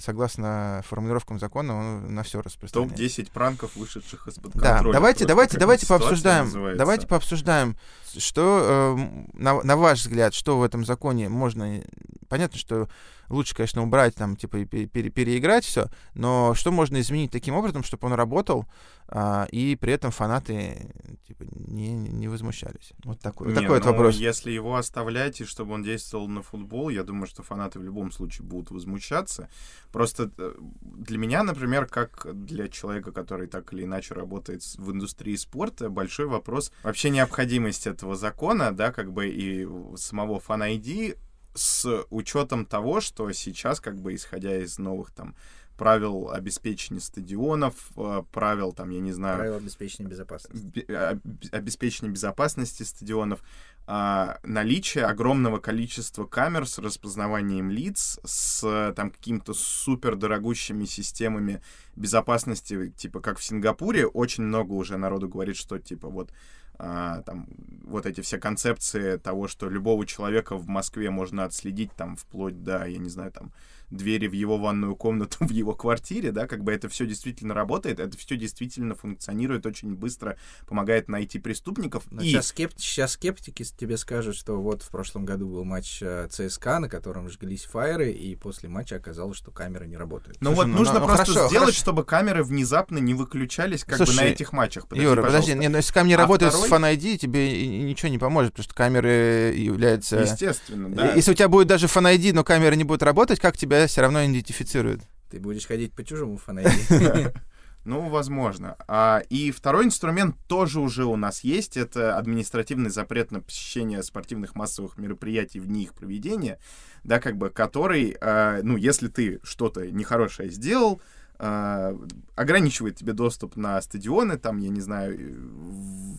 согласно 0.00 0.82
формулировкам 0.86 1.38
закона, 1.38 1.76
он 1.78 2.14
на 2.14 2.22
все 2.22 2.42
распространяется. 2.42 2.96
Топ-10 2.96 3.32
пранков, 3.32 3.76
вышедших 3.76 4.28
из-под 4.28 4.52
Да, 4.54 4.74
контроля. 4.74 4.92
давайте, 4.94 5.18
Просто 5.20 5.28
давайте, 5.28 5.58
давайте 5.58 5.86
пообсуждаем. 5.86 6.44
называется. 6.46 6.78
Давайте 6.78 7.06
пообсуждаем, 7.06 7.76
что, 8.16 8.96
э, 8.98 9.38
на, 9.38 9.62
на 9.62 9.76
ваш 9.76 10.00
взгляд, 10.00 10.34
что 10.34 10.58
в 10.58 10.62
этом 10.62 10.84
законе 10.84 11.28
можно... 11.28 11.82
Понятно, 12.28 12.58
что 12.58 12.88
лучше, 13.28 13.54
конечно, 13.54 13.82
убрать, 13.82 14.14
там, 14.14 14.36
типа, 14.36 14.58
и 14.58 14.64
пере- 14.64 14.86
пере- 14.86 15.10
переиграть 15.10 15.64
все, 15.64 15.88
но 16.14 16.54
что 16.54 16.70
можно 16.72 17.00
изменить 17.00 17.30
таким 17.30 17.54
образом, 17.54 17.82
чтобы 17.82 18.06
он 18.06 18.14
работал, 18.14 18.66
а, 19.06 19.46
и 19.50 19.76
при 19.76 19.92
этом 19.92 20.10
фанаты, 20.10 20.90
типа, 21.26 21.44
не, 21.50 21.92
не 21.92 22.28
возмущались? 22.28 22.92
Вот 23.04 23.20
такой, 23.20 23.48
вот 23.48 23.54
Не, 23.54 23.60
такой 23.62 23.78
вот 23.78 23.84
ну, 23.84 23.92
вопрос. 23.92 24.16
Если 24.16 24.50
его 24.50 24.76
оставлять, 24.76 25.40
и 25.40 25.44
чтобы 25.44 25.74
он 25.74 25.82
действовал 25.82 26.26
на 26.28 26.42
футбол, 26.42 26.88
я 26.88 27.04
думаю, 27.04 27.26
что 27.26 27.42
фанаты 27.42 27.78
в 27.78 27.82
любом 27.82 28.10
случае 28.10 28.46
будут 28.46 28.70
возмущаться. 28.70 29.48
Просто 29.92 30.30
э, 30.38 30.54
для 30.82 31.18
меня, 31.18 31.42
например, 31.42 31.86
как 31.86 32.26
для 32.44 32.68
человека, 32.68 33.12
который 33.12 33.46
так 33.46 33.72
или 33.72 33.84
иначе 33.84 34.14
работает 34.14 34.62
в 34.78 34.90
индустрии 34.90 35.36
спорта, 35.36 35.90
большой 35.90 36.26
вопрос 36.26 36.72
вообще 36.82 37.10
необходимости 37.10 37.88
этого 37.88 38.16
закона, 38.16 38.72
да, 38.72 38.90
как 38.90 39.12
бы 39.12 39.28
и 39.28 39.68
самого 39.96 40.40
фан-ID 40.40 41.18
с 41.54 42.04
учетом 42.10 42.66
того, 42.66 43.00
что 43.00 43.30
сейчас, 43.32 43.80
как 43.80 43.96
бы 43.96 44.14
исходя 44.14 44.56
из 44.58 44.78
новых 44.78 45.10
там 45.12 45.34
правил 45.76 46.30
обеспечения 46.30 47.00
стадионов, 47.00 47.74
э, 47.96 48.22
правил 48.30 48.72
там, 48.72 48.90
я 48.90 49.00
не 49.00 49.12
знаю, 49.12 49.38
Правила 49.38 49.56
обеспечения 49.56 50.08
безопасности. 50.08 50.56
бе- 50.86 50.96
об- 50.96 51.20
обеспечения 51.50 52.10
безопасности 52.12 52.84
стадионов, 52.84 53.40
а, 53.86 54.38
наличие 54.44 55.04
огромного 55.04 55.58
количества 55.58 56.26
камер 56.26 56.66
с 56.68 56.78
распознаванием 56.78 57.70
лиц, 57.70 58.20
с 58.24 58.92
там 58.96 59.10
какими-то 59.10 59.52
супер 59.52 60.14
дорогущими 60.14 60.84
системами 60.84 61.60
безопасности, 61.96 62.90
типа 62.96 63.20
как 63.20 63.38
в 63.38 63.44
Сингапуре, 63.44 64.06
очень 64.06 64.44
много 64.44 64.72
уже 64.72 64.96
народу 64.96 65.28
говорит, 65.28 65.56
что 65.56 65.78
типа 65.78 66.08
вот 66.08 66.30
а, 66.78 67.22
там 67.22 67.46
вот 67.84 68.06
эти 68.06 68.20
все 68.20 68.38
концепции 68.38 69.16
того, 69.16 69.48
что 69.48 69.68
любого 69.68 70.06
человека 70.06 70.56
в 70.56 70.66
Москве 70.66 71.10
можно 71.10 71.44
отследить 71.44 71.92
там 71.92 72.16
вплоть 72.16 72.62
до, 72.62 72.84
я 72.86 72.98
не 72.98 73.08
знаю, 73.08 73.32
там 73.32 73.52
двери 73.90 74.26
в 74.26 74.32
его 74.32 74.58
ванную 74.58 74.96
комнату 74.96 75.38
в 75.46 75.50
его 75.50 75.74
квартире, 75.74 76.32
да, 76.32 76.46
как 76.46 76.62
бы 76.64 76.72
это 76.72 76.88
все 76.88 77.06
действительно 77.06 77.54
работает, 77.54 78.00
это 78.00 78.16
все 78.16 78.36
действительно 78.36 78.94
функционирует 78.94 79.66
очень 79.66 79.94
быстро, 79.94 80.36
помогает 80.66 81.08
найти 81.08 81.38
преступников. 81.38 82.04
Но 82.10 82.22
и 82.22 82.26
сейчас, 82.28 82.52
скеп- 82.52 82.72
сейчас 82.76 83.12
скептики 83.12 83.64
тебе 83.64 83.96
скажут, 83.96 84.36
что 84.36 84.60
вот 84.60 84.82
в 84.82 84.88
прошлом 84.90 85.24
году 85.24 85.48
был 85.48 85.64
матч 85.64 85.98
э, 86.02 86.28
ЦСКА, 86.30 86.78
на 86.80 86.88
котором 86.88 87.28
жглись 87.28 87.64
фаеры, 87.64 88.10
и 88.12 88.34
после 88.36 88.68
матча 88.68 88.96
оказалось, 88.96 89.36
что 89.36 89.50
камеры 89.50 89.86
не 89.86 89.96
работают. 89.96 90.38
Ну 90.40 90.50
Слушай, 90.50 90.56
вот 90.56 90.66
ну, 90.66 90.78
нужно 90.78 91.00
ну, 91.00 91.06
просто 91.06 91.24
хорошо, 91.26 91.48
сделать, 91.48 91.66
хорошо. 91.66 91.78
чтобы 91.80 92.04
камеры 92.04 92.42
внезапно 92.44 92.98
не 92.98 93.14
выключались 93.14 93.84
как 93.84 93.98
бы 93.98 94.06
на 94.06 94.12
Слушай, 94.12 94.30
этих 94.30 94.52
матчах. 94.52 94.86
Подожди, 94.88 95.08
Юра, 95.08 95.22
подожди, 95.22 95.54
не, 95.54 95.68
ну 95.68 95.76
если 95.78 95.92
камера 95.92 96.08
не 96.08 96.14
А 96.14 96.18
работает 96.18 96.52
второй- 96.52 96.68
с 96.68 96.72
Fan 96.72 96.96
ID, 96.96 97.16
тебе 97.18 97.52
и- 97.52 97.64
и 97.64 97.82
ничего 97.82 98.08
не 98.10 98.18
поможет, 98.18 98.52
потому 98.52 98.64
что 98.64 98.74
камеры 98.74 99.54
являются... 99.56 100.16
Естественно, 100.20 100.88
да. 100.88 101.12
Если 101.14 101.30
у 101.30 101.34
тебя 101.34 101.48
будет 101.48 101.68
даже 101.68 101.86
Fan 101.86 102.14
ID, 102.16 102.32
но 102.32 102.44
камера 102.44 102.74
не 102.74 102.84
будет 102.84 103.02
работать, 103.02 103.40
как 103.40 103.56
тебя 103.78 103.86
все 103.86 104.00
равно 104.02 104.24
идентифицируют? 104.24 105.02
Ты 105.30 105.40
будешь 105.40 105.66
ходить 105.66 105.92
по 105.92 106.04
чужому 106.04 106.38
фанайди. 106.38 107.32
Ну, 107.84 108.08
возможно. 108.08 108.76
А, 108.88 109.22
и 109.28 109.50
второй 109.50 109.84
инструмент 109.84 110.36
тоже 110.48 110.80
уже 110.80 111.04
у 111.04 111.16
нас 111.16 111.44
есть. 111.44 111.76
Это 111.76 112.16
административный 112.16 112.88
запрет 112.88 113.30
на 113.30 113.42
посещение 113.42 114.02
спортивных 114.02 114.54
массовых 114.54 114.96
мероприятий 114.96 115.60
вне 115.60 115.82
их 115.82 115.92
проведения, 115.92 116.58
да, 117.02 117.20
как 117.20 117.36
бы, 117.36 117.50
который, 117.50 118.16
а, 118.22 118.60
ну, 118.62 118.78
если 118.78 119.08
ты 119.08 119.38
что-то 119.42 119.86
нехорошее 119.90 120.50
сделал, 120.50 121.02
а, 121.36 121.96
ограничивает 122.36 122.96
тебе 122.96 123.12
доступ 123.12 123.56
на 123.56 123.80
стадионы, 123.82 124.38
там, 124.38 124.58
я 124.58 124.68
не 124.68 124.80
знаю, 124.80 125.18
э, 125.18 125.34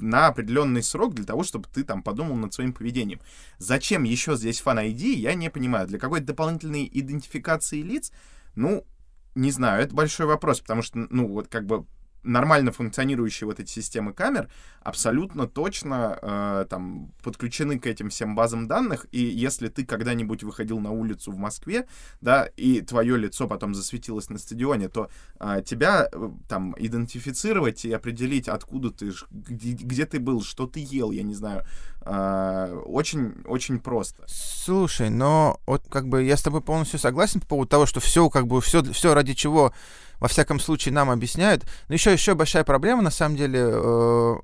на 0.02 0.28
определенный 0.28 0.84
срок 0.84 1.14
для 1.14 1.24
того, 1.24 1.44
чтобы 1.44 1.68
ты 1.74 1.84
там 1.84 2.04
подумал 2.04 2.36
над 2.36 2.54
своим 2.54 2.74
поведением. 2.74 3.22
Зачем 3.58 4.04
еще 4.04 4.36
здесь 4.36 4.62
Fan 4.66 4.86
ID, 4.86 5.14
я 5.14 5.34
не 5.34 5.50
понимаю. 5.50 5.88
Для 5.88 6.00
какой-то 6.00 6.28
дополнительной 6.28 6.90
идентификации 6.92 7.82
лиц, 7.82 8.12
ну, 8.56 8.86
не 9.36 9.52
знаю, 9.52 9.84
это 9.84 9.96
большой 9.96 10.26
вопрос, 10.26 10.60
потому 10.60 10.82
что, 10.82 11.08
ну, 11.10 11.28
вот 11.28 11.48
как 11.48 11.66
бы 11.66 11.86
нормально 12.26 12.72
функционирующие 12.72 13.48
вот 13.48 13.60
эти 13.60 13.70
системы 13.70 14.14
камер 14.14 14.50
абсолютно 14.82 15.48
точно 15.48 16.20
э, 16.22 16.66
там 16.70 17.12
подключены 17.24 17.80
к 17.80 17.88
этим 17.88 18.10
всем 18.10 18.36
базам 18.36 18.68
данных, 18.68 19.08
и 19.12 19.20
если 19.20 19.68
ты 19.68 19.86
когда-нибудь 19.86 20.44
выходил 20.44 20.80
на 20.80 20.92
улицу 20.92 21.32
в 21.32 21.38
Москве, 21.38 21.88
да, 22.22 22.46
и 22.56 22.82
твое 22.82 23.18
лицо 23.18 23.48
потом 23.48 23.74
засветилось 23.74 24.30
на 24.30 24.38
стадионе, 24.38 24.90
то 24.90 25.10
э, 25.40 25.64
тебя 25.66 26.08
э, 26.12 26.30
там 26.48 26.76
идентифицировать 26.78 27.86
и 27.86 27.92
определить, 27.92 28.48
откуда 28.48 28.92
ты, 28.92 29.12
где, 29.32 29.72
где 29.72 30.06
ты 30.06 30.20
был, 30.20 30.44
что 30.44 30.68
ты 30.68 30.86
ел, 30.88 31.12
я 31.12 31.24
не 31.24 31.34
знаю, 31.34 31.66
э, 32.02 32.82
очень, 32.86 33.42
очень 33.46 33.80
просто. 33.80 34.24
Слушай, 34.28 35.10
но 35.10 35.60
вот 35.66 35.84
как 35.90 36.08
бы 36.08 36.24
я 36.24 36.38
с 36.38 36.44
тобой 36.44 36.62
полностью 36.62 37.00
согласен 37.00 37.42
по 37.42 37.48
поводу 37.48 37.70
того, 37.70 37.86
что 37.88 38.00
все 38.00 38.30
как 38.30 38.46
бы 38.46 38.62
все, 38.62 38.84
все 38.84 39.14
ради 39.16 39.34
чего 39.34 39.74
во 40.20 40.28
всяком 40.28 40.60
случае 40.60 40.94
нам 40.94 41.10
объясняют. 41.10 41.66
Но 41.88 41.94
еще 41.94 42.12
еще 42.12 42.36
большая 42.36 42.64
проблема 42.64 43.02
на 43.02 43.12
самом 43.12 43.36
деле. 43.36 43.60
э, 43.64 44.36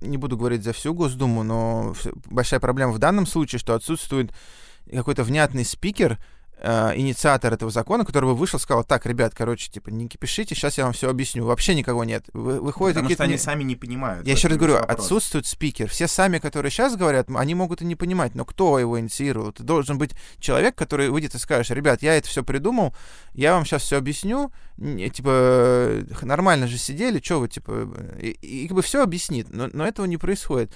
не 0.00 0.16
буду 0.16 0.36
говорить 0.36 0.62
за 0.62 0.72
всю 0.72 0.94
Госдуму, 0.94 1.42
но 1.42 1.94
большая 2.26 2.60
проблема 2.60 2.92
в 2.92 2.98
данном 2.98 3.26
случае, 3.26 3.58
что 3.58 3.74
отсутствует 3.74 4.32
какой-то 4.90 5.24
внятный 5.24 5.64
спикер, 5.64 6.18
э, 6.60 6.92
инициатор 6.96 7.52
этого 7.52 7.70
закона, 7.70 8.04
который 8.04 8.26
бы 8.26 8.34
вышел, 8.34 8.58
сказал, 8.58 8.84
так, 8.84 9.06
ребят, 9.06 9.32
короче, 9.36 9.70
типа, 9.70 9.90
не 9.90 10.08
кипишите, 10.08 10.54
сейчас 10.54 10.78
я 10.78 10.84
вам 10.84 10.92
все 10.92 11.08
объясню. 11.10 11.44
Вообще 11.44 11.74
никого 11.74 12.04
нет. 12.04 12.26
Вы, 12.32 12.60
выходят 12.60 12.96
Потому 12.96 13.12
что 13.14 13.24
они 13.24 13.32
не- 13.32 13.38
сами 13.38 13.64
не 13.64 13.76
понимают. 13.76 14.26
Я 14.26 14.32
еще 14.34 14.48
раз 14.48 14.56
говорю, 14.58 14.74
вопрос. 14.74 14.98
отсутствует 14.98 15.46
спикер. 15.46 15.88
Все 15.88 16.08
сами, 16.08 16.38
которые 16.38 16.70
сейчас 16.70 16.96
говорят, 16.96 17.28
они 17.34 17.54
могут 17.54 17.82
и 17.82 17.84
не 17.84 17.96
понимать, 17.96 18.34
но 18.34 18.44
кто 18.44 18.78
его 18.78 18.98
инициировал? 19.00 19.50
Это 19.50 19.62
должен 19.62 19.98
быть 19.98 20.12
человек, 20.38 20.74
который 20.74 21.10
выйдет 21.10 21.34
и 21.34 21.38
скажет, 21.38 21.74
ребят, 21.76 22.02
я 22.02 22.14
это 22.16 22.28
все 22.28 22.42
придумал, 22.44 22.94
я 23.34 23.54
вам 23.54 23.64
сейчас 23.64 23.82
все 23.82 23.96
объясню, 23.96 24.52
Н- 24.78 25.10
типа, 25.10 25.28
э, 25.32 26.04
нормально 26.22 26.66
же 26.66 26.78
сидели, 26.78 27.20
что 27.22 27.40
вы, 27.40 27.48
типа, 27.48 27.90
э, 28.18 28.20
и, 28.20 28.64
и 28.64 28.68
как 28.68 28.76
бы 28.76 28.82
все 28.82 29.02
объяснит, 29.02 29.48
но, 29.50 29.68
но 29.72 29.86
этого 29.86 30.06
не 30.06 30.16
происходит. 30.18 30.72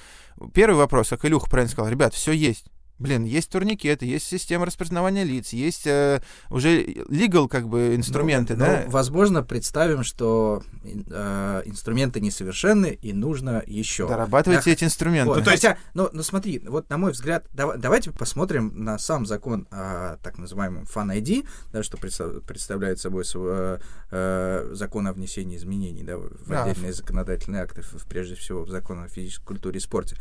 Первый 0.54 0.76
вопрос, 0.76 1.08
как 1.10 1.24
Илюха 1.24 1.48
правильно 1.48 1.70
сказал, 1.70 1.90
ребят, 1.90 2.14
все 2.14 2.32
есть. 2.32 2.66
Блин, 2.98 3.24
есть 3.24 3.50
турникеты, 3.50 4.06
есть 4.06 4.26
система 4.26 4.64
распознавания 4.64 5.24
лиц, 5.24 5.52
есть 5.52 5.88
э, 5.88 6.22
уже 6.50 6.84
legal 6.84 7.48
как 7.48 7.68
бы 7.68 7.96
инструменты, 7.96 8.54
Ну, 8.54 8.60
да? 8.64 8.82
ну, 8.84 8.90
возможно, 8.92 9.42
представим, 9.42 10.04
что 10.04 10.62
э, 10.84 11.62
инструменты 11.64 12.20
несовершенны 12.20 12.96
и 13.02 13.12
нужно 13.12 13.60
еще. 13.66 14.06
Дорабатывайте 14.06 14.66
Да, 14.66 14.70
эти 14.70 14.84
инструменты. 14.84 15.28
Вот, 15.30 15.38
Ну, 15.38 15.44
то 15.44 15.50
есть- 15.50 15.64
Хотя, 15.64 15.78
ну, 15.94 16.10
ну 16.12 16.22
смотри, 16.22 16.60
вот 16.64 16.88
на 16.90 16.98
мой 16.98 17.10
взгляд, 17.10 17.44
дава- 17.52 17.76
давайте 17.76 18.12
посмотрим 18.12 18.72
на 18.84 18.98
сам 18.98 19.26
закон 19.26 19.66
о 19.72 20.18
так 20.22 20.38
называемом 20.38 20.84
Fan 20.84 21.08
ID, 21.18 21.44
да, 21.72 21.82
что 21.82 21.96
представ- 21.96 22.40
представляет 22.46 23.00
собой 23.00 23.24
св- 23.24 23.80
э, 24.12 24.70
закон 24.74 25.08
о 25.08 25.12
внесении 25.12 25.56
изменений 25.56 26.04
да, 26.04 26.18
в 26.18 26.48
Да. 26.48 26.64
отдельные 26.64 26.92
законодательные 26.92 27.62
акты, 27.62 27.82
в- 27.82 28.06
прежде 28.06 28.36
всего 28.36 28.62
в 28.62 28.68
закон 28.70 29.00
о 29.02 29.08
физической 29.08 29.44
культуре 29.44 29.78
и 29.78 29.80
спорте. 29.80 30.16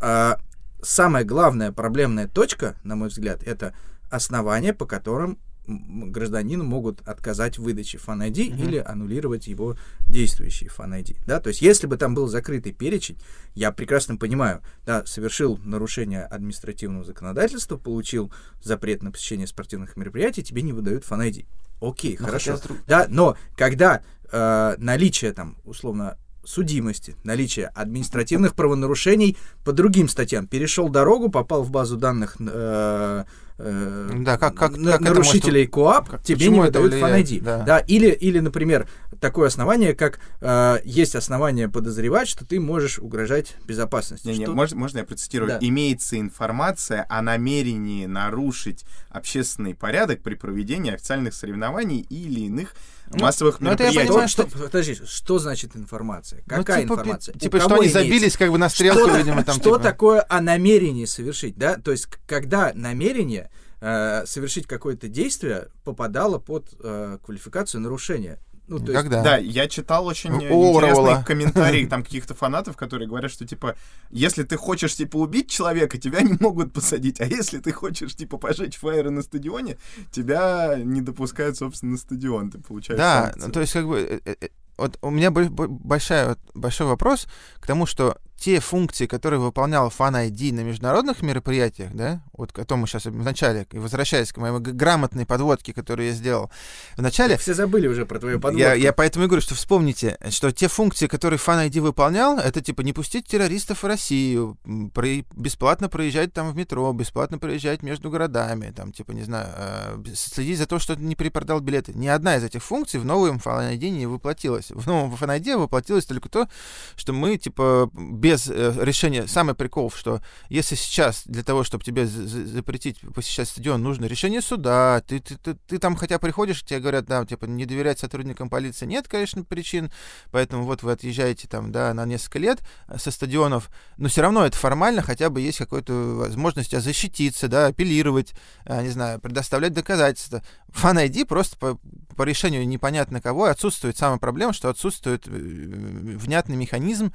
А, 0.00 0.38
самая 0.82 1.24
главная 1.24 1.72
проблемная 1.72 2.28
точка, 2.28 2.76
на 2.84 2.96
мой 2.96 3.08
взгляд, 3.08 3.42
это 3.44 3.74
основания, 4.10 4.74
по 4.74 4.84
которым 4.86 5.38
гражданину 5.66 6.64
могут 6.64 7.00
отказать 7.06 7.56
в 7.56 7.62
выдаче 7.62 7.98
Fan 8.04 8.28
ID 8.28 8.50
Мгм. 8.52 8.62
или 8.64 8.76
аннулировать 8.78 9.46
его 9.46 9.76
действующий 10.08 10.66
Fan 10.66 10.90
ID. 11.00 11.16
Да? 11.26 11.38
То 11.40 11.48
есть, 11.48 11.62
если 11.62 11.86
бы 11.86 11.96
там 11.96 12.14
был 12.16 12.26
закрытый 12.26 12.72
перечень, 12.72 13.16
я 13.54 13.70
прекрасно 13.70 14.16
понимаю, 14.16 14.60
да, 14.84 15.06
совершил 15.06 15.58
нарушение 15.64 16.24
административного 16.24 17.04
законодательства, 17.04 17.76
получил 17.76 18.32
запрет 18.60 19.02
на 19.04 19.12
посещение 19.12 19.46
спортивных 19.46 19.96
мероприятий, 19.96 20.42
тебе 20.42 20.62
не 20.62 20.72
выдают 20.72 21.04
Fan 21.04 21.20
ID. 21.30 21.46
Окей, 21.80 22.16
Ну, 22.18 22.26
хорошо. 22.26 22.56
хотя 22.56 22.74
Да, 22.88 23.06
но 23.08 23.36
когда 23.56 24.02
э, 24.32 24.74
наличие 24.78 25.32
там, 25.32 25.56
условно, 25.64 26.18
судимости, 26.44 27.16
наличие 27.24 27.66
административных 27.68 28.54
правонарушений 28.54 29.36
по 29.64 29.72
другим 29.72 30.08
статьям, 30.08 30.46
перешел 30.46 30.88
дорогу, 30.88 31.28
попал 31.30 31.62
в 31.62 31.70
базу 31.70 31.96
данных 31.96 32.36
э, 32.40 33.24
э, 33.58 34.10
Да, 34.24 34.38
как- 34.38 34.54
как- 34.56 34.76
на- 34.76 34.92
как 34.92 35.00
это 35.02 35.10
нарушителей 35.10 35.66
КОАП, 35.66 36.08
как- 36.10 36.22
тебе 36.22 36.48
не 36.48 36.58
выдают 36.60 36.92
ID. 36.94 37.40
Да. 37.42 37.58
Да, 37.62 37.78
или, 37.78 38.08
или, 38.10 38.40
например, 38.40 38.88
такое 39.20 39.46
основание, 39.48 39.94
как 39.94 40.18
э, 40.40 40.78
есть 40.84 41.14
основания 41.14 41.68
подозревать, 41.68 42.28
что 42.28 42.44
ты 42.44 42.58
можешь 42.58 42.98
угрожать 42.98 43.54
безопасности. 43.66 44.26
Не, 44.26 44.38
не, 44.38 44.44
Что- 44.46 44.54
можно, 44.54 44.76
можно 44.78 44.98
я 44.98 45.04
процитирую? 45.04 45.48
Да. 45.50 45.58
Имеется 45.60 46.18
информация 46.18 47.06
о 47.08 47.22
намерении 47.22 48.06
нарушить 48.06 48.84
общественный 49.10 49.74
порядок 49.74 50.22
при 50.22 50.34
проведении 50.34 50.92
официальных 50.92 51.34
соревнований 51.34 52.00
или 52.10 52.40
иных 52.40 52.74
Ну, 53.12 53.22
массовых 53.22 53.60
ну, 53.60 53.70
это 53.70 53.84
я 53.84 53.90
мероприятий. 53.90 54.08
понимаю, 54.08 54.28
что, 54.28 54.46
подожди, 54.46 54.98
что 55.04 55.38
значит 55.38 55.76
информация? 55.76 56.42
Ну, 56.46 56.56
Какая 56.56 56.82
типа, 56.82 56.96
пи- 56.96 57.00
информация? 57.00 57.38
Типа, 57.38 57.60
что 57.60 57.74
они 57.74 57.78
имеется? 57.84 57.98
забились 57.98 58.36
как 58.36 58.50
бы 58.50 58.58
на 58.58 58.68
стрелку, 58.68 59.08
что, 59.08 59.16
видимо, 59.18 59.44
там 59.44 59.54
что 59.56 59.76
типа. 59.76 59.78
такое 59.78 60.24
о 60.28 60.40
намерении 60.40 61.04
совершить, 61.04 61.56
да? 61.56 61.76
То 61.76 61.90
есть, 61.90 62.06
когда 62.26 62.72
намерение 62.74 63.50
э, 63.80 64.24
совершить 64.26 64.66
какое-то 64.66 65.08
действие 65.08 65.68
попадало 65.84 66.38
под 66.38 66.74
э, 66.82 67.18
квалификацию 67.22 67.80
нарушения. 67.80 68.38
Ну, 68.78 68.86
то 68.86 68.92
есть, 68.92 69.04
Никогда. 69.04 69.22
Да, 69.22 69.36
я 69.36 69.68
читал 69.68 70.06
очень 70.06 70.30
Оруэлла. 70.34 70.78
интересные 70.80 71.24
комментарии 71.24 71.86
там 71.90 72.02
каких-то 72.02 72.34
фанатов, 72.34 72.76
которые 72.76 73.08
говорят, 73.08 73.30
что 73.30 73.46
типа, 73.46 73.76
если 74.10 74.42
ты 74.42 74.56
хочешь 74.56 74.94
типа 74.94 75.16
убить 75.16 75.50
человека, 75.50 75.98
тебя 75.98 76.22
не 76.22 76.36
могут 76.40 76.72
посадить, 76.72 77.20
а 77.20 77.26
если 77.26 77.58
ты 77.58 77.72
хочешь 77.72 78.14
типа 78.14 78.38
пожечь 78.38 78.76
фаеры 78.78 79.10
на 79.10 79.22
стадионе, 79.22 79.76
тебя 80.10 80.76
не 80.82 81.00
допускают, 81.00 81.56
собственно, 81.56 81.92
на 81.92 81.98
стадион, 81.98 82.50
ты 82.50 82.58
получаешь 82.58 82.98
Да, 82.98 83.24
санкции. 83.24 83.46
ну, 83.46 83.52
то 83.52 83.60
есть 83.60 83.72
как 83.72 83.86
бы 83.86 83.98
э, 84.00 84.20
э, 84.24 84.34
э, 84.40 84.48
вот 84.78 84.98
у 85.02 85.10
меня 85.10 85.30
бо- 85.30 85.44
бо- 85.44 85.68
большая, 85.68 86.36
большой 86.54 86.86
вопрос 86.86 87.26
к 87.60 87.66
тому, 87.66 87.86
что 87.86 88.18
те 88.42 88.58
функции, 88.58 89.06
которые 89.06 89.38
выполнял 89.38 89.86
Fan 89.96 90.28
ID 90.28 90.52
на 90.52 90.60
международных 90.64 91.22
мероприятиях, 91.22 91.92
да, 91.94 92.20
вот 92.32 92.58
о 92.58 92.64
том 92.64 92.80
мы 92.80 92.88
сейчас 92.88 93.04
вначале, 93.04 93.68
и 93.70 93.78
возвращаясь 93.78 94.32
к 94.32 94.36
моей 94.38 94.58
грамотной 94.58 95.26
подводке, 95.26 95.72
которую 95.72 96.08
я 96.08 96.12
сделал, 96.12 96.50
вначале 96.96 97.36
Все 97.36 97.54
забыли 97.54 97.86
уже 97.86 98.04
про 98.04 98.18
твою 98.18 98.40
подводку. 98.40 98.58
Я, 98.58 98.74
я 98.74 98.92
поэтому 98.92 99.26
и 99.26 99.28
говорю, 99.28 99.42
что 99.42 99.54
вспомните, 99.54 100.18
что 100.30 100.50
те 100.50 100.66
функции, 100.66 101.06
которые 101.06 101.38
Fan 101.38 101.68
ID 101.68 101.80
выполнял, 101.82 102.36
это 102.36 102.60
типа 102.60 102.80
не 102.80 102.92
пустить 102.92 103.28
террористов 103.28 103.84
в 103.84 103.86
Россию, 103.86 104.58
м, 104.64 104.90
про- 104.90 105.22
бесплатно 105.36 105.88
проезжать 105.88 106.32
там 106.32 106.50
в 106.50 106.56
метро, 106.56 106.92
бесплатно 106.92 107.38
проезжать 107.38 107.82
между 107.84 108.10
городами, 108.10 108.72
там, 108.76 108.90
типа, 108.90 109.12
не 109.12 109.22
знаю, 109.22 109.46
э, 109.56 110.02
следить 110.16 110.58
за 110.58 110.66
то, 110.66 110.80
что 110.80 110.96
не 110.96 111.14
перепродал 111.14 111.60
билеты. 111.60 111.92
Ни 111.94 112.08
одна 112.08 112.36
из 112.36 112.42
этих 112.42 112.64
функций 112.64 112.98
в 112.98 113.04
новом 113.04 113.36
Fan 113.36 113.72
ID 113.78 113.90
не 113.90 114.06
воплотилась. 114.06 114.70
В 114.70 114.84
новом 114.88 115.14
Fan 115.14 115.38
ID 115.40 115.56
воплотилось 115.56 116.06
только 116.06 116.28
то, 116.28 116.48
что 116.96 117.12
мы, 117.12 117.36
типа, 117.36 117.88
без 117.92 118.31
э, 118.36 118.74
решения... 118.80 119.26
Самый 119.26 119.54
прикол, 119.54 119.90
что 119.90 120.20
если 120.48 120.74
сейчас 120.74 121.22
для 121.26 121.42
того, 121.42 121.64
чтобы 121.64 121.84
тебе 121.84 122.06
за- 122.06 122.26
за- 122.26 122.46
запретить 122.46 123.00
посещать 123.14 123.48
стадион, 123.48 123.82
нужно 123.82 124.06
решение 124.06 124.40
суда, 124.40 125.02
ты, 125.06 125.20
ты, 125.20 125.36
ты, 125.36 125.54
ты 125.54 125.78
там 125.78 125.96
хотя 125.96 126.18
приходишь, 126.18 126.62
тебе 126.62 126.80
говорят, 126.80 127.06
да, 127.06 127.24
типа, 127.24 127.46
не 127.46 127.66
доверять 127.66 127.98
сотрудникам 127.98 128.48
полиции. 128.48 128.86
Нет, 128.86 129.08
конечно, 129.08 129.44
причин, 129.44 129.90
поэтому 130.30 130.64
вот 130.64 130.82
вы 130.82 130.92
отъезжаете 130.92 131.48
там, 131.48 131.72
да, 131.72 131.92
на 131.94 132.04
несколько 132.06 132.38
лет 132.38 132.60
э, 132.88 132.98
со 132.98 133.10
стадионов, 133.10 133.70
но 133.96 134.08
все 134.08 134.22
равно 134.22 134.44
это 134.44 134.56
формально 134.56 135.02
хотя 135.02 135.30
бы 135.30 135.40
есть 135.40 135.58
какая-то 135.58 135.92
возможность 135.92 136.70
тебя 136.70 136.80
защититься, 136.80 137.48
да, 137.48 137.66
апеллировать, 137.66 138.34
э, 138.64 138.82
не 138.82 138.90
знаю, 138.90 139.20
предоставлять 139.20 139.72
доказательства. 139.72 140.42
Fan 140.70 141.06
ID 141.06 141.26
просто 141.26 141.56
по, 141.58 141.78
по 142.16 142.22
решению 142.22 142.66
непонятно 142.66 143.20
кого 143.20 143.44
отсутствует. 143.44 143.96
Самая 143.96 144.18
проблема, 144.18 144.52
что 144.52 144.68
отсутствует 144.68 145.26
э, 145.26 145.30
внятный 145.30 146.56
механизм 146.56 147.12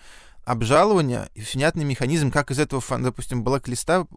обжалования 0.48 1.30
и 1.36 1.42
внятный 1.42 1.84
механизм, 1.84 2.32
как 2.32 2.52
из 2.52 2.60
этого, 2.60 2.82
допустим, 3.00 3.44
блэк-листа 3.44 4.08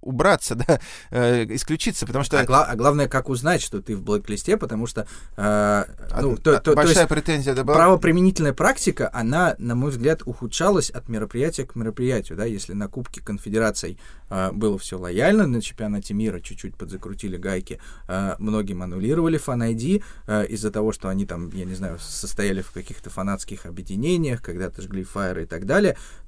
убраться, 0.00 0.54
да, 0.68 0.80
э, 1.10 1.44
исключиться, 1.54 2.06
потому 2.06 2.24
что 2.24 2.38
А, 2.40 2.44
гла- 2.44 2.64
а 2.64 2.76
главное, 2.76 3.08
как 3.08 3.28
узнать, 3.28 3.60
что 3.62 3.82
ты 3.82 3.96
в 3.96 4.02
блэк-листе, 4.02 4.56
потому 4.56 4.86
что 4.86 5.06
э, 5.36 5.84
ну, 6.20 6.32
од- 6.32 6.42
то, 6.42 6.54
то- 6.54 6.60
то 6.60 6.74
большая 6.74 6.96
есть 7.04 7.08
претензия 7.08 7.54
да, 7.54 7.64
была. 7.64 7.76
правоприменительная 7.76 8.52
практика, 8.52 9.10
она, 9.12 9.54
на 9.58 9.74
мой 9.74 9.90
взгляд, 9.90 10.22
ухудшалась 10.24 10.90
от 10.90 11.08
мероприятия 11.08 11.64
к 11.66 11.74
мероприятию. 11.74 12.38
Да? 12.38 12.44
Если 12.44 12.74
на 12.74 12.88
Кубке 12.88 13.20
Конфедераций 13.22 13.98
э, 14.30 14.52
было 14.52 14.78
все 14.78 14.98
лояльно, 14.98 15.46
на 15.46 15.60
чемпионате 15.60 16.14
мира 16.14 16.40
чуть-чуть 16.40 16.76
подзакрутили 16.76 17.36
гайки, 17.36 17.80
э, 18.08 18.36
многим 18.38 18.82
аннулировали 18.82 19.36
фан-ID 19.38 20.02
э, 20.26 20.46
из-за 20.46 20.70
того, 20.70 20.92
что 20.92 21.08
они 21.08 21.26
там, 21.26 21.50
я 21.54 21.64
не 21.64 21.74
знаю, 21.74 21.98
состояли 21.98 22.62
в 22.62 22.70
каких-то 22.72 23.10
фанатских 23.10 23.66
объединениях, 23.66 24.42
когда-то 24.42 24.80
жгли 24.82 25.02
фаеры 25.02 25.42
и 25.42 25.46
так 25.46 25.66
далее, 25.66 25.77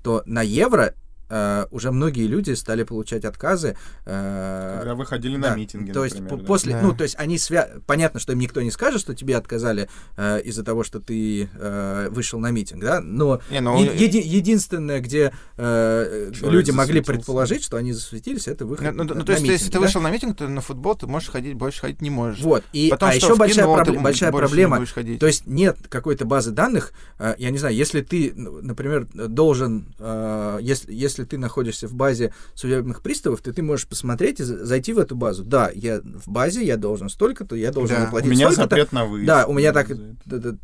то 0.02 0.22
на 0.26 0.42
Евро 0.42 0.94
э, 1.30 1.66
уже 1.70 1.90
многие 1.92 2.26
люди 2.26 2.52
стали 2.52 2.82
получать 2.82 3.24
отказы. 3.24 3.76
э, 4.04 4.76
Когда 4.78 4.94
выходили 4.94 5.36
да, 5.36 5.50
на 5.50 5.56
митинги, 5.56 5.92
То 5.92 6.04
есть 6.04 6.18
например, 6.20 6.40
да. 6.42 6.46
после, 6.46 6.72
Да. 6.74 6.82
ну, 6.82 6.94
то 6.94 7.04
есть 7.04 7.14
они 7.18 7.38
свя... 7.38 7.68
понятно, 7.86 8.20
что 8.20 8.32
им 8.32 8.38
никто 8.40 8.60
не 8.60 8.70
скажет, 8.70 9.00
что 9.00 9.14
тебе 9.14 9.36
отказали 9.36 9.88
э, 10.16 10.40
из-за 10.42 10.64
того, 10.64 10.82
что 10.84 11.00
ты 11.00 11.48
э, 11.54 12.08
вышел 12.10 12.38
на 12.40 12.50
митинг, 12.50 12.82
да, 12.82 13.00
но 13.00 13.40
Не, 13.50 13.60
ну, 13.60 13.80
е- 13.82 13.94
еди- 13.96 14.20
единственное, 14.22 15.00
где 15.00 15.32
э, 15.56 16.30
люди 16.42 16.70
могли 16.70 17.00
предположить, 17.00 17.62
что 17.64 17.76
они 17.76 17.92
засветились, 17.92 18.48
это 18.48 18.66
выход 18.66 18.86
ну, 18.94 19.04
ну, 19.04 19.14
на, 19.14 19.14
ну, 19.20 19.24
то 19.24 19.32
есть, 19.32 19.42
на 19.44 19.50
если 19.52 19.64
митинг, 19.66 19.72
ты 19.72 19.78
да? 19.78 19.86
вышел 19.86 20.00
на 20.00 20.10
митинг, 20.10 20.36
то 20.36 20.48
на 20.48 20.60
футбол 20.60 20.94
ты 20.96 21.06
можешь 21.06 21.28
ходить, 21.30 21.54
больше 21.54 21.80
ходить 21.80 22.02
не 22.02 22.10
можешь. 22.10 22.40
Вот, 22.40 22.64
и, 22.72 22.88
Потом 22.90 23.08
а 23.10 23.12
что, 23.12 23.26
еще 23.26 23.36
большая, 23.36 23.64
кино 23.64 23.84
ты 23.84 23.90
пробле- 23.92 24.02
большая 24.02 24.32
проблема, 24.32 24.84
то 25.18 25.26
есть 25.26 25.46
нет 25.46 25.76
какой-то 25.88 26.24
базы 26.24 26.50
данных, 26.50 26.92
э, 27.18 27.34
я 27.38 27.50
не 27.50 27.58
знаю, 27.58 27.74
если 27.74 28.00
ты, 28.00 28.32
ну, 28.34 28.60
например, 28.62 29.06
должен, 29.14 29.86
э, 29.98 30.58
если, 30.62 30.92
если 30.92 31.19
ты 31.24 31.38
находишься 31.38 31.88
в 31.88 31.94
базе 31.94 32.32
судебных 32.54 33.02
приставов, 33.02 33.40
то 33.42 33.52
ты 33.52 33.62
можешь 33.62 33.86
посмотреть 33.88 34.40
и 34.40 34.42
за- 34.44 34.64
зайти 34.64 34.92
в 34.92 34.98
эту 34.98 35.16
базу. 35.16 35.44
Да, 35.44 35.70
я 35.74 36.00
в 36.00 36.28
базе, 36.28 36.64
я 36.64 36.76
должен 36.76 37.08
столько-то, 37.08 37.56
я 37.56 37.70
должен 37.72 37.96
Да. 37.96 38.02
У 38.02 38.04
заплатить 38.06 38.30
меня 38.30 38.50
столько-то. 38.50 38.62
запрет 38.76 38.92
на 38.92 39.04
выезд. 39.06 39.26
Да, 39.26 39.46
у 39.46 39.52
меня 39.52 39.72
так, 39.72 39.88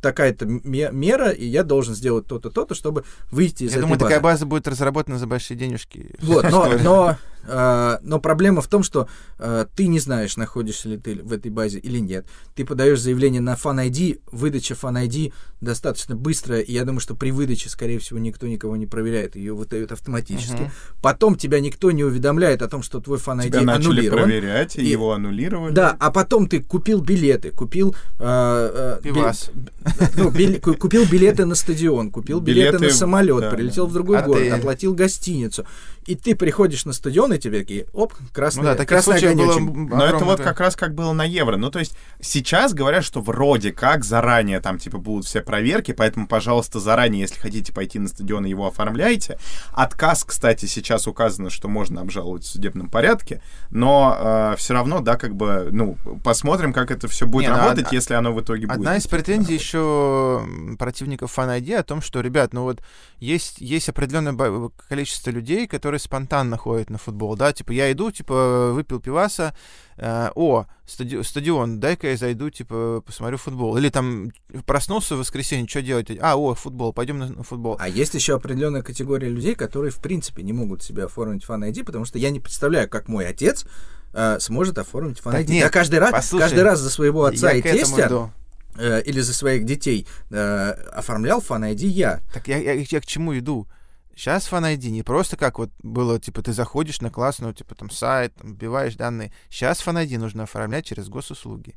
такая-то 0.00 0.46
ме- 0.46 0.90
мера, 0.92 1.30
и 1.30 1.46
я 1.46 1.62
должен 1.64 1.94
сделать 1.94 2.26
то-то, 2.26 2.50
то-то, 2.50 2.74
чтобы 2.74 3.04
выйти 3.30 3.64
из 3.64 3.70
Я 3.72 3.78
этой 3.78 3.80
думаю, 3.82 3.98
базы. 3.98 4.08
такая 4.08 4.20
база 4.20 4.46
будет 4.46 4.68
разработана 4.68 5.18
за 5.18 5.26
большие 5.26 5.56
денежки. 5.56 6.14
Вот, 6.20 6.44
но, 6.50 7.16
но 8.02 8.20
проблема 8.20 8.60
в 8.62 8.68
том, 8.68 8.82
что 8.82 9.08
а, 9.38 9.66
ты 9.76 9.86
не 9.86 9.98
знаешь, 10.00 10.36
находишься 10.36 10.88
ли 10.88 10.96
ты 10.96 11.14
в 11.22 11.32
этой 11.32 11.50
базе 11.50 11.78
или 11.78 11.98
нет. 11.98 12.26
Ты 12.54 12.64
подаешь 12.64 13.00
заявление 13.00 13.40
на 13.40 13.54
Fan 13.54 13.86
ID, 13.88 14.20
выдача 14.32 14.74
Fan 14.74 15.06
ID 15.06 15.32
достаточно 15.60 16.16
быстрая, 16.16 16.60
и 16.60 16.72
я 16.72 16.84
думаю, 16.84 17.00
что 17.00 17.14
при 17.14 17.30
выдаче, 17.30 17.68
скорее 17.68 17.98
всего, 17.98 18.18
никто 18.18 18.46
никого 18.46 18.76
не 18.76 18.86
проверяет, 18.86 19.36
ее 19.36 19.54
выдают 19.54 19.92
автоматически. 19.92 20.62
Мгм. 20.62 20.70
Потом 21.02 21.36
тебя 21.36 21.60
никто 21.60 21.90
не 21.90 22.04
уведомляет 22.04 22.62
о 22.62 22.68
том, 22.68 22.82
что 22.82 23.00
твой 23.00 23.18
Fan 23.18 23.38
ID 23.40 23.46
Тебя 23.46 23.62
начали 23.62 23.90
аннулирован. 23.90 24.22
проверять, 24.24 24.76
и 24.76 24.84
его 24.84 25.12
аннулировали. 25.12 25.72
Да, 25.72 25.96
а 25.98 26.10
потом 26.10 26.46
ты 26.48 26.62
купил 26.62 27.00
билеты, 27.00 27.50
купил... 27.52 27.94
а, 28.18 28.98
а, 28.98 29.00
бил- 29.02 29.14
Пивас. 29.14 29.50
ну, 30.16 30.32
ку- 30.60 30.74
купил 30.74 31.06
билеты 31.06 31.44
на 31.46 31.54
стадион, 31.54 32.10
купил 32.10 32.40
билеты, 32.40 32.78
Билеты, 32.78 32.84
на 32.86 32.98
самолет, 32.98 33.40
да, 33.40 33.50
прилетел 33.50 33.86
да. 33.86 33.90
в 33.90 33.94
другой 33.94 34.18
Отель. 34.18 34.26
город, 34.28 34.52
оплатил 34.52 34.94
гостиницу. 34.94 35.64
И 36.06 36.14
ты 36.14 36.36
приходишь 36.36 36.84
на 36.84 36.92
стадион, 36.92 37.32
и 37.32 37.38
тебе 37.38 37.60
такие, 37.60 37.86
оп, 37.92 38.14
Ну 38.20 38.26
красный, 38.32 38.62
да, 38.62 38.74
таких 38.74 38.88
красный 38.88 39.18
случаев 39.18 39.36
было 39.36 39.58
Но 39.96 40.06
это 40.06 40.24
вот 40.24 40.40
как 40.40 40.60
раз 40.60 40.76
как 40.76 40.94
было 40.94 41.12
на 41.12 41.24
Евро. 41.24 41.56
Ну, 41.56 41.70
то 41.70 41.80
есть 41.80 41.96
сейчас 42.20 42.74
говорят, 42.74 43.04
что 43.04 43.20
вроде 43.20 43.72
как 43.72 44.04
заранее 44.04 44.60
там, 44.60 44.78
типа, 44.78 44.98
будут 44.98 45.26
все 45.26 45.40
проверки, 45.40 45.92
поэтому, 45.92 46.28
пожалуйста, 46.28 46.78
заранее, 46.78 47.22
если 47.22 47.40
хотите 47.40 47.72
пойти 47.72 47.98
на 47.98 48.08
стадион, 48.08 48.44
его 48.44 48.68
оформляйте. 48.68 49.38
Отказ, 49.72 50.24
кстати, 50.24 50.66
сейчас 50.66 51.06
указано, 51.06 51.50
что 51.50 51.68
можно 51.68 52.00
обжаловать 52.02 52.44
в 52.44 52.48
судебном 52.48 52.88
порядке, 52.88 53.42
но 53.70 54.54
все 54.58 54.74
равно, 54.74 55.00
да, 55.00 55.16
как 55.16 55.34
бы, 55.34 55.68
ну, 55.72 55.96
посмотрим, 56.22 56.72
как 56.72 56.90
это 56.90 57.08
все 57.08 57.26
будет 57.26 57.48
Не, 57.48 57.52
ну, 57.52 57.58
работать, 57.58 57.86
од- 57.86 57.92
если 57.92 58.14
оно 58.14 58.32
в 58.32 58.40
итоге 58.40 58.66
будет. 58.66 58.78
Одна 58.78 58.96
из 58.96 59.06
претензий 59.06 59.54
еще 59.54 60.46
противников 60.78 61.36
ID 61.36 61.74
о 61.74 61.82
том, 61.82 62.00
что, 62.00 62.20
ребят, 62.20 62.52
ну 62.52 62.62
вот 62.62 62.80
есть, 63.18 63.60
есть 63.60 63.88
определенное 63.88 64.70
количество 64.88 65.30
людей, 65.30 65.66
которые 65.66 65.95
спонтанно 65.98 66.56
ходят 66.56 66.90
на 66.90 66.98
футбол, 66.98 67.36
да, 67.36 67.52
типа 67.52 67.72
я 67.72 67.90
иду, 67.92 68.10
типа 68.10 68.72
выпил 68.72 69.00
пиваса, 69.00 69.54
э, 69.96 70.30
о, 70.34 70.66
стади- 70.86 71.22
стадион, 71.22 71.80
дай-ка 71.80 72.08
я 72.10 72.16
зайду, 72.16 72.50
типа 72.50 73.02
посмотрю 73.06 73.36
футбол. 73.38 73.76
Или 73.76 73.88
там 73.88 74.32
проснулся 74.66 75.16
в 75.16 75.18
воскресенье, 75.20 75.66
что 75.68 75.82
делать? 75.82 76.08
А, 76.20 76.36
о, 76.36 76.54
футбол, 76.54 76.92
пойдем 76.92 77.18
на, 77.18 77.28
на 77.28 77.42
футбол. 77.42 77.76
А 77.80 77.88
есть 77.88 78.14
еще 78.14 78.34
определенная 78.36 78.82
категория 78.82 79.28
людей, 79.28 79.54
которые, 79.54 79.90
в 79.90 79.96
принципе, 80.00 80.42
не 80.42 80.52
могут 80.52 80.82
себе 80.82 81.04
оформить 81.04 81.44
Fan 81.44 81.68
ID, 81.70 81.84
потому 81.84 82.04
что 82.04 82.18
я 82.18 82.30
не 82.30 82.40
представляю, 82.40 82.88
как 82.88 83.08
мой 83.08 83.26
отец 83.26 83.66
э, 84.12 84.38
сможет 84.40 84.78
оформить 84.78 85.18
Fan 85.18 85.32
Так 85.32 85.40
ID. 85.42 85.50
нет, 85.50 85.64
я 85.64 85.68
каждый 85.70 85.98
раз, 85.98 86.12
послушай, 86.12 86.42
каждый 86.42 86.62
раз 86.62 86.80
за 86.80 86.90
своего 86.90 87.24
отца 87.24 87.50
я 87.52 87.58
и 87.58 87.62
к 87.62 87.66
этому 87.66 87.96
тестя 87.96 88.06
иду. 88.08 88.30
э, 88.78 89.02
или 89.02 89.20
за 89.20 89.32
своих 89.34 89.64
детей 89.64 90.06
э, 90.30 90.70
оформлял 90.92 91.40
Fan 91.40 91.72
ID 91.74 91.86
я. 91.86 92.20
Так 92.32 92.48
я, 92.48 92.58
я, 92.58 92.72
я 92.74 93.00
к 93.00 93.06
чему 93.06 93.36
иду? 93.38 93.66
Сейчас 94.16 94.50
Fan 94.50 94.74
ID 94.74 94.88
не 94.88 95.02
просто 95.02 95.36
как 95.36 95.58
вот 95.58 95.70
было, 95.82 96.18
типа, 96.18 96.42
ты 96.42 96.54
заходишь 96.54 97.02
на 97.02 97.10
классную, 97.10 97.52
типа, 97.52 97.74
там, 97.74 97.90
сайт, 97.90 98.34
там, 98.34 98.54
вбиваешь 98.54 98.96
данные. 98.96 99.30
Сейчас 99.50 99.86
Fan 99.86 100.02
ID 100.02 100.18
нужно 100.18 100.44
оформлять 100.44 100.86
через 100.86 101.10
госуслуги. 101.10 101.74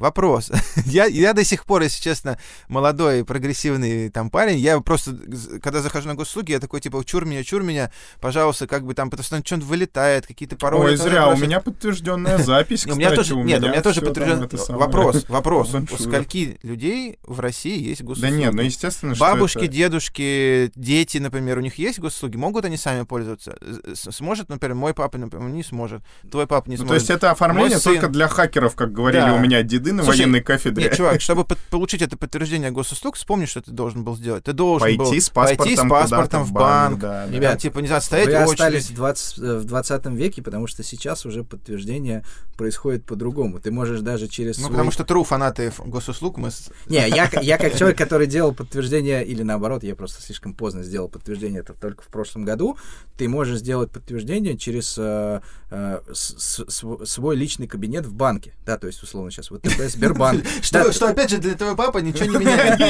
Вопрос. 0.00 0.50
я, 0.86 1.04
я 1.04 1.34
до 1.34 1.44
сих 1.44 1.66
пор, 1.66 1.82
если 1.82 2.02
честно, 2.02 2.38
молодой, 2.68 3.24
прогрессивный 3.24 4.08
там 4.08 4.30
парень, 4.30 4.58
я 4.58 4.80
просто, 4.80 5.14
когда 5.62 5.82
захожу 5.82 6.08
на 6.08 6.14
госуслуги, 6.14 6.52
я 6.52 6.58
такой, 6.58 6.80
типа, 6.80 7.04
чур 7.04 7.26
меня, 7.26 7.44
чур 7.44 7.62
меня, 7.62 7.90
пожалуйста, 8.20 8.66
как 8.66 8.84
бы 8.84 8.94
там, 8.94 9.10
потому 9.10 9.24
что 9.24 9.40
что-то 9.44 9.64
вылетает, 9.66 10.26
какие-то 10.26 10.56
пароли. 10.56 10.92
Ой, 10.92 10.96
зря, 10.96 11.28
у 11.28 11.36
меня 11.36 11.60
подтвержденная 11.60 12.38
запись, 12.42 12.86
Не, 12.86 12.92
у 12.92 12.96
меня 12.96 13.10
кстати, 13.10 13.28
тоже, 13.28 13.40
нет, 13.42 13.62
у 13.62 13.68
меня 13.68 13.82
тоже 13.82 14.00
подтвержден. 14.00 14.48
Вопрос, 14.76 15.26
вопрос. 15.28 15.74
У 15.74 15.96
скольки 16.02 16.58
людей 16.62 17.18
в 17.22 17.40
России 17.40 17.78
есть 17.78 18.00
Да 18.00 18.06
госуслуги? 18.06 18.32
нет, 18.32 18.54
ну 18.54 18.62
естественно, 18.62 19.14
что 19.14 19.22
Бабушки, 19.24 19.66
дедушки, 19.66 20.72
дети, 20.74 21.18
например, 21.18 21.58
у 21.58 21.60
них 21.60 21.74
есть 21.76 21.98
госуслуги, 21.98 22.36
могут 22.36 22.64
они 22.64 22.78
сами 22.78 23.04
пользоваться? 23.04 23.56
Сможет, 23.94 24.48
например, 24.48 24.76
мой 24.76 24.94
папа, 24.94 25.18
например, 25.18 25.50
не 25.50 25.62
сможет, 25.62 26.02
твой 26.30 26.46
папа 26.46 26.68
не 26.70 26.76
Ну, 26.76 26.84
то 26.84 26.88
сможет. 26.88 27.02
есть 27.02 27.10
это 27.10 27.30
оформление 27.30 27.78
только 27.78 28.08
для 28.08 28.28
хакеров, 28.28 28.74
как 28.74 28.92
говорили 28.92 29.20
Да. 29.20 29.34
у 29.34 29.38
меня 29.38 29.62
деды 29.62 29.89
на 29.92 30.02
Слушай, 30.04 30.18
военной 30.20 30.40
кафедре. 30.40 30.84
Нет, 30.84 30.96
чувак, 30.96 31.20
чтобы 31.20 31.44
под- 31.44 31.58
получить 31.70 32.02
это 32.02 32.16
подтверждение 32.16 32.70
госуслуг, 32.70 33.16
вспомни, 33.16 33.46
что 33.46 33.60
ты 33.62 33.70
должен 33.70 34.04
был 34.04 34.16
сделать. 34.16 34.44
Ты 34.44 34.52
должен 34.52 34.96
был 34.96 35.04
пойти 35.06 35.20
с 35.20 35.30
паспортом, 35.30 35.66
пойти 35.66 35.76
с 35.76 35.88
паспортом 36.10 36.44
в 36.44 36.52
банк, 36.52 36.98
да, 37.00 37.26
да. 37.26 37.32
Ребят, 37.32 37.52
там, 37.52 37.58
типа, 37.58 37.78
не 37.80 37.86
знаю, 37.86 38.02
стоять 38.02 38.26
Вы 38.28 38.32
в 38.46 38.50
остались 38.50 38.84
очередь. 38.84 38.90
в, 38.90 38.96
20, 38.96 39.38
э, 39.38 39.56
в 39.58 39.64
20 39.64 40.06
веке, 40.16 40.42
потому 40.42 40.66
что 40.66 40.82
сейчас 40.82 41.26
уже 41.26 41.44
подтверждение 41.44 42.24
происходит 42.56 43.04
по-другому. 43.04 43.58
Ты 43.60 43.70
можешь 43.70 44.00
даже 44.00 44.28
через 44.28 44.56
Ну, 44.58 44.64
свой... 44.64 44.72
потому 44.72 44.90
что 44.90 45.02
true 45.04 45.24
фанаты 45.24 45.72
госуслуг 45.84 46.36
мы... 46.38 46.50
с- 46.50 46.70
Не, 46.86 47.08
я, 47.08 47.28
я 47.42 47.58
как 47.58 47.76
человек, 47.76 47.96
который 47.98 48.26
делал 48.26 48.52
подтверждение, 48.54 49.24
или 49.24 49.42
наоборот, 49.42 49.82
я 49.84 49.94
просто 49.96 50.22
слишком 50.22 50.54
поздно 50.54 50.82
сделал 50.82 51.08
подтверждение, 51.08 51.60
это 51.60 51.72
только 51.74 52.02
в 52.02 52.06
прошлом 52.08 52.44
году, 52.44 52.76
ты 53.16 53.28
можешь 53.28 53.58
сделать 53.58 53.90
подтверждение 53.90 54.56
через 54.56 54.96
э, 54.98 55.40
э, 55.70 56.00
с- 56.12 56.34
с- 56.38 56.64
св- 56.70 57.08
свой 57.08 57.36
личный 57.36 57.66
кабинет 57.66 58.06
в 58.06 58.12
банке. 58.14 58.54
Да, 58.66 58.76
то 58.78 58.86
есть, 58.86 59.02
условно, 59.02 59.30
сейчас 59.30 59.50
вот 59.50 59.62
ТП, 59.74 59.88
Сбербанк. 59.88 60.44
Что, 60.62 60.92
что, 60.92 61.08
опять 61.08 61.30
же, 61.30 61.38
для 61.38 61.54
твоего 61.54 61.76
папы 61.76 62.00
ничего 62.00 62.26
не 62.26 62.44
меняет. 62.44 62.80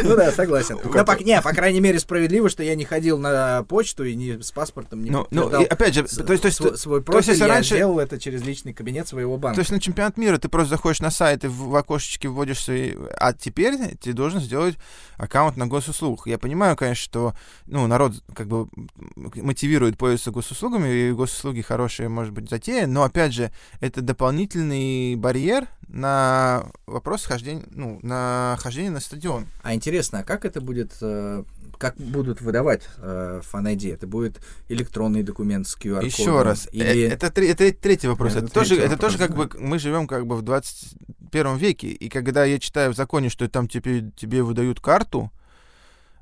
Ну 0.02 0.16
да, 0.16 0.32
согласен. 0.32 0.78
Не, 1.24 1.42
по 1.42 1.52
крайней 1.52 1.80
мере, 1.80 1.98
справедливо, 1.98 2.48
что 2.48 2.62
я 2.62 2.74
не 2.74 2.84
ходил 2.84 3.18
на 3.18 3.62
почту 3.64 4.04
и 4.04 4.14
не 4.14 4.42
с 4.42 4.52
паспортом 4.52 5.02
не 5.02 5.10
Ну, 5.10 5.26
ну, 5.30 5.46
опять 5.46 5.94
же, 5.94 6.04
то 6.04 6.32
есть, 6.32 6.78
свой, 6.78 7.02
профиль, 7.02 7.36
я 7.36 7.62
сделал 7.62 7.98
это 7.98 8.18
через 8.18 8.42
личный 8.42 8.72
кабинет 8.72 9.08
своего 9.08 9.36
банка. 9.36 9.56
То 9.56 9.60
есть 9.60 9.70
на 9.70 9.80
чемпионат 9.80 10.16
мира 10.16 10.38
ты 10.38 10.48
просто 10.48 10.70
заходишь 10.70 11.00
на 11.00 11.10
сайт 11.10 11.44
и 11.44 11.48
в, 11.48 11.68
в 11.68 11.76
окошечке 11.76 12.28
вводишь 12.28 12.62
свои... 12.62 12.94
А 13.16 13.32
теперь 13.32 13.76
ты 14.00 14.12
должен 14.12 14.40
сделать 14.40 14.76
аккаунт 15.16 15.56
на 15.56 15.66
госуслуг. 15.66 16.26
Я 16.26 16.38
понимаю, 16.38 16.76
конечно, 16.76 17.02
что 17.02 17.34
ну, 17.66 17.86
народ 17.86 18.14
как 18.34 18.48
бы 18.48 18.68
мотивирует 19.16 19.98
пользоваться 19.98 20.30
госуслугами, 20.30 20.88
и 20.88 21.12
госуслуги 21.12 21.60
хорошие, 21.60 22.08
может 22.08 22.32
быть, 22.32 22.48
затея, 22.48 22.86
но, 22.86 23.02
опять 23.02 23.32
же, 23.32 23.50
это 23.80 24.00
дополнительный 24.00 25.16
барьер 25.16 25.39
на 25.88 26.64
вопрос 26.86 27.24
хождения, 27.24 27.64
ну, 27.70 27.98
на 28.02 28.56
хождение 28.60 28.90
на 28.90 29.00
стадион. 29.00 29.46
А 29.62 29.74
интересно, 29.74 30.20
а 30.20 30.22
как 30.22 30.44
это 30.44 30.60
будет, 30.60 30.92
э, 31.00 31.42
как 31.78 31.96
будут 31.96 32.40
выдавать 32.40 32.88
э, 32.98 33.40
Fan 33.52 33.64
ID? 33.74 33.94
Это 33.94 34.06
будет 34.06 34.40
электронный 34.68 35.22
документ 35.22 35.66
с 35.66 35.76
QR-кодом? 35.76 36.06
Еще 36.06 36.42
раз, 36.42 36.66
э, 36.66 36.76
Или... 36.76 37.02
это, 37.08 37.30
тре- 37.30 37.50
это 37.50 37.72
третий 37.72 38.06
вопрос. 38.06 38.32
Это 38.36 38.44
Это, 38.44 38.54
тоже, 38.54 38.68
третий 38.76 38.82
это 38.84 38.92
вопрос, 38.92 39.12
тоже 39.14 39.26
как 39.26 39.36
бы 39.36 39.50
мы 39.58 39.78
живем 39.78 40.06
как 40.06 40.26
бы 40.26 40.36
в 40.36 40.42
21 40.42 41.56
веке, 41.56 41.88
и 41.88 42.08
когда 42.08 42.44
я 42.44 42.58
читаю 42.58 42.92
в 42.92 42.96
законе, 42.96 43.28
что 43.28 43.48
там 43.48 43.68
тебе, 43.68 44.10
тебе 44.16 44.42
выдают 44.42 44.80
карту, 44.80 45.32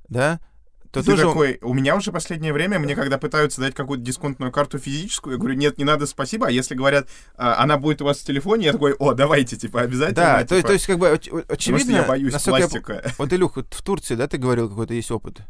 да, 0.09 0.41
то 0.91 1.01
Ты 1.01 1.11
тоже... 1.11 1.23
такой, 1.25 1.59
у 1.63 1.75
меня 1.75 1.97
уже 1.97 2.13
последнее 2.13 2.53
время, 2.53 2.79
мне 2.79 2.95
когда 2.95 3.19
пытаются 3.19 3.61
дать 3.61 3.75
какую-то 3.75 4.05
дисконтную 4.05 4.51
карту 4.51 4.79
физическую, 4.79 5.35
я 5.35 5.39
говорю, 5.39 5.57
нет, 5.57 5.77
не 5.79 5.85
надо, 5.85 6.07
спасибо. 6.07 6.47
А 6.47 6.51
если 6.51 6.75
говорят, 6.75 7.09
а, 7.37 7.63
она 7.63 7.77
будет 7.77 8.01
у 8.01 8.07
вас 8.07 8.19
в 8.19 8.25
телефоне, 8.25 8.67
я 8.67 8.73
такой, 8.73 8.95
о, 8.95 9.13
давайте, 9.13 9.57
типа, 9.57 9.83
обязательно. 9.83 10.15
Да, 10.15 10.45
то, 10.45 10.57
типа, 10.57 10.69
то 10.69 10.73
есть 10.73 10.87
как 10.87 10.99
бы 10.99 11.07
оч- 11.09 11.25
потому 11.25 11.43
что 11.43 11.53
очевидно, 11.53 11.91
я 11.97 12.03
боюсь 12.05 12.33
насколько 12.33 12.59
я 12.59 12.69
пластика. 12.69 13.13
Вот, 13.19 13.33
Илюх, 13.33 13.57
вот 13.57 13.75
в 13.75 13.83
Турции, 13.83 14.15
да, 14.15 14.29
ты 14.29 14.39
говорил, 14.39 14.69
какой-то 14.69 14.95
есть 14.95 15.11
опыт? 15.11 15.43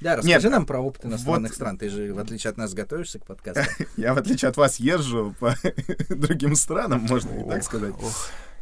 Да, 0.00 0.16
расскажи 0.16 0.48
Нет, 0.48 0.52
нам 0.52 0.66
про 0.66 0.80
опыт 0.80 1.04
иностранных 1.04 1.50
вот- 1.50 1.56
стран. 1.56 1.78
Ты 1.78 1.90
же, 1.90 2.12
в 2.14 2.18
отличие 2.18 2.50
от 2.50 2.56
нас, 2.56 2.72
готовишься 2.72 3.18
к 3.18 3.26
подкасту. 3.26 3.70
Я, 3.96 4.14
в 4.14 4.18
отличие 4.18 4.48
от 4.48 4.56
вас, 4.56 4.80
езжу 4.80 5.34
по 5.38 5.54
другим 6.08 6.56
странам, 6.56 7.02
можно 7.02 7.30
и 7.30 7.48
так 7.48 7.62
сказать. 7.62 7.94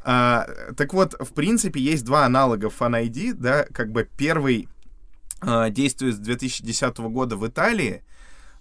А, 0.05 0.49
так 0.77 0.95
вот, 0.95 1.15
в 1.19 1.33
принципе, 1.33 1.81
есть 1.81 2.05
два 2.05 2.25
аналога 2.25 2.69
Fan 2.69 3.05
ID, 3.05 3.35
да, 3.35 3.67
как 3.73 3.93
бы 3.93 4.09
первый 4.17 4.67
а, 4.67 4.78
действует 5.71 6.17
с 6.17 6.19
2010 6.19 6.99
года 6.99 7.37
в 7.37 7.47
Италии, 7.47 8.03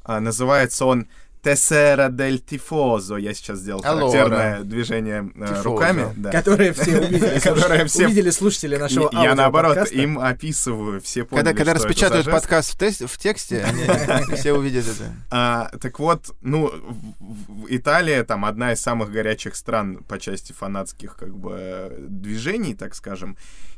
А, 0.03 0.19
называется 0.19 0.85
он 0.85 1.07
Tessera 1.43 2.09
del 2.09 2.43
Tifoso, 2.43 3.17
я 3.19 3.33
сейчас 3.33 3.59
сделал 3.59 3.79
Allora. 3.81 4.09
характерное 4.11 4.63
движение 4.63 5.31
э, 5.35 5.39
Tifoso. 5.39 5.63
руками, 5.63 6.13
да. 6.17 6.31
Которые 6.31 6.73
все 6.73 6.97
увидели. 6.99 7.39
Которые 7.39 7.81
слуш- 7.83 7.87
все- 7.87 8.05
Увидели 8.05 8.29
слушатели 8.31 8.75
нашего 8.75 9.09
я 9.13 9.35
наоборот 9.35 9.91
им 9.91 10.17
описываю, 10.19 10.99
все 10.99 11.23
поняли, 11.25 11.45
Когда, 11.45 11.57
когда 11.57 11.73
распечатают 11.75 12.25
подкаст 12.29 12.73
в, 12.73 12.77
тест- 12.77 13.05
в 13.07 13.17
тексте, 13.17 13.63
они 13.63 14.35
все 14.35 14.53
увидят 14.53 14.85
это. 14.87 15.13
А, 15.29 15.69
так 15.79 15.99
вот, 15.99 16.35
ну, 16.41 16.67
в- 16.69 17.63
в- 17.63 17.67
Италия 17.69 18.23
там 18.23 18.43
одна 18.43 18.73
из 18.73 18.81
самых 18.81 19.11
горячих 19.11 19.55
стран 19.55 19.97
по 20.07 20.19
части 20.19 20.51
фанатских 20.53 21.15
как 21.15 21.37
бы 21.37 21.95
движений, 21.99 22.73
так 22.75 22.93
скажем. 22.95 23.37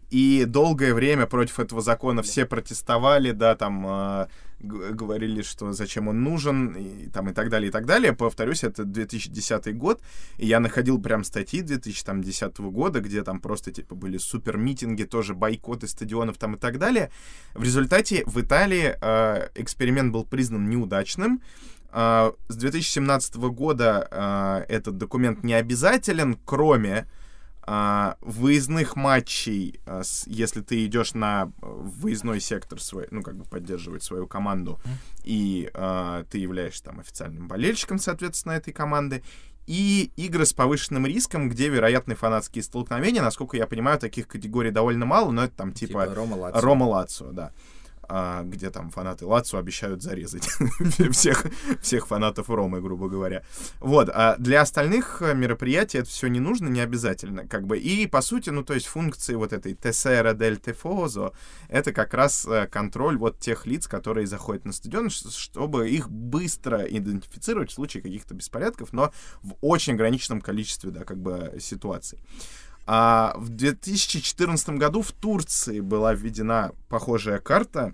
И 0.10 0.46
долгое 0.46 0.94
время 0.94 1.28
против 1.28 1.60
этого 1.60 1.82
закона 1.82 2.24
все 2.24 2.46
протестовали, 2.46 3.32
да, 3.32 3.56
там 3.56 3.86
а, 3.88 4.28
г- 4.60 4.94
говорили, 4.94 5.44
что 5.44 5.72
зачем 5.72 6.08
он 6.08 6.24
нужен, 6.24 6.74
и, 6.74 7.08
там, 7.10 7.30
и 7.30 7.34
так 7.34 7.50
далее, 7.50 7.70
и 7.70 7.72
так 7.72 7.86
далее. 7.86 8.14
Повторюсь, 8.14 8.64
это 8.64 8.86
2010 8.86 9.78
год, 9.78 10.02
и 10.38 10.48
я 10.48 10.60
находил 10.60 11.00
прям 11.00 11.24
статьи 11.24 11.62
2010 11.62 12.58
года, 12.58 13.02
где 13.02 13.24
там 13.24 13.40
просто, 13.40 13.72
типа, 13.72 13.94
были 13.94 14.18
супер 14.18 14.58
митинги, 14.58 15.04
тоже 15.04 15.36
бойкоты 15.36 15.88
стадионов 15.88 16.40
там 16.40 16.56
и 16.56 16.58
так 16.58 16.80
далее. 16.80 17.12
В 17.54 17.64
результате 17.64 18.24
в 18.26 18.42
Италии 18.42 18.98
э, 19.00 19.50
эксперимент 19.54 20.12
был 20.12 20.26
признан 20.26 20.70
неудачным. 20.70 21.42
Э, 21.92 22.32
с 22.48 22.56
2017 22.56 23.36
года 23.36 24.08
э, 24.10 24.74
этот 24.74 24.98
документ 24.98 25.44
не 25.44 25.54
обязателен, 25.54 26.36
кроме 26.46 27.02
а, 27.02 27.06
выездных 28.22 28.96
матчей, 28.96 29.80
а, 29.86 30.02
если 30.26 30.62
ты 30.62 30.86
идешь 30.88 31.14
на 31.14 31.52
э, 31.62 31.66
выездной 31.66 32.40
сектор 32.40 32.82
свой, 32.82 33.08
ну, 33.12 33.22
как 33.22 33.38
бы 33.38 33.46
поддерживать 33.46 34.02
свою 34.02 34.26
команду, 34.26 34.80
и 35.24 35.70
а, 35.76 36.24
ты 36.32 36.40
являешься 36.40 36.86
там 36.86 37.00
официальным 37.00 37.48
болельщиком, 37.48 38.00
соответственно, 38.00 38.54
этой 38.54 38.74
команды, 38.74 39.24
и 39.68 40.12
игры 40.16 40.48
с 40.48 40.54
повышенным 40.54 41.06
риском, 41.06 41.48
где 41.48 41.70
вероятны 41.70 42.16
фанатские 42.16 42.64
столкновения. 42.64 43.22
Насколько 43.22 43.56
я 43.56 43.68
понимаю, 43.68 44.00
таких 44.00 44.28
категорий 44.28 44.72
довольно 44.72 45.06
мало, 45.06 45.30
но 45.30 45.44
это 45.44 45.56
там 45.56 45.74
типа, 45.74 46.08
Лацио. 46.36 46.62
Рома 46.62 46.86
Лацио, 46.86 47.32
да. 47.32 47.52
А, 48.12 48.42
где 48.44 48.72
там 48.72 48.90
фанаты 48.90 49.28
Лацио 49.28 49.60
обещают 49.60 50.02
зарезать 50.02 50.44
всех, 51.12 51.46
всех 51.80 52.08
фанатов 52.08 52.50
Ромы, 52.50 52.82
грубо 52.82 53.08
говоря. 53.08 53.44
Вот, 53.80 54.10
а 54.12 54.36
для 54.40 54.62
остальных 54.62 55.22
э, 55.22 55.36
мероприятий 55.36 56.00
это 56.00 56.10
все 56.10 56.26
не 56.26 56.40
нужно, 56.40 56.70
не 56.70 56.80
обязательно, 56.80 57.48
как 57.48 57.68
бы. 57.68 57.78
И, 57.78 58.08
по 58.08 58.22
сути, 58.22 58.50
ну, 58.50 58.64
то 58.64 58.74
есть 58.74 58.88
функции 58.88 59.36
вот 59.36 59.54
этой 59.54 59.74
Tessera 59.74 60.34
del 60.34 60.60
Tifoso, 60.60 61.34
это 61.68 61.94
как 61.94 62.16
раз 62.16 62.48
э, 62.48 62.66
контроль 62.66 63.16
вот 63.16 63.38
тех 63.38 63.68
лиц, 63.68 63.88
которые 63.88 64.26
заходят 64.26 64.66
на 64.66 64.74
стадион, 64.74 65.12
чтобы 65.12 65.88
их 65.88 66.10
быстро 66.10 66.82
идентифицировать 66.82 67.70
в 67.70 67.76
случае 67.76 68.02
каких-то 68.02 68.34
беспорядков, 68.34 68.92
но 68.92 69.14
в 69.44 69.54
очень 69.62 69.94
ограниченном 69.94 70.42
количестве, 70.42 70.90
да, 70.90 71.04
как 71.04 71.20
бы 71.20 71.58
ситуаций. 71.60 72.18
А 72.92 73.34
в 73.36 73.50
2014 73.50 74.70
году 74.70 75.04
в 75.04 75.12
Турции 75.12 75.80
была 75.80 76.16
введена 76.16 76.72
похожая 76.88 77.38
карта. 77.38 77.94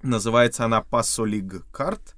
Называется 0.00 0.64
она 0.64 0.80
Passolig 0.80 1.62
карт. 1.70 2.16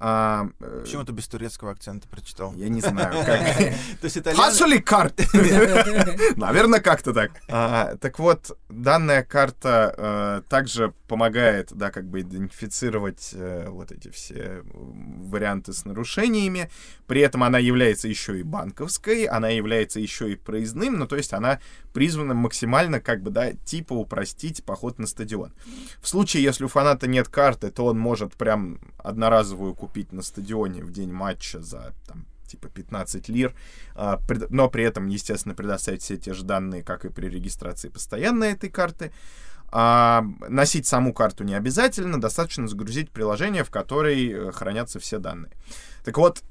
А, 0.00 0.48
э, 0.60 0.82
Почему 0.84 1.04
ты 1.04 1.12
без 1.12 1.26
турецкого 1.26 1.72
акцента 1.72 2.06
прочитал? 2.08 2.54
я 2.54 2.68
не 2.68 2.80
знаю, 2.80 3.12
как... 3.26 3.56
То 3.56 4.04
есть 4.04 4.18
итальян... 4.18 4.82
Карт! 4.82 5.20
Наверное, 6.36 6.80
как-то 6.80 7.12
так. 7.12 7.32
А, 7.50 7.96
так 7.96 8.18
вот, 8.18 8.56
данная 8.68 9.24
карта 9.24 9.94
э, 9.96 10.42
также 10.48 10.92
помогает, 11.08 11.72
да, 11.72 11.90
как 11.90 12.04
бы 12.08 12.20
идентифицировать 12.20 13.30
э, 13.32 13.66
вот 13.68 13.90
эти 13.90 14.10
все 14.10 14.62
варианты 14.64 15.72
с 15.72 15.84
нарушениями. 15.84 16.70
При 17.06 17.20
этом 17.20 17.42
она 17.42 17.58
является 17.58 18.06
еще 18.06 18.38
и 18.38 18.42
банковской, 18.42 19.24
она 19.24 19.48
является 19.48 19.98
еще 19.98 20.30
и 20.30 20.36
проездным, 20.36 20.98
ну, 20.98 21.06
то 21.06 21.16
есть 21.16 21.32
она 21.32 21.58
призвана 21.92 22.34
максимально, 22.34 23.00
как 23.00 23.22
бы, 23.22 23.30
да, 23.30 23.52
типа 23.52 23.94
упростить 23.94 24.62
поход 24.62 24.98
на 24.98 25.06
стадион. 25.06 25.52
В 26.00 26.08
случае, 26.08 26.44
если 26.44 26.64
у 26.64 26.68
фаната 26.68 27.08
нет 27.08 27.28
карты, 27.28 27.70
то 27.70 27.86
он 27.86 27.98
может 27.98 28.34
прям 28.34 28.78
одноразовую 28.98 29.74
купить 29.74 29.87
на 30.12 30.22
стадионе 30.22 30.82
в 30.82 30.90
день 30.90 31.12
матча 31.12 31.60
за, 31.60 31.94
там, 32.06 32.26
типа 32.46 32.68
15 32.68 33.28
лир, 33.28 33.54
а, 33.94 34.20
но 34.50 34.68
при 34.68 34.84
этом, 34.84 35.08
естественно, 35.08 35.54
предоставить 35.54 36.02
все 36.02 36.16
те 36.16 36.34
же 36.34 36.44
данные, 36.44 36.82
как 36.82 37.04
и 37.04 37.10
при 37.10 37.28
регистрации 37.28 37.88
постоянной 37.88 38.52
этой 38.52 38.70
карты. 38.70 39.12
А, 39.70 40.24
носить 40.48 40.86
саму 40.86 41.12
карту 41.12 41.44
не 41.44 41.54
обязательно, 41.54 42.20
достаточно 42.20 42.66
загрузить 42.66 43.10
приложение, 43.10 43.64
в 43.64 43.70
которой 43.70 44.30
э, 44.32 44.52
хранятся 44.52 44.98
все 44.98 45.18
данные. 45.18 45.52
Так 46.04 46.16
вот, 46.16 46.42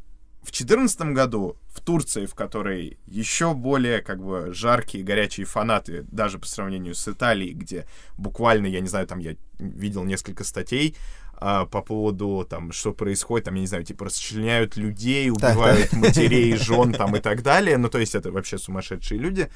в 0.42 0.52
2014 0.52 1.02
году 1.14 1.58
в 1.68 1.82
Турции, 1.82 2.26
в 2.26 2.34
которой 2.34 3.00
еще 3.06 3.54
более 3.54 4.02
как 4.02 4.24
бы 4.24 4.54
жаркие, 4.54 5.04
горячие 5.04 5.46
фанаты, 5.46 6.06
даже 6.10 6.40
по 6.40 6.46
сравнению 6.46 6.96
с 6.96 7.08
Италией, 7.08 7.54
где 7.54 7.86
буквально, 8.18 8.68
я 8.68 8.80
не 8.80 8.88
знаю, 8.88 9.08
там 9.08 9.20
я 9.20 9.36
видел 9.60 10.04
несколько 10.06 10.44
статей 10.44 10.96
а, 11.40 11.66
по 11.66 11.82
поводу 11.82 12.46
там, 12.50 12.72
что 12.72 12.94
происходит, 12.94 13.46
там, 13.46 13.56
я 13.56 13.62
не 13.62 13.68
знаю, 13.68 13.84
типа 13.84 14.06
расчленяют 14.06 14.76
людей, 14.76 15.32
Так, 15.36 15.56
убивают 15.56 15.94
матерей, 15.94 16.56
жен 16.58 16.94
там 16.94 17.16
и 17.16 17.20
так 17.20 17.44
далее. 17.44 17.78
Ну, 17.78 17.90
то 17.90 18.00
есть 18.00 18.16
это 18.16 18.32
вообще 18.32 18.58
сумасшедшие 18.58 19.20
люди. 19.20 19.50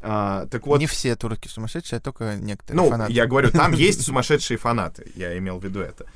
А, 0.00 0.46
так 0.46 0.66
вот, 0.66 0.80
Не 0.80 0.86
все 0.86 1.14
турки 1.14 1.46
сумасшедшие, 1.48 1.98
а 1.98 2.00
только 2.00 2.36
некоторые 2.36 2.82
ну, 2.82 2.90
фанаты. 2.90 3.12
я 3.12 3.26
говорю, 3.26 3.50
там 3.50 3.72
есть 3.88 4.02
сумасшедшие 4.02 4.58
фанаты. 4.58 5.12
Я 5.14 5.38
имел 5.38 5.58
в 5.58 5.64
виду 5.64 5.80
это. 5.80 6.06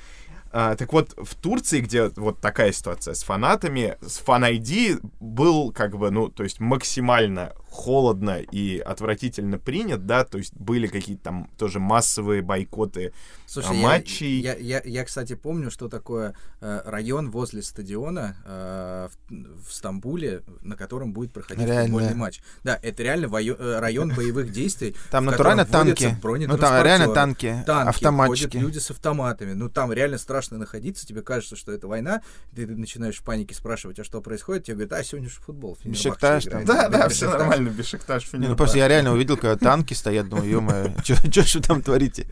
А, 0.51 0.75
так 0.75 0.93
вот, 0.93 1.15
в 1.17 1.35
Турции, 1.37 1.81
где 1.81 2.09
вот 2.09 2.41
такая 2.41 2.73
ситуация 2.73 3.15
с 3.15 3.23
фанатами, 3.23 3.97
с 4.03 4.19
фан 4.19 4.45
ID 4.45 5.01
был 5.21 5.73
как 5.73 5.97
бы, 5.97 6.11
ну, 6.11 6.29
то 6.29 6.43
есть 6.43 6.61
максимально 6.61 7.55
холодно 7.73 8.39
и 8.39 8.79
отвратительно 8.79 9.59
принят, 9.59 10.07
да, 10.07 10.25
то 10.25 10.37
есть 10.37 10.55
были 10.55 10.87
какие-то 10.87 11.23
там 11.23 11.51
тоже 11.57 11.81
массовые 11.81 12.43
бойкоты 12.43 13.13
Слушай, 13.47 13.71
а, 13.71 13.75
я- 13.75 13.83
матчей. 13.83 14.41
Я, 14.41 14.55
я, 14.55 14.83
я, 14.85 15.05
кстати, 15.05 15.35
помню, 15.35 15.71
что 15.71 15.89
такое 15.89 16.35
э, 16.61 16.83
район 16.85 17.31
возле 17.31 17.63
стадиона 17.63 18.37
э, 18.45 19.09
в, 19.31 19.69
в 19.69 19.73
Стамбуле, 19.73 20.43
на 20.61 20.77
котором 20.77 21.15
будет 21.15 21.33
проходить 21.33 21.67
Реально. 21.67 21.85
футбольный 21.85 22.15
матч. 22.15 22.41
Да, 22.63 22.79
это 22.83 23.03
реально 23.03 23.29
вою- 23.29 23.57
э, 23.59 23.79
район 23.79 24.13
боевых 24.17 24.53
действий. 24.53 24.95
Там 25.11 25.25
натурально 25.25 25.65
танки. 25.65 26.17
Ну, 26.23 26.59
там 26.59 26.85
реально 26.85 27.15
танки, 27.15 27.63
танки, 27.67 27.89
автоматчики. 27.89 28.57
ходят 28.59 28.63
люди 28.63 28.79
с 28.79 28.91
автоматами. 28.91 29.55
Ну, 29.55 29.71
там 29.71 29.93
реально 29.93 30.19
страшно 30.19 30.59
находиться. 30.59 31.07
Тебе 31.07 31.23
кажется, 31.23 31.57
что 31.57 31.73
это 31.73 31.89
война. 31.89 32.21
Ты, 32.55 32.67
начинаешь 32.67 33.19
в 33.19 33.25
панике 33.25 33.55
спрашивать, 33.55 33.99
а 33.99 34.05
что 34.05 34.21
происходит? 34.21 34.65
Тебе 34.65 34.75
говорят, 34.77 34.93
а, 34.93 35.05
сегодня 35.05 35.31
же 35.31 35.41
футбол. 35.41 35.77
Фенербахче 35.77 36.09
Бешикташ 36.11 36.47
играет». 36.47 36.67
там. 36.67 36.77
Да, 36.77 36.89
да, 36.89 37.09
все 37.09 37.31
нормально, 37.31 37.62
Бешикташ, 37.71 38.33
Не, 38.33 38.49
ну 38.49 38.57
просто 38.57 38.79
я 38.79 38.89
реально 38.89 39.13
увидел, 39.13 39.37
когда 39.37 39.57
танки 39.57 39.95
стоят, 39.95 40.29
думаю, 40.29 40.51
ё-моё, 40.51 40.95
что 41.03 41.43
же 41.43 41.61
там 41.61 41.83
творите? 41.83 42.27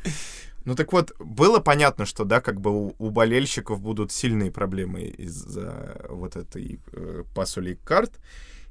Ну 0.65 0.75
так 0.75 0.93
вот, 0.93 1.13
было 1.19 1.59
понятно, 1.59 2.05
что, 2.05 2.25
да, 2.25 2.41
как 2.41 2.61
бы 2.61 2.71
у, 2.71 2.95
у 2.99 3.11
болельщиков 3.11 3.81
будут 3.81 4.13
сильные 4.13 4.51
проблемы 4.51 5.03
из-за 5.03 6.07
вот 6.11 6.37
этой 6.37 6.81
э, 6.93 7.25
пасули 7.35 7.79
карт. 7.85 8.13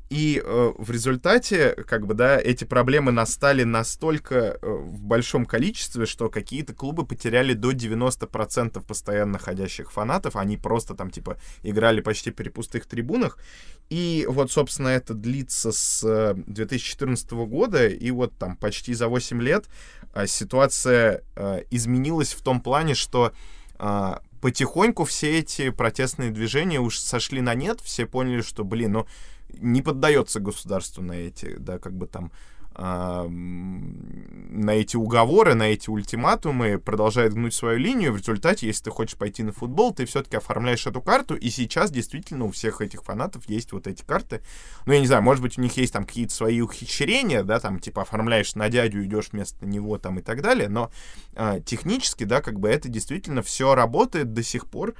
И 0.09 0.41
э, 0.43 0.71
в 0.77 0.89
результате, 0.89 1.71
как 1.87 2.07
бы, 2.07 2.15
да, 2.15 2.39
эти 2.39 2.63
проблемы 2.63 3.11
настали 3.11 3.63
настолько 3.63 4.35
э, 4.35 4.67
в 4.67 5.03
большом 5.03 5.45
количестве, 5.45 6.07
что 6.07 6.29
какие-то 6.29 6.73
клубы 6.73 7.05
потеряли 7.05 7.53
до 7.53 7.71
90% 7.71 8.83
постоянно 8.85 9.37
ходящих 9.37 9.91
фанатов. 9.91 10.35
Они 10.35 10.57
просто 10.57 10.95
там, 10.95 11.11
типа, 11.11 11.37
играли 11.61 12.01
почти 12.01 12.31
при 12.31 12.49
пустых 12.49 12.87
трибунах. 12.87 13.37
И 13.89 14.25
вот, 14.27 14.51
собственно, 14.51 14.87
это 14.87 15.13
длится 15.13 15.71
с 15.71 16.03
э, 16.03 16.33
2014 16.47 17.31
года, 17.31 17.87
и 17.87 18.09
вот 18.09 18.33
там 18.37 18.55
почти 18.55 18.95
за 18.95 19.07
8 19.09 19.41
лет 19.41 19.65
а, 20.13 20.25
ситуация 20.25 21.23
а, 21.35 21.59
изменилась 21.69 22.33
в 22.33 22.41
том 22.41 22.61
плане, 22.61 22.95
что 22.95 23.31
а, 23.77 24.21
потихоньку 24.41 25.05
все 25.05 25.39
эти 25.39 25.69
протестные 25.69 26.31
движения 26.31 26.79
уж 26.79 26.97
сошли 26.97 27.41
на 27.41 27.53
нет, 27.53 27.79
все 27.81 28.05
поняли, 28.05 28.41
что, 28.41 28.63
блин, 28.63 28.93
ну, 28.93 29.07
не 29.53 29.81
поддается 29.81 30.39
государству 30.39 31.01
на 31.01 31.13
эти, 31.13 31.55
да, 31.57 31.79
как 31.79 31.93
бы 31.93 32.07
там, 32.07 32.31
на 32.79 34.71
эти 34.71 34.95
уговоры, 34.95 35.53
на 35.53 35.63
эти 35.63 35.89
ультиматумы, 35.89 36.77
продолжает 36.77 37.33
гнуть 37.33 37.53
свою 37.53 37.77
линию. 37.77 38.13
В 38.13 38.17
результате, 38.17 38.67
если 38.67 38.85
ты 38.85 38.91
хочешь 38.91 39.17
пойти 39.17 39.43
на 39.43 39.51
футбол, 39.51 39.93
ты 39.93 40.05
все-таки 40.05 40.37
оформляешь 40.37 40.87
эту 40.87 41.01
карту, 41.01 41.35
и 41.35 41.49
сейчас 41.49 41.91
действительно 41.91 42.45
у 42.45 42.51
всех 42.51 42.79
этих 42.79 43.03
фанатов 43.03 43.49
есть 43.49 43.73
вот 43.73 43.87
эти 43.87 44.03
карты. 44.03 44.41
Ну, 44.85 44.93
я 44.93 45.01
не 45.01 45.07
знаю, 45.07 45.23
может 45.23 45.41
быть, 45.43 45.57
у 45.57 45.61
них 45.61 45.75
есть 45.75 45.91
там 45.91 46.05
какие-то 46.05 46.33
свои 46.33 46.61
ухищрения, 46.61 47.43
да, 47.43 47.59
там, 47.59 47.79
типа, 47.79 48.03
оформляешь 48.03 48.55
на 48.55 48.69
дядю, 48.69 49.03
идешь 49.03 49.29
вместо 49.33 49.65
него, 49.65 49.97
там, 49.97 50.19
и 50.19 50.21
так 50.21 50.41
далее, 50.41 50.69
но 50.69 50.89
а, 51.35 51.59
технически, 51.59 52.23
да, 52.23 52.41
как 52.41 52.59
бы 52.59 52.69
это 52.69 52.87
действительно 52.87 53.41
все 53.41 53.75
работает 53.75 54.33
до 54.33 54.43
сих 54.43 54.67
пор, 54.67 54.95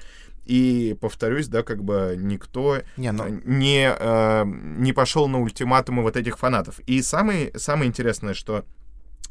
и, 0.50 0.96
повторюсь, 1.00 1.48
да, 1.48 1.62
как 1.62 1.84
бы 1.84 2.16
никто 2.18 2.82
Не, 2.98 3.12
ну, 3.12 3.26
э, 3.28 3.42
не, 3.46 3.88
э, 3.88 4.44
не 4.46 4.94
пошел 4.94 5.28
на 5.28 5.40
ультиматумы 5.40 6.02
вот 6.02 6.18
этих 6.18 6.40
фанатов. 6.40 6.80
И 6.88 7.04
самое, 7.04 7.52
самое 7.56 7.88
интересное, 7.88 8.34
что 8.34 8.66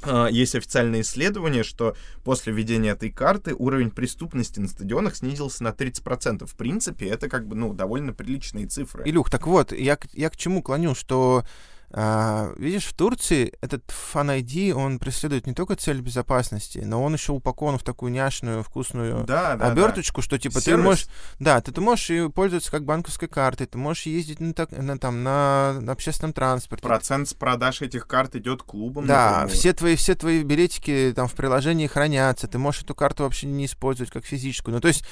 э, 0.05 0.29
есть 0.31 0.55
официальное 0.55 1.01
исследование, 1.01 1.65
что 1.65 1.97
после 2.23 2.53
введения 2.53 2.91
этой 2.91 3.11
карты 3.11 3.53
уровень 3.53 3.91
преступности 3.91 4.61
на 4.61 4.69
стадионах 4.69 5.17
снизился 5.17 5.65
на 5.65 5.71
30%. 5.71 6.47
В 6.47 6.55
принципе, 6.55 7.09
это 7.09 7.29
как 7.29 7.49
бы, 7.49 7.57
ну, 7.57 7.75
довольно 7.75 8.13
приличные 8.13 8.69
цифры. 8.69 9.03
Илюх, 9.05 9.29
так 9.29 9.49
вот, 9.49 9.73
я, 9.73 9.99
я 10.13 10.31
к 10.31 10.37
чему 10.37 10.63
клоню, 10.63 10.95
что 10.95 11.43
а, 11.91 12.53
видишь, 12.59 12.85
в 12.85 12.93
Турции 12.95 13.55
этот 13.63 13.83
Fan 13.87 14.39
ID, 14.43 14.73
он 14.73 14.99
преследует 14.99 15.47
не 15.47 15.55
только 15.55 15.75
цель 15.75 16.01
безопасности, 16.03 16.79
но 16.85 17.03
он 17.03 17.15
еще 17.15 17.33
упакован 17.33 17.79
в 17.79 17.83
такую 17.83 18.13
няшную, 18.13 18.63
вкусную 18.63 19.25
Да, 19.25 19.57
да, 19.57 19.69
оберточку, 19.71 20.21
что 20.21 20.39
типа 20.39 20.57
ты 20.57 20.61
Сервис. 20.67 20.85
можешь, 20.85 21.07
да, 21.39 21.61
ты, 21.63 21.73
ты 21.73 21.81
можешь 21.81 22.11
и 22.11 22.29
пользоваться 22.29 22.71
как 22.71 22.85
банковской 22.85 23.29
картой, 23.29 23.67
ты 23.67 23.79
можешь 23.79 24.05
ездить 24.05 24.39
на, 24.41 24.53
так- 24.53 24.71
на, 24.73 24.99
там, 24.99 25.23
на, 25.23 25.79
на 25.81 25.93
общественном 25.93 26.35
транспорте. 26.35 26.83
Процент 26.87 27.29
с 27.29 27.33
продаж 27.35 27.81
этих 27.81 28.07
карт 28.07 28.37
идет 28.37 28.63
клубам. 28.63 29.07
Да, 29.07 29.31
напрямую. 29.31 29.49
все 29.57 29.73
твои, 29.73 29.97
все 29.97 30.15
твои 30.15 30.43
билетики 30.43 31.13
там 31.17 31.27
в 31.27 31.33
приложении 31.33 31.87
хранятся, 31.87 32.49
ты 32.49 32.59
можешь 32.59 32.83
эту 32.83 32.95
карту 32.95 33.23
вообще 33.23 33.47
не 33.47 33.65
использовать 33.65 34.13
как 34.13 34.27
физическую. 34.27 34.75
Ну, 34.75 34.81
то 34.83 34.89
есть 34.89 35.05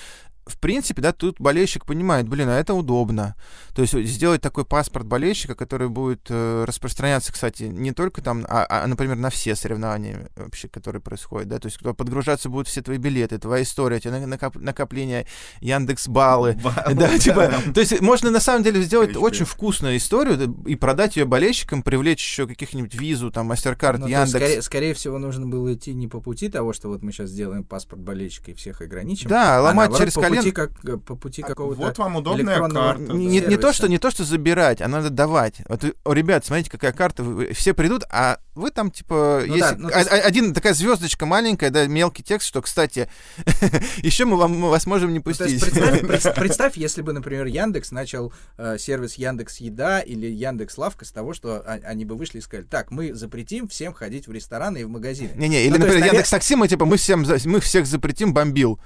в 0.47 0.59
принципе, 0.59 1.03
да, 1.03 1.12
тут 1.12 1.40
болельщик 1.40 1.84
понимает, 1.84 2.28
блин, 2.28 2.49
а 2.49 2.59
это 2.59 2.72
удобно. 2.72 3.34
То 3.74 3.82
есть 3.82 3.94
сделать 3.94 4.40
такой 4.40 4.64
паспорт 4.64 5.05
болельщика, 5.05 5.57
который 5.57 5.88
будет 5.88 6.26
э, 6.28 6.64
распространяться, 6.66 7.32
кстати, 7.32 7.64
не 7.64 7.90
только 7.92 8.22
там, 8.22 8.47
а, 8.49 8.64
а, 8.68 8.86
например, 8.86 9.16
на 9.16 9.30
все 9.30 9.57
соревнования 9.57 10.30
вообще, 10.36 10.68
которые 10.68 11.03
происходят, 11.03 11.49
да, 11.49 11.59
то 11.59 11.66
есть 11.66 11.80
подгружаться 11.80 12.49
будут 12.49 12.68
все 12.68 12.80
твои 12.80 12.99
билеты, 12.99 13.38
твоя 13.38 13.64
история, 13.64 13.99
тебе 13.99 14.24
накоп, 14.24 14.55
накопление 14.57 15.26
Яндекс 15.61 16.07
баллы, 16.07 16.57
да, 16.94 17.18
типа, 17.18 17.53
то 17.74 17.80
есть 17.80 18.01
можно 18.01 18.30
на 18.30 18.40
самом 18.40 18.62
деле 18.62 18.82
сделать 18.82 19.16
очень 19.16 19.44
вкусную 19.44 19.97
историю 19.97 20.57
и 20.66 20.76
продать 20.76 21.16
ее 21.16 21.24
болельщикам, 21.24 21.82
привлечь 21.82 22.24
еще 22.24 22.47
каких-нибудь 22.47 22.94
визу, 22.94 23.32
там, 23.32 23.51
MasterCard, 23.51 23.99
ну, 23.99 24.07
Яндекс. 24.07 24.64
Скорее, 24.64 24.94
всего, 24.94 25.18
нужно 25.18 25.47
было 25.47 25.74
идти 25.74 25.92
не 25.92 26.07
по 26.07 26.20
пути 26.20 26.49
того, 26.49 26.72
что 26.72 26.88
вот 26.88 27.03
мы 27.03 27.11
сейчас 27.11 27.30
сделаем 27.30 27.64
паспорт 27.64 28.01
болельщика 28.01 28.53
и 28.53 28.55
всех 28.55 28.80
ограничим, 28.80 29.28
да, 29.28 29.59
а 29.59 29.62
ломать 29.62 29.97
через 29.97 30.14
колено 30.37 30.43
пути, 30.43 30.53
как, 30.53 30.84
э, 30.84 30.97
по 30.97 31.16
пути 31.16 31.43
а 31.43 31.47
какого-то 31.47 31.80
Вот 31.80 31.99
вам 31.99 32.16
удобная 32.16 32.59
карта. 32.59 33.12
Не, 33.12 33.41
не, 33.41 33.57
то, 33.57 33.72
что, 33.72 33.89
не 33.89 33.99
то, 33.99 34.11
что 34.11 34.24
забирать, 34.24 34.80
а 34.80 34.89
надо 34.89 35.11
давать. 35.11 35.57
Вот, 35.68 35.84
о, 36.05 36.12
ребят, 36.12 36.45
смотрите, 36.45 36.70
какая 36.70 36.93
карта. 36.93 37.24
Все 37.53 37.74
придут, 37.74 38.05
а 38.11 38.39
вы 38.55 38.70
там, 38.70 38.91
типа, 38.91 39.45
ну, 39.47 39.55
есть 39.55 39.61
да, 39.61 39.76
ну, 39.78 39.89
есть... 39.91 40.09
один 40.11 40.55
такая 40.55 40.74
звездочка 40.74 41.26
маленькая, 41.26 41.70
да, 41.70 41.87
мелкий 41.87 42.22
текст, 42.22 42.49
что, 42.49 42.62
кстати, 42.62 43.09
еще 43.99 44.24
мы, 44.24 44.37
вам, 44.37 44.59
мы 44.59 44.70
вас 44.70 44.87
можем 44.87 45.12
не 45.12 45.18
ну, 45.18 45.22
пустить. 45.22 45.62
Ну, 45.74 46.09
представь, 46.09 46.34
представь, 46.37 46.76
если 46.76 47.03
бы, 47.03 47.12
например, 47.12 47.47
Яндекс 47.47 47.93
начал 47.93 48.32
э, 48.57 48.78
сервис 48.78 49.14
Яндекс 49.14 49.59
Еда 49.59 50.01
или 50.01 50.26
Яндекс 50.26 50.78
Лавка 50.78 51.05
с 51.05 51.12
того, 51.12 51.34
что 51.34 51.62
они 51.66 52.05
бы 52.05 52.16
вышли 52.16 52.39
и 52.39 52.41
сказали, 52.41 52.66
так, 52.66 52.91
мы 52.91 53.14
запретим 53.14 53.68
всем 53.68 53.93
ходить 53.93 54.26
в 54.26 54.32
рестораны 54.32 54.78
и 54.78 54.84
в 54.84 54.89
магазины. 54.89 55.32
Не-не, 55.37 55.64
или, 55.64 55.72
ну, 55.72 55.78
например, 55.78 55.99
есть, 55.99 56.12
Яндекс 56.12 56.30
Такси, 56.30 56.57
мы, 56.57 56.68
типа, 56.68 56.87
мы, 56.87 56.97
всем, 56.97 57.26
мы 57.45 57.61
всех 57.61 57.87
запретим 57.87 58.32
бомбил. 58.32 58.80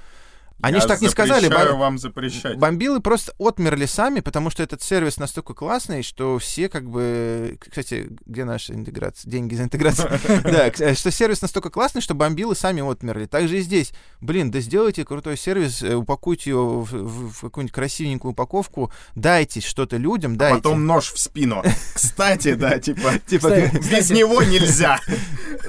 Они 0.62 0.80
же 0.80 0.86
так 0.86 1.00
не 1.00 1.08
сказали. 1.08 1.48
Бом... 1.48 1.78
вам 1.78 1.98
запрещать. 1.98 2.58
Бомбилы 2.58 3.00
просто 3.00 3.32
отмерли 3.38 3.86
сами, 3.86 4.20
потому 4.20 4.50
что 4.50 4.62
этот 4.62 4.82
сервис 4.82 5.18
настолько 5.18 5.54
классный, 5.54 6.02
что 6.02 6.38
все 6.38 6.68
как 6.68 6.88
бы... 6.88 7.58
Кстати, 7.60 8.08
где 8.26 8.44
наша 8.44 8.74
интеграция? 8.74 9.30
Деньги 9.30 9.54
за 9.54 9.64
интеграцию. 9.64 10.10
Да, 10.50 10.72
что 10.94 11.10
сервис 11.10 11.42
настолько 11.42 11.70
классный, 11.70 12.00
что 12.00 12.14
бомбилы 12.14 12.54
сами 12.54 12.80
отмерли. 12.80 13.26
Также 13.26 13.58
и 13.58 13.60
здесь. 13.60 13.92
Блин, 14.20 14.50
да 14.50 14.60
сделайте 14.60 15.04
крутой 15.04 15.36
сервис, 15.36 15.82
э, 15.82 15.94
упакуйте 15.94 16.50
его 16.50 16.82
в 16.82 17.40
какую-нибудь 17.40 17.74
красивенькую 17.74 18.32
упаковку, 18.32 18.92
дайте 19.14 19.60
что-то 19.60 19.96
людям, 19.96 20.36
дайте. 20.36 20.54
А 20.54 20.56
потом 20.58 20.86
нож 20.86 21.12
в 21.12 21.18
спину. 21.18 21.62
Кстати, 21.94 22.54
да, 22.54 22.78
типа... 22.78 23.18
типа 23.26 23.48
без 23.90 24.10
него 24.10 24.42
нельзя. 24.42 24.98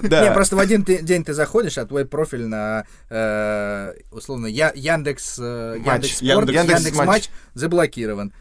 Не, 0.02 0.32
просто 0.32 0.56
в 0.56 0.60
один 0.60 0.84
день 0.84 1.24
ты 1.24 1.34
заходишь, 1.34 1.78
а 1.78 1.86
твой 1.86 2.06
профиль 2.06 2.46
на, 2.46 2.86
э, 3.10 3.94
условно, 4.12 4.48
я 4.48 4.72
Яндекс, 4.82 5.38
э, 5.40 5.78
Яндекс 5.86 6.18
Спорт, 6.18 6.50
Яндекс 6.50 6.96
Матч 6.96 7.30
заблокирован. 7.54 8.34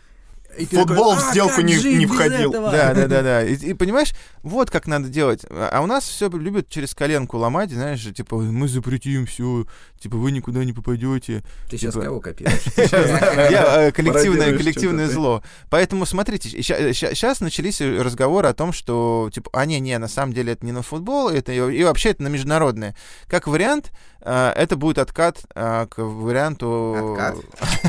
И 0.59 0.67
Футбол 0.67 1.15
такой, 1.15 1.29
в 1.29 1.31
сделку 1.31 1.61
не, 1.61 1.77
не 1.97 2.07
входил. 2.07 2.53
Да, 2.53 2.93
да, 2.93 3.07
да, 3.07 3.23
да. 3.23 3.45
И, 3.45 3.55
и 3.55 3.75
понимаешь, 3.75 4.13
вот 4.43 4.71
как 4.71 4.87
надо 4.87 5.09
делать. 5.09 5.45
А 5.49 5.81
у 5.81 5.87
нас 5.87 6.05
все 6.05 6.29
любят 6.29 6.69
через 6.69 6.95
коленку 6.95 7.37
ломать, 7.39 7.71
знаешь, 7.71 8.03
типа, 8.03 8.37
мы 8.37 8.67
запретим 8.69 9.27
все, 9.27 9.67
типа, 10.01 10.17
вы 10.17 10.33
никуда 10.33 10.65
не 10.65 10.73
попадете. 10.73 11.45
Ты 11.69 11.79
типа... 11.79 11.93
сейчас 11.93 12.03
кого 12.03 12.21
копируешь? 12.21 12.63
Э, 12.77 13.93
коллективное, 13.93 14.57
коллективное 14.57 15.09
зло. 15.09 15.43
Поэтому 15.69 16.05
смотрите, 16.05 16.49
сейчас 16.51 17.41
начались 17.41 17.81
разговоры 17.81 18.49
о 18.49 18.55
том, 18.55 18.73
что, 18.73 19.31
типа, 19.33 19.51
а 19.53 19.67
не, 19.67 19.79
не, 19.79 19.97
на 19.99 20.09
самом 20.09 20.33
деле 20.33 20.55
это 20.55 20.67
не 20.67 20.73
на 20.73 20.83
футбол, 20.83 21.29
это 21.29 21.53
и 21.53 21.85
вообще 21.85 22.11
это 22.11 22.25
на 22.25 22.29
международное. 22.29 22.97
Как 23.29 23.47
вариант, 23.47 23.93
это 24.29 24.77
будет 24.77 24.99
откат 24.99 25.39
э, 25.55 25.87
к 25.89 25.99
варианту... 25.99 27.17
Откат? 27.17 27.37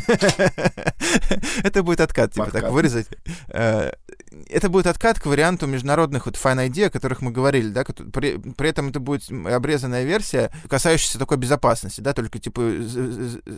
Это 1.64 1.84
будет 1.84 2.02
откат, 2.02 2.34
типа, 2.34 2.52
так 2.52 2.72
вырезать 2.72 3.08
это 4.50 4.70
будет 4.70 4.88
откат 4.88 5.20
к 5.20 5.26
варианту 5.26 5.68
международных 5.68 6.26
вот 6.26 6.36
Fine 6.36 6.70
ID, 6.70 6.86
о 6.86 6.90
которых 6.90 7.22
мы 7.22 7.32
говорили, 7.32 7.70
да, 7.70 7.84
при, 7.84 8.38
при 8.38 8.70
этом 8.70 8.90
это 8.90 9.00
будет 9.00 9.30
обрезанная 9.30 10.04
версия, 10.04 10.52
касающаяся 10.70 11.20
такой 11.20 11.38
безопасности, 11.38 12.02
да, 12.02 12.14
только 12.14 12.40
типа 12.40 12.62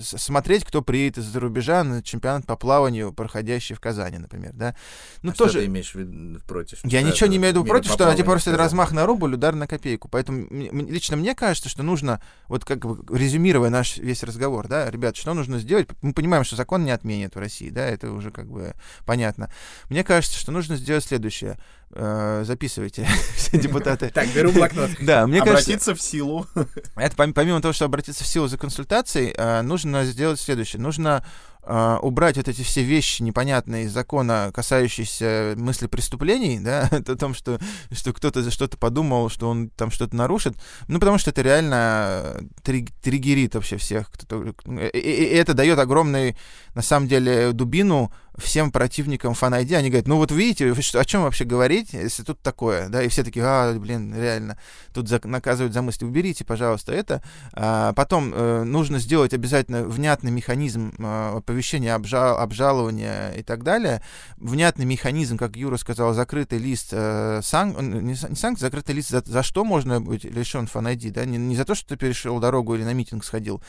смотреть, 0.02 0.66
кто 0.66 0.82
приедет 0.82 1.20
из-за 1.20 1.40
рубежа 1.40 1.84
на 1.84 2.02
чемпионат 2.02 2.46
по 2.46 2.56
плаванию, 2.56 3.14
проходящий 3.14 3.76
в 3.76 3.80
Казани, 3.80 4.18
например, 4.18 4.54
да. 4.54 4.76
Ну, 5.22 5.32
а 5.32 5.34
тоже... 5.34 5.52
что 5.52 5.60
ты 5.60 5.66
имеешь 5.68 5.92
в 5.92 5.96
виду 5.96 6.40
против? 6.48 6.80
Я 6.84 7.02
да, 7.02 7.10
ничего 7.10 7.28
не 7.28 7.38
имею 7.38 7.54
в 7.54 7.58
виду 7.58 7.66
против, 7.66 7.92
что 7.92 8.14
типа 8.14 8.32
просто 8.32 8.56
размах 8.58 8.92
на 8.92 9.06
рубль, 9.06 9.36
удар 9.36 9.54
на 9.54 9.68
копейку. 9.68 10.08
Поэтому 10.10 10.48
лично 10.50 11.18
мне 11.18 11.36
кажется, 11.36 11.70
что 11.70 11.84
нужно, 11.84 12.22
вот 12.48 12.63
как 12.66 12.86
бы 12.86 13.16
резюмируя 13.16 13.70
наш 13.70 13.98
весь 13.98 14.24
разговор, 14.24 14.68
да, 14.68 14.90
ребят, 14.90 15.16
что 15.16 15.34
нужно 15.34 15.60
сделать? 15.60 15.88
Мы 16.02 16.14
понимаем, 16.14 16.44
что 16.44 16.56
закон 16.56 16.84
не 16.84 16.92
отменит 16.92 17.36
в 17.36 17.40
России, 17.40 17.70
да, 17.70 17.86
это 17.86 18.12
уже 18.12 18.32
как 18.32 18.48
бы 18.48 18.74
понятно. 19.06 19.52
Мне 19.90 20.04
кажется, 20.04 20.38
что 20.38 20.52
нужно 20.52 20.76
сделать 20.76 21.04
следующее. 21.04 21.58
Э, 21.96 22.44
записывайте, 22.46 23.08
все 23.36 23.60
депутаты. 23.60 24.10
Так, 24.10 24.28
беру 24.30 24.52
блокнот. 24.52 24.92
Да, 25.02 25.28
мне 25.28 25.40
кажется... 25.40 25.62
Обратиться 25.62 25.96
в 25.96 26.02
силу. 26.02 26.48
Это 26.96 27.16
помимо 27.16 27.62
того, 27.62 27.74
что 27.74 27.86
обратиться 27.86 28.24
в 28.24 28.28
силу 28.28 28.48
за 28.48 28.58
консультацией, 28.58 29.34
э, 29.38 29.62
нужно 29.62 30.04
сделать 30.06 30.40
следующее. 30.40 30.82
Нужно 30.82 31.24
Uh, 31.66 31.98
убрать 32.00 32.36
вот 32.36 32.50
эти 32.50 32.62
все 32.62 32.84
вещи 32.84 33.22
непонятные 33.22 33.86
из 33.86 33.94
закона, 33.94 34.52
касающиеся 34.54 35.54
мысли 35.56 35.88
преступлений, 35.88 36.60
да, 36.60 36.90
о 36.92 37.16
том, 37.16 37.34
что, 37.34 37.58
что 37.90 38.12
кто-то 38.12 38.44
за 38.44 38.52
что-то 38.52 38.76
подумал, 38.76 39.30
что 39.30 39.48
он 39.48 39.70
там 39.70 39.90
что-то 39.90 40.14
нарушит, 40.14 40.58
ну, 40.90 41.00
потому 41.00 41.18
что 41.18 41.30
это 41.30 41.42
реально 41.42 42.42
триггерит 42.64 43.56
вообще 43.56 43.78
всех. 43.78 44.12
Кто 44.12 44.44
и, 44.44 45.00
и 45.00 45.36
это 45.36 45.54
дает 45.54 45.80
огромный, 45.80 46.36
на 46.76 46.82
самом 46.82 47.08
деле, 47.08 47.54
дубину 47.54 48.12
всем 48.38 48.72
противникам 48.72 49.34
фан 49.34 49.54
-ID, 49.54 49.76
они 49.76 49.90
говорят, 49.90 50.08
ну 50.08 50.18
вот 50.18 50.32
видите, 50.32 50.74
что, 50.82 51.00
о 51.00 51.06
чем 51.06 51.24
вообще 51.24 51.46
говорить, 51.46 51.94
если 51.94 52.24
тут 52.24 52.40
такое, 52.42 52.90
да, 52.90 53.04
и 53.04 53.08
все 53.08 53.24
такие, 53.24 53.46
а, 53.46 53.74
блин, 53.78 54.14
реально, 54.16 54.58
тут 54.94 55.08
за, 55.08 55.22
наказывают 55.24 55.74
за 55.74 55.82
мысли, 55.82 56.06
уберите, 56.06 56.44
пожалуйста, 56.44 56.94
это. 56.94 57.22
А, 57.54 57.94
потом 57.94 58.34
э, 58.34 58.64
нужно 58.64 59.00
сделать 59.00 59.34
обязательно 59.34 59.84
внятный 59.84 60.32
механизм 60.32 60.94
э, 60.98 61.38
оповещения, 61.38 61.94
обжал, 61.94 62.40
обжалования 62.40 63.32
и 63.34 63.44
так 63.44 63.64
далее, 63.64 64.02
внятный 64.38 64.86
механизм, 64.86 65.38
как 65.38 65.56
Юра 65.56 65.78
сказал, 65.78 66.14
закрытый 66.14 66.58
лист 66.58 66.90
э, 66.92 67.42
сан, 67.44 67.76
не, 68.04 68.14
не 68.14 68.16
санкций, 68.16 68.66
закрытый 68.66 68.96
лист, 68.96 69.10
за, 69.10 69.22
за 69.26 69.44
что 69.44 69.64
можно 69.64 70.02
быть 70.02 70.24
лишен 70.24 70.68
фан 70.68 70.88
-ID, 70.88 71.12
да, 71.12 71.26
не, 71.26 71.38
не 71.38 71.56
за 71.56 71.66
то, 71.66 71.76
что 71.76 71.90
ты 71.90 71.98
перешел 71.98 72.40
дорогу 72.40 72.76
или 72.76 72.84
на 72.84 72.94
митинг 72.94 73.24
сходил, 73.24 73.62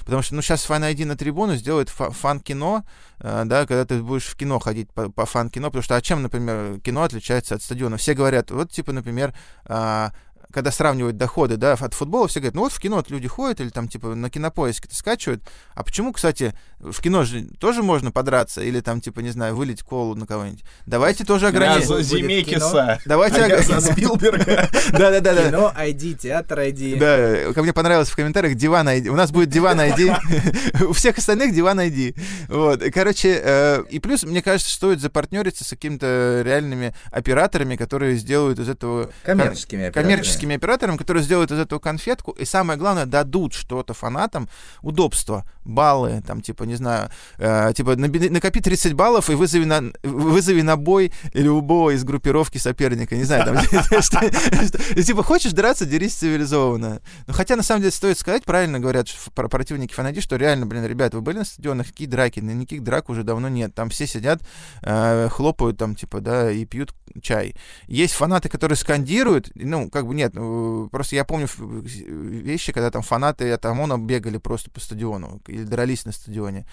потому 0.00 0.22
что, 0.22 0.36
ну, 0.36 0.42
сейчас 0.42 0.62
фан 0.64 0.84
-ID 0.84 1.06
на 1.06 1.16
трибуну 1.16 1.56
сделает 1.56 1.88
фан-кино, 1.88 2.84
э, 3.18 3.42
да, 3.46 3.66
когда 3.66 3.84
ты 3.84 4.11
будешь 4.12 4.26
в 4.26 4.36
кино 4.36 4.58
ходить 4.58 4.92
по, 4.92 5.10
по 5.10 5.24
фан-кино, 5.24 5.68
потому 5.68 5.82
что 5.82 5.96
а 5.96 6.00
чем, 6.02 6.22
например, 6.22 6.80
кино 6.80 7.02
отличается 7.02 7.54
от 7.54 7.62
стадиона? 7.62 7.96
Все 7.96 8.14
говорят, 8.14 8.50
вот, 8.50 8.70
типа, 8.70 8.92
например, 8.92 9.34
а, 9.64 10.12
когда 10.52 10.70
сравнивают 10.70 11.16
доходы, 11.16 11.56
да, 11.56 11.72
от 11.72 11.94
футбола, 11.94 12.28
все 12.28 12.40
говорят, 12.40 12.54
ну 12.54 12.62
вот 12.62 12.72
в 12.72 12.78
кино 12.78 13.02
люди 13.08 13.28
ходят 13.28 13.60
или 13.60 13.70
там 13.70 13.88
типа 13.88 14.14
на 14.14 14.30
кинопоиске-то 14.30 14.94
скачивают. 14.94 15.42
А 15.74 15.82
почему, 15.82 16.12
кстати, 16.12 16.54
в 16.78 17.00
кино 17.00 17.24
же 17.24 17.46
тоже 17.58 17.82
можно 17.82 18.12
подраться 18.12 18.62
или 18.62 18.80
там 18.80 19.00
типа, 19.00 19.20
не 19.20 19.30
знаю, 19.30 19.56
вылить 19.56 19.82
колу 19.82 20.14
на 20.14 20.26
кого-нибудь? 20.26 20.64
Давайте 20.86 21.24
тоже 21.24 21.48
ограничим. 21.48 21.96
Я 21.96 22.02
Земекиса. 22.02 23.00
Давайте 23.06 23.42
а 23.42 23.62
за 23.62 23.80
Спилберга. 23.80 24.68
Да-да-да. 24.92 25.48
Кино 25.48 25.72
ID, 25.76 26.14
театр 26.14 26.60
ID. 26.60 26.98
Да, 26.98 27.52
как 27.52 27.64
мне 27.64 27.72
понравилось 27.72 28.10
в 28.10 28.16
комментариях, 28.16 28.54
диван 28.54 28.88
ID. 28.88 29.08
У 29.08 29.16
нас 29.16 29.30
будет 29.30 29.48
диван 29.48 29.80
ID. 29.80 30.84
У 30.88 30.92
всех 30.92 31.18
остальных 31.18 31.54
диван 31.54 31.80
ID. 31.80 32.16
Вот. 32.48 32.82
Короче, 32.92 33.40
э, 33.42 33.84
и 33.90 33.98
плюс, 33.98 34.24
мне 34.24 34.42
кажется, 34.42 34.72
стоит 34.72 35.00
запартнериться 35.00 35.64
с 35.64 35.70
какими-то 35.70 36.42
реальными 36.44 36.94
операторами, 37.10 37.76
которые 37.76 38.16
сделают 38.16 38.58
из 38.58 38.68
этого... 38.68 39.10
Коммерческими 39.24 39.86
операторами 39.86 40.12
коммерческими 40.12 40.41
операторами, 40.50 40.96
которые 40.96 41.22
сделают 41.22 41.50
из 41.50 41.58
этого 41.58 41.78
конфетку, 41.78 42.32
и 42.32 42.44
самое 42.44 42.78
главное, 42.78 43.06
дадут 43.06 43.54
что-то 43.54 43.94
фанатам, 43.94 44.48
удобство, 44.82 45.44
баллы, 45.64 46.22
там, 46.26 46.40
типа, 46.40 46.64
не 46.64 46.74
знаю, 46.74 47.10
э, 47.38 47.72
типа, 47.74 47.96
накопи 47.96 48.60
30 48.60 48.94
баллов 48.94 49.30
и 49.30 49.34
вызови 49.34 49.64
на, 49.64 49.92
вызови 50.02 50.62
на 50.62 50.76
бой 50.76 51.12
любого 51.34 51.90
из 51.90 52.04
группировки 52.04 52.58
соперника, 52.58 53.16
не 53.16 53.24
знаю, 53.24 53.44
там, 53.44 53.56
типа, 55.02 55.22
хочешь 55.22 55.52
драться, 55.52 55.86
дерись 55.86 56.14
цивилизованно. 56.14 57.00
Ну, 57.26 57.32
хотя, 57.32 57.56
на 57.56 57.62
самом 57.62 57.82
деле, 57.82 57.92
стоит 57.92 58.18
сказать, 58.18 58.44
правильно 58.44 58.80
говорят 58.80 59.08
противники 59.34 59.94
фанади, 59.94 60.20
что 60.20 60.36
реально, 60.36 60.66
блин, 60.66 60.84
ребят, 60.84 61.14
вы 61.14 61.20
были 61.20 61.38
на 61.38 61.44
стадионах, 61.44 61.88
какие 61.88 62.08
драки? 62.08 62.40
Никаких 62.40 62.82
драк 62.82 63.08
уже 63.08 63.22
давно 63.22 63.48
нет, 63.48 63.74
там 63.74 63.90
все 63.90 64.06
сидят, 64.06 64.42
э, 64.82 65.28
хлопают 65.30 65.78
там, 65.78 65.94
типа, 65.94 66.20
да, 66.20 66.50
и 66.50 66.64
пьют 66.64 66.94
чай. 67.20 67.54
Есть 67.86 68.14
фанаты, 68.14 68.48
которые 68.48 68.76
скандируют, 68.76 69.50
ну, 69.54 69.90
как 69.90 70.06
бы 70.06 70.14
нет, 70.14 70.31
ну, 70.32 70.88
просто 70.90 71.14
я 71.14 71.24
помню 71.24 71.46
вещи, 71.56 72.72
когда 72.72 72.90
там 72.90 73.02
фанаты 73.02 73.50
от 73.50 73.64
ОМОНа 73.66 73.98
бегали 73.98 74.38
просто 74.38 74.70
по 74.70 74.80
стадиону 74.80 75.42
или 75.46 75.62
дрались 75.64 76.06
на 76.06 76.12
стадионе. 76.12 76.66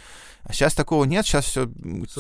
А 0.44 0.54
сейчас 0.54 0.74
такого 0.74 1.04
нет, 1.04 1.26
сейчас 1.26 1.46
все 1.46 1.70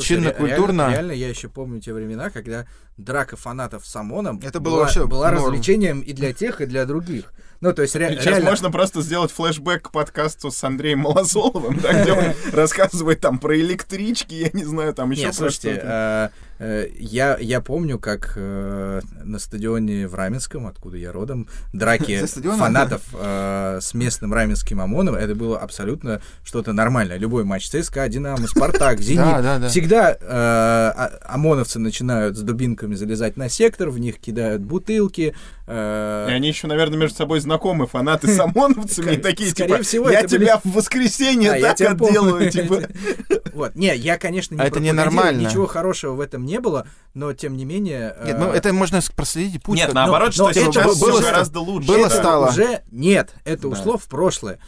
чинно, 0.02 0.32
культурно. 0.32 0.82
Реально, 0.82 0.94
реально, 0.94 1.12
я 1.14 1.30
еще 1.30 1.48
помню 1.48 1.80
те 1.80 1.94
времена, 1.94 2.30
когда 2.30 2.68
драка 3.00 3.36
фанатов 3.38 3.86
с 3.86 3.95
ОМОНом 3.95 4.39
Это 4.43 4.60
было 4.60 4.74
была, 4.76 4.84
вообще 4.84 5.06
была 5.08 5.32
норм. 5.32 5.45
развлечением 5.45 6.02
и 6.02 6.14
для 6.14 6.34
тех, 6.34 6.62
и 6.62 6.66
для 6.66 6.86
других. 6.86 7.32
Ну, 7.62 7.74
то 7.74 7.82
есть 7.82 7.93
ре- 7.95 8.12
Сейчас 8.12 8.26
реально... 8.26 8.52
можно 8.52 8.72
просто 8.72 9.02
сделать 9.02 9.32
флешбэк 9.32 9.89
к 9.89 9.91
подкасту 9.91 10.50
с 10.50 10.64
Андреем 10.64 11.00
Малосоловым, 11.00 11.78
да, 11.80 12.02
где 12.04 12.14
он 12.14 12.24
рассказывает 12.54 13.20
там 13.20 13.38
про 13.38 13.58
электрички, 13.60 14.34
я 14.34 14.50
не 14.54 14.64
знаю, 14.64 14.93
там 14.93 15.12
еще 15.12 15.24
Нет, 15.24 15.32
про 15.32 15.38
слушайте, 15.38 15.74
что-то. 15.74 16.32
э, 16.60 16.86
э, 16.86 16.88
я, 17.00 17.38
я 17.38 17.60
помню, 17.60 18.00
как 18.00 18.32
э, 18.38 19.02
на 19.26 19.39
стадионе 19.39 20.08
в 20.08 20.16
Раменском, 20.16 20.68
откуда 20.68 20.95
я 20.95 21.12
родом, 21.12 21.50
драки 21.74 22.26
фанатов 22.58 23.02
э, 23.14 23.80
с 23.82 23.93
местным 23.93 24.34
раменским 24.34 24.80
ОМОНом, 24.80 25.16
это 25.16 25.36
было 25.36 25.60
абсолютно 25.60 26.22
что-то 26.45 26.72
нормальное. 26.72 27.18
Любой 27.18 27.43
матч 27.43 27.70
ЦСКА, 27.70 28.08
Динамо, 28.08 28.47
Спартак, 28.47 29.00
Зенит. 29.02 29.20
Да, 29.20 29.41
да, 29.41 29.60
да. 29.60 29.68
Всегда 29.68 30.14
э, 30.14 30.18
а- 30.22 31.12
ОМОНовцы 31.26 31.78
начинают 31.78 32.38
с 32.38 32.41
дубинками 32.41 32.89
залезать 32.96 33.38
на 33.38 33.50
сектор, 33.50 33.90
в 33.90 34.00
них 34.00 34.20
кидают 34.20 34.62
бутылки. 34.62 35.36
э, 35.68 36.28
И 36.30 36.34
они 36.34 36.48
еще, 36.50 36.68
наверное, 36.68 36.98
между 36.98 37.18
собой 37.18 37.40
знакомы, 37.40 37.88
фанаты 37.88 38.28
с 38.34 38.40
ОМОНовцами, 38.40 39.16
такие, 39.18 39.52
типа, 39.52 39.82
всего, 39.82 40.10
я 40.10 40.24
тебя 40.24 40.60
в 40.64 40.72
воскресенье 40.74 41.52
А, 41.54 41.62
так 41.76 41.92
отделаю, 41.92 42.52
типа. 42.52 42.82
Вот, 43.54 43.76
не, 43.76 43.94
я, 43.96 44.18
конечно, 44.18 44.56
не 44.56 44.62
А 44.62 44.66
это 44.66 44.80
ненормально. 44.80 45.48
Ничего 45.48 45.66
хорошего 45.66 46.14
в 46.14 46.22
этом 46.22 46.46
не 46.46 46.60
было, 46.60 46.88
но 47.14 47.34
тем 47.34 47.58
не 47.58 47.66
менее. 47.66 48.16
Нет, 48.24 48.36
э, 48.36 48.40
ну 48.40 48.52
это 48.52 48.72
можно 48.72 49.02
проследить 49.16 49.62
путь. 49.64 49.78
Нет, 49.78 49.92
наоборот, 49.94 50.34
но 50.38 50.52
что 50.52 50.72
сейчас 50.72 51.00
было- 51.00 51.20
гораздо 51.22 51.60
лучше. 51.60 51.88
было 51.88 52.08
стало. 52.10 52.50
уже 52.50 52.82
нет, 52.92 53.34
это 53.44 53.68
ушло 53.68 53.98
в 53.98 54.06
прошлое. 54.06 54.60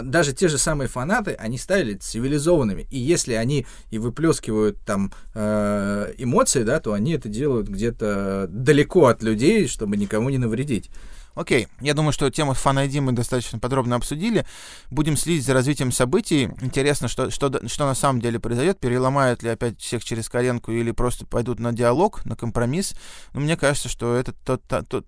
Даже 0.00 0.32
те 0.32 0.48
же 0.48 0.56
самые 0.56 0.88
фанаты, 0.88 1.32
они 1.32 1.58
стали 1.58 1.94
цивилизованными. 1.94 2.86
И 2.90 2.98
если 2.98 3.34
они 3.34 3.66
и 3.90 3.98
выплескивают 3.98 4.78
там 4.84 5.12
э, 5.34 6.14
эмоции, 6.16 6.62
да, 6.62 6.80
то 6.80 6.94
они 6.94 7.12
это 7.12 7.28
делают 7.28 7.68
где-то 7.68 8.46
далеко 8.48 9.06
от 9.06 9.22
людей, 9.22 9.68
чтобы 9.68 9.96
никому 9.96 10.30
не 10.30 10.38
навредить. 10.38 10.90
Окей, 11.34 11.68
я 11.80 11.94
думаю, 11.94 12.12
что 12.12 12.30
тему 12.30 12.52
фан 12.52 12.76
мы 12.76 13.12
достаточно 13.12 13.58
подробно 13.58 13.96
обсудили. 13.96 14.44
Будем 14.90 15.16
следить 15.16 15.44
за 15.44 15.54
развитием 15.54 15.90
событий. 15.90 16.50
Интересно, 16.60 17.08
что, 17.08 17.30
что, 17.30 17.66
что 17.66 17.86
на 17.86 17.94
самом 17.94 18.20
деле 18.20 18.38
произойдет. 18.38 18.78
Переломают 18.78 19.42
ли 19.42 19.48
опять 19.48 19.80
всех 19.80 20.04
через 20.04 20.28
коленку 20.28 20.72
или 20.72 20.90
просто 20.90 21.26
пойдут 21.26 21.58
на 21.58 21.72
диалог, 21.72 22.24
на 22.26 22.36
компромисс. 22.36 22.94
Но 23.32 23.40
мне 23.40 23.56
кажется, 23.56 23.88
что 23.88 24.14
это 24.14 24.32
то, 24.44 24.58
то, 24.58 24.82
то, 24.82 25.04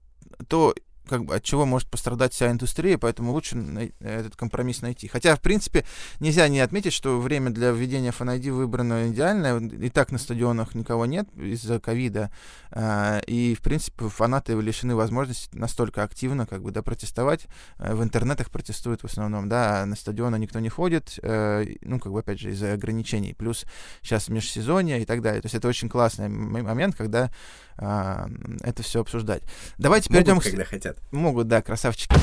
то, 0.48 0.74
как 1.08 1.24
бы, 1.24 1.34
от 1.34 1.42
чего 1.42 1.66
может 1.66 1.88
пострадать 1.90 2.32
вся 2.32 2.50
индустрия, 2.50 2.98
поэтому 2.98 3.32
лучше 3.32 3.56
най- 3.56 3.94
этот 4.00 4.36
компромисс 4.36 4.82
найти. 4.82 5.08
Хотя, 5.08 5.36
в 5.36 5.40
принципе, 5.40 5.84
нельзя 6.20 6.48
не 6.48 6.60
отметить, 6.60 6.92
что 6.92 7.20
время 7.20 7.50
для 7.50 7.70
введения 7.70 8.10
Fan 8.10 8.38
ID 8.38 8.52
выбрано 8.52 9.08
идеальное. 9.08 9.58
И 9.60 9.90
так 9.90 10.12
на 10.12 10.18
стадионах 10.18 10.74
никого 10.74 11.06
нет 11.06 11.28
из-за 11.36 11.80
ковида. 11.80 12.30
А, 12.70 13.20
И, 13.26 13.54
в 13.54 13.62
принципе, 13.62 14.08
фанаты 14.08 14.54
лишены 14.60 14.94
возможности 14.94 15.54
настолько 15.56 16.02
активно 16.02 16.46
как 16.46 16.62
бы, 16.62 16.70
да, 16.70 16.82
протестовать. 16.82 17.46
Э, 17.78 17.94
В 17.94 18.02
интернетах 18.02 18.50
протестуют 18.50 19.02
в 19.02 19.06
основном, 19.06 19.48
да, 19.48 19.82
а 19.82 19.86
на 19.86 19.96
стадионы 19.96 20.36
никто 20.38 20.60
не 20.60 20.68
ходит, 20.68 21.18
э, 21.22 21.66
ну, 21.82 21.98
как 22.00 22.12
бы, 22.12 22.20
опять 22.20 22.40
же, 22.40 22.50
из-за 22.50 22.72
ограничений. 22.72 23.34
Плюс 23.34 23.64
сейчас 24.02 24.28
межсезонье 24.28 25.02
и 25.02 25.04
так 25.04 25.22
далее. 25.22 25.40
То 25.40 25.46
есть 25.46 25.54
это 25.54 25.68
очень 25.68 25.88
классный 25.88 26.28
момент, 26.28 26.94
когда 26.96 27.30
а, 27.76 28.28
это 28.60 28.82
все 28.82 29.00
обсуждать. 29.00 29.42
Давайте 29.78 30.08
перейдем 30.08 30.34
Могут, 30.34 30.46
к... 30.46 30.50
когда 30.50 30.64
хотят. 30.64 30.93
Могут, 31.10 31.48
да, 31.48 31.62
красавчики. 31.62 32.14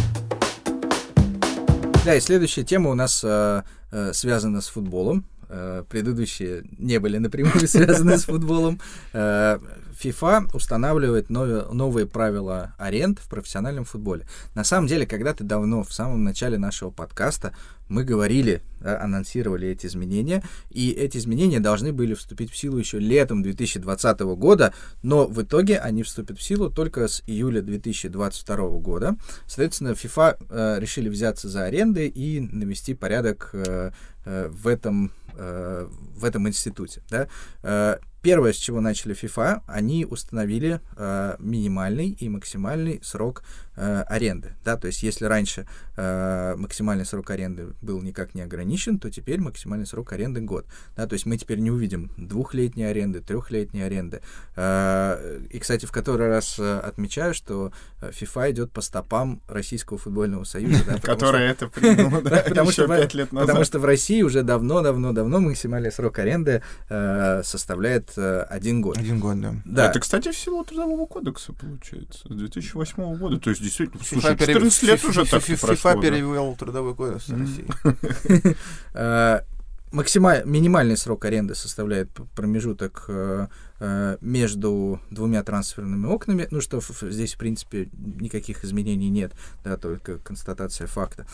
Да, 2.04 2.16
и 2.16 2.20
следующая 2.20 2.64
тема 2.64 2.90
у 2.90 2.96
нас 2.96 3.22
э, 3.24 3.62
э, 3.92 4.14
связана 4.14 4.62
с 4.62 4.68
футболом. 4.68 5.24
Э, 5.50 5.84
предыдущие 5.88 6.64
не 6.80 7.00
были 7.00 7.20
напрямую 7.20 7.68
связаны 7.68 8.18
с 8.18 8.26
футболом. 8.26 8.80
FIFA 9.14 10.50
устанавливает 10.56 11.30
нове- 11.30 11.72
новые 11.72 12.08
правила 12.08 12.74
аренд 12.80 13.20
в 13.20 13.30
профессиональном 13.30 13.86
футболе. 13.86 14.26
На 14.56 14.64
самом 14.64 14.88
деле, 14.88 15.06
когда-то 15.06 15.44
давно, 15.44 15.84
в 15.84 15.94
самом 15.94 16.24
начале 16.24 16.58
нашего 16.58 16.90
подкаста, 16.90 17.54
мы 17.92 18.04
говорили, 18.04 18.62
анонсировали 18.84 19.68
эти 19.68 19.86
изменения, 19.86 20.44
и 20.70 20.92
эти 20.92 21.18
изменения 21.18 21.60
должны 21.60 21.92
были 21.92 22.14
вступить 22.14 22.52
в 22.52 22.58
силу 22.58 22.78
еще 22.78 23.00
летом 23.00 23.44
2020 23.44 24.20
года, 24.22 24.74
но 25.04 25.28
в 25.28 25.42
итоге 25.42 25.78
они 25.78 26.04
вступят 26.04 26.40
в 26.40 26.42
силу 26.42 26.70
только 26.70 27.08
с 27.08 27.22
июля 27.28 27.62
2022 27.62 28.56
года. 28.80 29.18
Соответственно, 29.46 29.90
FIFA 29.90 30.38
э, 30.50 30.80
решили 30.80 31.10
взяться 31.10 31.50
за 31.50 31.66
аренды 31.66 32.08
и 32.08 32.40
навести 32.40 32.94
порядок 32.94 33.50
э, 33.54 33.92
э, 34.26 34.50
в 34.50 34.68
этом 34.68 35.12
э, 35.36 35.88
в 36.16 36.26
этом 36.26 36.48
институте. 36.48 37.02
Да? 37.10 38.00
Первое, 38.22 38.54
с 38.54 38.58
чего 38.58 38.82
начали 38.82 39.16
FIFA, 39.16 39.62
они 39.66 40.06
установили 40.06 40.80
э, 40.96 41.36
минимальный 41.40 42.10
и 42.10 42.30
максимальный 42.30 43.00
срок 43.04 43.44
э, 43.76 44.04
аренды. 44.04 44.54
Да? 44.64 44.78
То 44.78 44.86
есть, 44.86 45.02
если 45.02 45.26
раньше 45.26 45.68
э, 45.98 46.54
максимальный 46.56 47.06
срок 47.06 47.32
аренды 47.32 47.74
был 47.82 48.00
никак 48.04 48.36
не 48.36 48.42
ограничен, 48.42 49.00
то 49.00 49.10
теперь 49.10 49.42
максимальный 49.42 49.88
срок 49.88 50.14
аренды 50.14 50.40
год. 50.42 50.68
Да? 50.96 51.08
То 51.08 51.14
есть, 51.14 51.26
мы 51.26 51.36
теперь 51.38 51.58
не 51.60 51.72
увидим 51.72 52.12
двухлетней 52.16 52.88
аренды, 52.88 53.22
трехлетней 53.22 53.84
аренды. 53.84 54.22
Э, 54.56 55.40
и, 55.50 55.58
кстати, 55.58 55.88
в 55.88 55.92
который 55.92 56.28
раз 56.28 56.60
э, 56.60 56.78
отмечаю, 56.78 57.34
что 57.34 57.74
FIFA 58.02 58.52
идет 58.52 58.72
по 58.72 58.82
стопам 58.82 59.42
Российского 59.48 59.98
футбольного 60.00 60.44
союза. 60.44 60.84
да, 60.86 60.94
потому 61.02 61.02
Которая 61.20 61.52
это 61.52 61.70
да, 62.22 62.44
потому 62.48 62.70
еще 62.70 62.84
что, 62.84 62.88
в- 62.88 62.98
пять 62.98 63.14
лет 63.14 63.30
потому 63.30 63.48
назад. 63.50 63.68
что 63.68 63.80
в 63.80 63.86
России 63.86 64.22
уже 64.24 64.42
давно-давно-давно 64.44 65.40
максимальный 65.40 65.92
срок 65.92 66.20
аренды 66.20 66.64
э, 66.90 67.42
составляет 67.44 68.12
э, 68.18 68.42
один 68.50 68.82
год. 68.82 68.98
Один 68.98 69.20
год, 69.20 69.40
да. 69.40 69.56
Да, 69.66 69.90
Это, 69.90 70.00
кстати, 70.00 70.32
в 70.32 70.38
силу 70.38 70.64
Трудового 70.66 71.06
кодекса, 71.06 71.54
получается, 71.54 72.22
с 72.28 72.36
2008 72.36 73.16
года. 73.18 73.40
То 73.40 73.50
есть, 73.52 73.62
действительно, 73.62 74.02
FIFA 74.02 74.06
слушай, 74.06 74.36
пере- 74.38 74.54
14 74.54 74.84
лет 74.84 75.06
уже 75.06 75.26
так 75.26 75.44
прошло. 75.44 75.92
FIFA 75.92 75.96
да. 75.96 76.02
перевел 76.02 76.56
трудовой 76.56 76.96
кодекс 76.96 77.28
в. 77.28 77.40
России. 77.40 78.56
максималь- 79.92 80.46
минимальный 80.46 80.98
срок 80.98 81.26
аренды 81.26 81.56
составляет 81.56 82.10
промежуток 82.36 83.06
э, 83.08 83.48
э, 83.80 84.18
между 84.22 85.00
двумя 85.10 85.44
трансферными 85.44 86.08
окнами, 86.08 86.48
ну 86.52 86.62
что 86.62 86.82
здесь, 87.02 87.36
в 87.36 87.38
принципе, 87.38 87.90
никаких 87.94 88.64
изменений 88.64 89.10
нет, 89.10 89.34
да, 89.64 89.78
только 89.78 90.18
констатация 90.20 90.88
факта. 90.88 91.26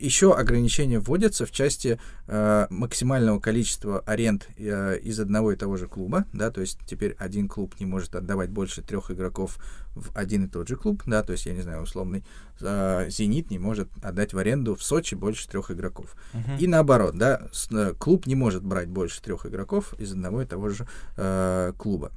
Еще 0.00 0.32
ограничения 0.34 0.98
вводятся 0.98 1.44
в 1.44 1.50
части 1.50 2.00
э, 2.26 2.66
максимального 2.70 3.38
количества 3.38 4.00
аренд 4.06 4.48
э, 4.56 4.98
из 4.98 5.20
одного 5.20 5.52
и 5.52 5.56
того 5.56 5.76
же 5.76 5.88
клуба, 5.88 6.24
да, 6.32 6.50
то 6.50 6.62
есть 6.62 6.78
теперь 6.86 7.14
один 7.18 7.48
клуб 7.48 7.74
не 7.78 7.84
может 7.86 8.14
отдавать 8.14 8.48
больше 8.50 8.80
трех 8.80 9.10
игроков 9.10 9.58
в 9.94 10.16
один 10.16 10.46
и 10.46 10.48
тот 10.48 10.68
же 10.68 10.76
клуб, 10.76 11.02
да, 11.04 11.22
то 11.22 11.32
есть, 11.32 11.44
я 11.44 11.52
не 11.52 11.60
знаю, 11.60 11.82
условный 11.82 12.24
э, 12.60 13.10
«Зенит» 13.10 13.50
не 13.50 13.58
может 13.58 13.90
отдать 14.02 14.32
в 14.32 14.38
аренду 14.38 14.74
в 14.74 14.82
Сочи 14.82 15.14
больше 15.14 15.46
трех 15.48 15.70
игроков. 15.70 16.14
Мгм. 16.32 16.56
И 16.58 16.66
наоборот, 16.66 17.18
да, 17.18 17.48
с- 17.52 17.70
э, 17.70 17.92
клуб 17.98 18.26
не 18.26 18.34
может 18.34 18.64
брать 18.64 18.88
больше 18.88 19.20
трех 19.20 19.44
игроков 19.44 19.92
из 20.00 20.12
одного 20.12 20.40
и 20.40 20.46
того 20.46 20.70
же 20.70 20.86
э, 21.18 21.72
клуба. 21.76 22.10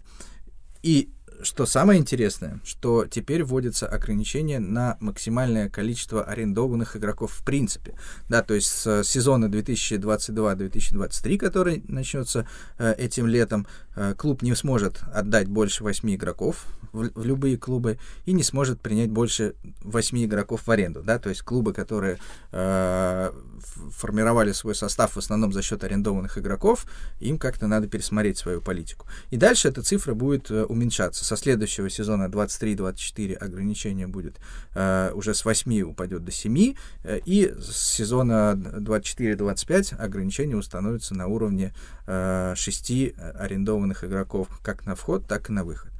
И 0.83 1.09
что 1.43 1.65
самое 1.65 1.99
интересное, 1.99 2.59
что 2.63 3.05
теперь 3.05 3.43
вводится 3.43 3.87
ограничение 3.87 4.59
на 4.59 4.97
максимальное 4.99 5.69
количество 5.69 6.23
арендованных 6.23 6.95
игроков 6.95 7.31
в 7.33 7.45
принципе. 7.45 7.95
Да, 8.29 8.41
то 8.41 8.53
есть 8.53 8.67
с 8.67 9.03
сезона 9.03 9.45
2022-2023, 9.45 11.37
который 11.37 11.83
начнется 11.87 12.47
э, 12.77 12.93
этим 12.97 13.27
летом, 13.27 13.67
э, 13.95 14.13
клуб 14.17 14.41
не 14.41 14.55
сможет 14.55 15.01
отдать 15.13 15.47
больше 15.47 15.83
8 15.83 16.15
игроков 16.15 16.65
в, 16.91 17.09
в 17.13 17.25
любые 17.25 17.57
клубы 17.57 17.97
и 18.25 18.33
не 18.33 18.43
сможет 18.43 18.81
принять 18.81 19.11
больше 19.11 19.55
8 19.83 20.25
игроков 20.25 20.67
в 20.67 20.71
аренду. 20.71 21.03
Да? 21.03 21.19
То 21.19 21.29
есть 21.29 21.41
клубы, 21.41 21.73
которые 21.73 22.19
э, 22.51 23.31
формировали 23.65 24.51
свой 24.51 24.75
состав 24.75 25.13
в 25.13 25.17
основном 25.17 25.53
за 25.53 25.61
счет 25.61 25.83
арендованных 25.83 26.37
игроков, 26.37 26.85
им 27.19 27.37
как-то 27.37 27.67
надо 27.67 27.87
пересмотреть 27.87 28.37
свою 28.37 28.61
политику. 28.61 29.07
И 29.31 29.37
дальше 29.37 29.69
эта 29.69 29.81
цифра 29.81 30.13
будет 30.13 30.51
э, 30.51 30.63
уменьшаться. 30.63 31.25
Со 31.25 31.37
следующего 31.37 31.89
сезона 31.89 32.25
23-24 32.25 33.35
ограничение 33.35 34.07
будет 34.07 34.37
э, 34.75 35.11
уже 35.13 35.33
с 35.33 35.45
8 35.45 35.81
упадет 35.83 36.23
до 36.23 36.31
7, 36.31 36.75
э, 37.03 37.19
и 37.25 37.53
с 37.59 37.75
сезона 37.75 38.53
24-25 38.55 39.95
ограничение 39.95 40.57
установится 40.57 41.15
на 41.15 41.27
уровне 41.27 41.73
э, 42.07 42.53
6 42.55 42.91
арендованных 43.35 44.03
игроков 44.03 44.47
как 44.61 44.85
на 44.85 44.95
вход, 44.95 45.25
так 45.27 45.49
и 45.49 45.53
на 45.53 45.63
выход. 45.63 45.92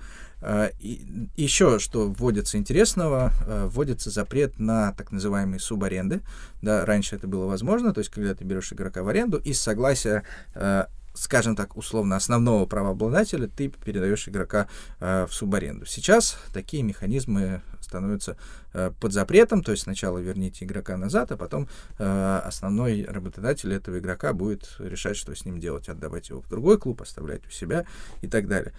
Э, 0.43 0.71
И 0.79 1.29
еще 1.37 1.79
что 1.79 2.09
вводится 2.09 2.57
интересного, 2.57 3.31
э, 3.47 3.67
вводится 3.71 4.09
запрет 4.09 4.59
на 4.59 4.91
так 4.91 5.11
называемые 5.11 5.59
субаренды. 5.59 6.21
Да, 6.61 6.85
раньше 6.85 7.15
это 7.15 7.27
было 7.27 7.45
возможно, 7.45 7.93
то 7.93 7.99
есть 7.99 8.11
когда 8.11 8.35
ты 8.35 8.43
берешь 8.43 8.73
игрока 8.73 9.03
в 9.03 9.07
аренду 9.07 9.37
и 9.37 9.53
с 9.53 9.61
согласия 9.61 10.23
э, 10.53 10.85
скажем 11.15 11.55
так, 11.55 11.77
условно, 11.77 12.15
основного 12.15 12.65
правообладателя, 12.65 13.47
ты 13.47 13.69
передаешь 13.69 14.27
игрока 14.27 14.67
в 14.99 15.29
субаренду. 15.29 15.85
Сейчас 15.85 16.39
такие 16.53 16.81
механизмы 16.81 17.61
становится 17.93 18.37
э, 18.73 18.91
под 18.99 19.13
запретом, 19.13 19.61
то 19.61 19.71
есть 19.71 19.83
сначала 19.83 20.17
верните 20.17 20.65
игрока 20.65 20.97
назад, 20.97 21.31
а 21.31 21.37
потом 21.37 21.67
э, 21.99 22.41
основной 22.43 23.05
работодатель 23.05 23.71
этого 23.71 23.99
игрока 23.99 24.33
будет 24.33 24.75
решать, 24.79 25.15
что 25.15 25.35
с 25.35 25.45
ним 25.45 25.59
делать, 25.59 25.89
отдавать 25.89 26.29
его 26.29 26.41
в 26.41 26.49
другой 26.49 26.79
клуб, 26.79 27.01
оставлять 27.01 27.45
у 27.47 27.51
себя 27.51 27.85
и 28.23 28.27
так 28.27 28.47
далее. 28.47 28.73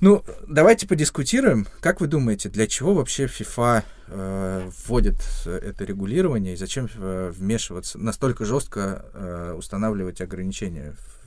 Ну, 0.00 0.24
давайте 0.48 0.88
подискутируем. 0.88 1.68
Как 1.80 2.00
вы 2.00 2.08
думаете, 2.08 2.48
для 2.48 2.66
чего 2.66 2.94
вообще 2.94 3.26
FIFA 3.26 3.84
э, 4.08 4.70
вводит 4.86 5.16
это 5.46 5.84
регулирование 5.84 6.54
и 6.54 6.56
зачем 6.56 6.88
э, 6.96 7.32
вмешиваться, 7.32 7.98
настолько 7.98 8.44
жестко 8.44 9.04
э, 9.14 9.54
устанавливать 9.56 10.20
ограничения 10.20 10.96
в, 10.98 11.19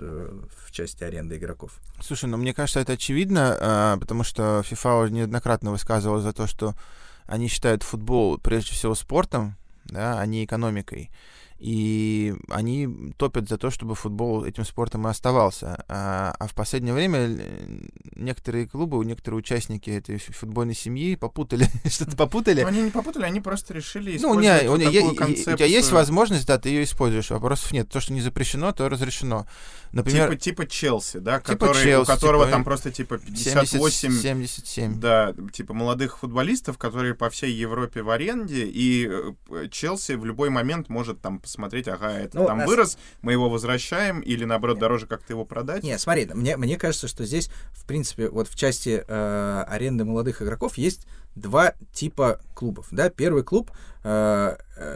в, 0.00 0.66
в 0.66 0.70
части 0.72 1.04
аренды 1.04 1.36
игроков? 1.36 1.72
Слушай, 2.00 2.26
ну 2.26 2.36
мне 2.36 2.54
кажется, 2.54 2.80
это 2.80 2.94
очевидно, 2.94 3.56
э, 3.60 3.96
потому 4.00 4.24
что 4.24 4.62
FIFA 4.68 5.10
неоднократно 5.10 5.70
высказывала 5.70 6.20
за 6.20 6.32
то, 6.32 6.46
что 6.46 6.74
они 7.26 7.48
считают 7.48 7.82
футбол 7.82 8.38
прежде 8.38 8.72
всего 8.72 8.94
спортом, 8.94 9.56
да, 9.84 10.18
а 10.20 10.26
не 10.26 10.44
экономикой 10.44 11.10
и 11.60 12.34
они 12.48 13.12
топят 13.18 13.46
за 13.46 13.58
то, 13.58 13.70
чтобы 13.70 13.94
футбол 13.94 14.44
этим 14.46 14.64
спортом 14.64 15.06
и 15.06 15.10
оставался. 15.10 15.84
А, 15.88 16.34
а 16.38 16.46
в 16.46 16.54
последнее 16.54 16.94
время 16.94 17.36
некоторые 18.16 18.66
клубы, 18.66 19.04
некоторые 19.04 19.40
участники 19.40 19.90
этой 19.90 20.16
футбольной 20.18 20.74
семьи 20.74 21.16
попутали, 21.16 21.66
что-то 21.86 22.16
попутали. 22.16 22.62
Но 22.62 22.68
они 22.68 22.80
не 22.80 22.90
попутали, 22.90 23.24
они 23.24 23.42
просто 23.42 23.74
решили 23.74 24.16
использовать 24.16 24.64
ну, 24.64 24.76
не, 24.76 24.86
вот 24.86 24.92
такую 24.92 25.14
концепцию. 25.14 25.54
У 25.54 25.56
тебя 25.58 25.66
есть 25.66 25.92
возможность, 25.92 26.46
да, 26.46 26.58
ты 26.58 26.70
ее 26.70 26.84
используешь, 26.84 27.28
вопросов 27.28 27.72
нет. 27.72 27.90
То, 27.90 28.00
что 28.00 28.14
не 28.14 28.22
запрещено, 28.22 28.72
то 28.72 28.88
разрешено. 28.88 29.46
Например, 29.92 30.30
типа, 30.30 30.64
типа 30.64 30.66
Челси, 30.66 31.18
да, 31.18 31.40
типа 31.40 31.66
который, 31.66 31.82
Челси, 31.82 32.10
у 32.10 32.14
которого 32.14 32.44
типа, 32.44 32.52
там 32.52 32.64
просто 32.64 32.90
типа 32.90 33.18
58... 33.18 34.12
70, 34.12 34.22
77. 34.66 35.00
Да, 35.00 35.34
типа 35.52 35.74
молодых 35.74 36.18
футболистов, 36.18 36.78
которые 36.78 37.14
по 37.14 37.28
всей 37.28 37.52
Европе 37.52 38.02
в 38.02 38.08
аренде, 38.08 38.64
и 38.66 39.08
э, 39.10 39.68
Челси 39.70 40.12
в 40.12 40.24
любой 40.24 40.48
момент 40.48 40.88
может 40.88 41.20
там 41.20 41.40
посмотреть, 41.50 41.88
ага, 41.88 42.12
это 42.12 42.38
ну, 42.38 42.46
там 42.46 42.58
нас... 42.58 42.68
вырос, 42.68 42.98
мы 43.22 43.32
его 43.32 43.50
возвращаем, 43.50 44.20
или 44.20 44.44
наоборот 44.44 44.76
Нет. 44.76 44.80
дороже 44.80 45.06
как-то 45.06 45.32
его 45.32 45.44
продать. 45.44 45.82
Нет, 45.82 46.00
смотри, 46.00 46.28
мне, 46.32 46.56
мне 46.56 46.76
кажется, 46.76 47.08
что 47.08 47.24
здесь, 47.24 47.50
в 47.72 47.84
принципе, 47.86 48.28
вот 48.28 48.48
в 48.48 48.54
части 48.54 49.04
э, 49.06 49.64
аренды 49.66 50.04
молодых 50.04 50.42
игроков 50.42 50.78
есть 50.78 51.06
два 51.34 51.74
типа 51.92 52.40
клубов. 52.54 52.86
Да? 52.90 53.10
Первый 53.10 53.42
клуб, 53.42 53.70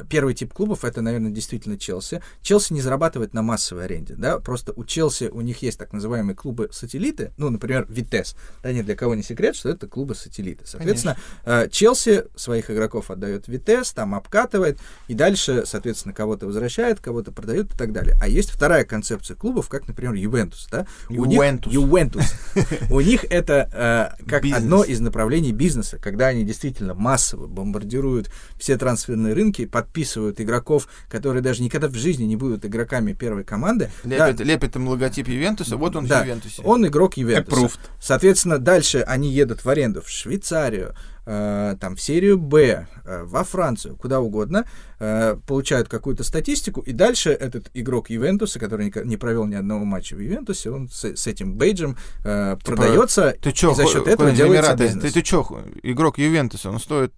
первый 0.09 0.35
тип 0.35 0.53
клубов 0.53 0.85
это, 0.85 1.03
наверное, 1.03 1.31
действительно 1.31 1.79
Челси. 1.79 2.23
Челси 2.43 2.73
не 2.73 2.81
зарабатывает 2.81 3.35
на 3.35 3.43
массовой 3.43 3.85
аренде. 3.85 4.15
Да? 4.17 4.39
Просто 4.39 4.73
у 4.77 4.85
Челси 4.85 5.25
у 5.25 5.41
них 5.41 5.63
есть 5.63 5.79
так 5.79 5.93
называемые 5.93 6.35
клубы-сателлиты, 6.35 7.33
ну, 7.37 7.51
например, 7.51 7.87
Витес. 7.89 8.35
Да, 8.63 8.73
ни 8.73 8.83
для 8.83 8.97
кого 8.97 9.15
не 9.15 9.23
секрет, 9.23 9.57
что 9.57 9.69
это 9.69 9.87
клубы-сателлиты. 9.87 10.67
Соответственно, 10.67 11.17
э, 11.45 11.69
Челси 11.71 12.25
своих 12.35 12.71
игроков 12.71 13.11
отдает 13.11 13.49
Витес, 13.49 13.93
там 13.93 14.15
обкатывает, 14.15 14.79
и 15.09 15.15
дальше, 15.15 15.65
соответственно, 15.67 16.15
кого-то 16.15 16.47
возвращает, 16.47 17.01
кого-то 17.01 17.33
продает 17.33 17.75
и 17.75 17.77
так 17.77 17.93
далее. 17.93 18.17
А 18.21 18.29
есть 18.29 18.51
вторая 18.51 18.85
концепция 18.85 19.37
клубов, 19.37 19.69
как, 19.69 19.87
например, 19.87 20.15
Ювентус. 20.15 20.69
Да? 20.71 20.87
Ювентус. 21.09 21.73
Ювентус. 21.73 22.25
У 22.91 23.01
них 23.01 23.25
это 23.29 24.15
как 24.27 24.45
одно 24.45 24.83
из 24.85 25.01
направлений 25.01 25.53
бизнеса, 25.53 25.99
когда 25.99 26.29
они 26.29 26.45
действительно 26.45 26.95
массово 26.95 27.47
бомбардируют 27.47 28.31
все 28.59 28.77
трансферные 28.95 29.35
рынки, 29.35 29.67
подписывают 29.67 30.41
игроков, 30.41 30.89
которые 31.09 31.43
даже 31.43 31.63
никогда 31.63 31.89
в 31.89 31.95
жизни 31.95 32.25
не 32.25 32.37
будут 32.37 32.65
игроками 32.65 33.13
первой 33.13 33.45
команды. 33.45 33.91
Лепит, 34.05 34.37
да, 34.37 34.45
лепит 34.45 34.77
им 34.77 34.89
логотип 34.89 35.27
Ювентуса, 35.27 35.77
вот 35.77 35.97
он 35.97 36.07
да, 36.07 36.23
в 36.23 36.27
Ювентусе. 36.27 36.63
Он 36.63 36.87
игрок 36.87 37.17
Ювентуса. 37.17 37.61
Approved. 37.61 37.79
Соответственно, 38.01 38.59
дальше 38.59 39.01
они 39.01 39.31
едут 39.31 39.65
в 39.65 39.69
аренду 39.69 40.01
в 40.01 40.09
Швейцарию, 40.09 40.95
э, 41.27 41.77
там, 41.81 41.97
в 41.97 42.01
серию 42.01 42.39
Б, 42.39 42.87
э, 43.05 43.23
во 43.25 43.43
Францию, 43.43 43.97
куда 43.97 44.21
угодно, 44.21 44.67
э, 45.01 45.37
получают 45.47 45.89
какую-то 45.89 46.23
статистику, 46.23 46.81
и 46.81 46.93
дальше 46.93 47.31
этот 47.31 47.71
игрок 47.75 48.11
Ювентуса, 48.11 48.59
который 48.59 48.87
не, 48.87 48.93
не 49.05 49.17
провел 49.17 49.47
ни 49.47 49.55
одного 49.55 49.85
матча 49.85 50.15
в 50.15 50.21
Ювентусе, 50.21 50.71
он 50.71 50.89
с, 50.89 51.05
с 51.05 51.27
этим 51.27 51.55
бейджем 51.55 51.97
э, 52.25 52.57
типа, 52.59 52.77
продается, 52.77 53.35
ты 53.41 53.53
чё, 53.53 53.73
и 53.73 53.75
за 53.75 53.87
счет 53.87 54.07
этого 54.07 54.31
делается 54.31 54.77
бизнес. 54.77 55.03
Ты, 55.03 55.09
ты, 55.09 55.15
ты 55.15 55.23
чё, 55.23 55.45
игрок 55.83 56.19
Ювентуса, 56.19 56.71
он 56.71 56.79
стоит 56.79 57.13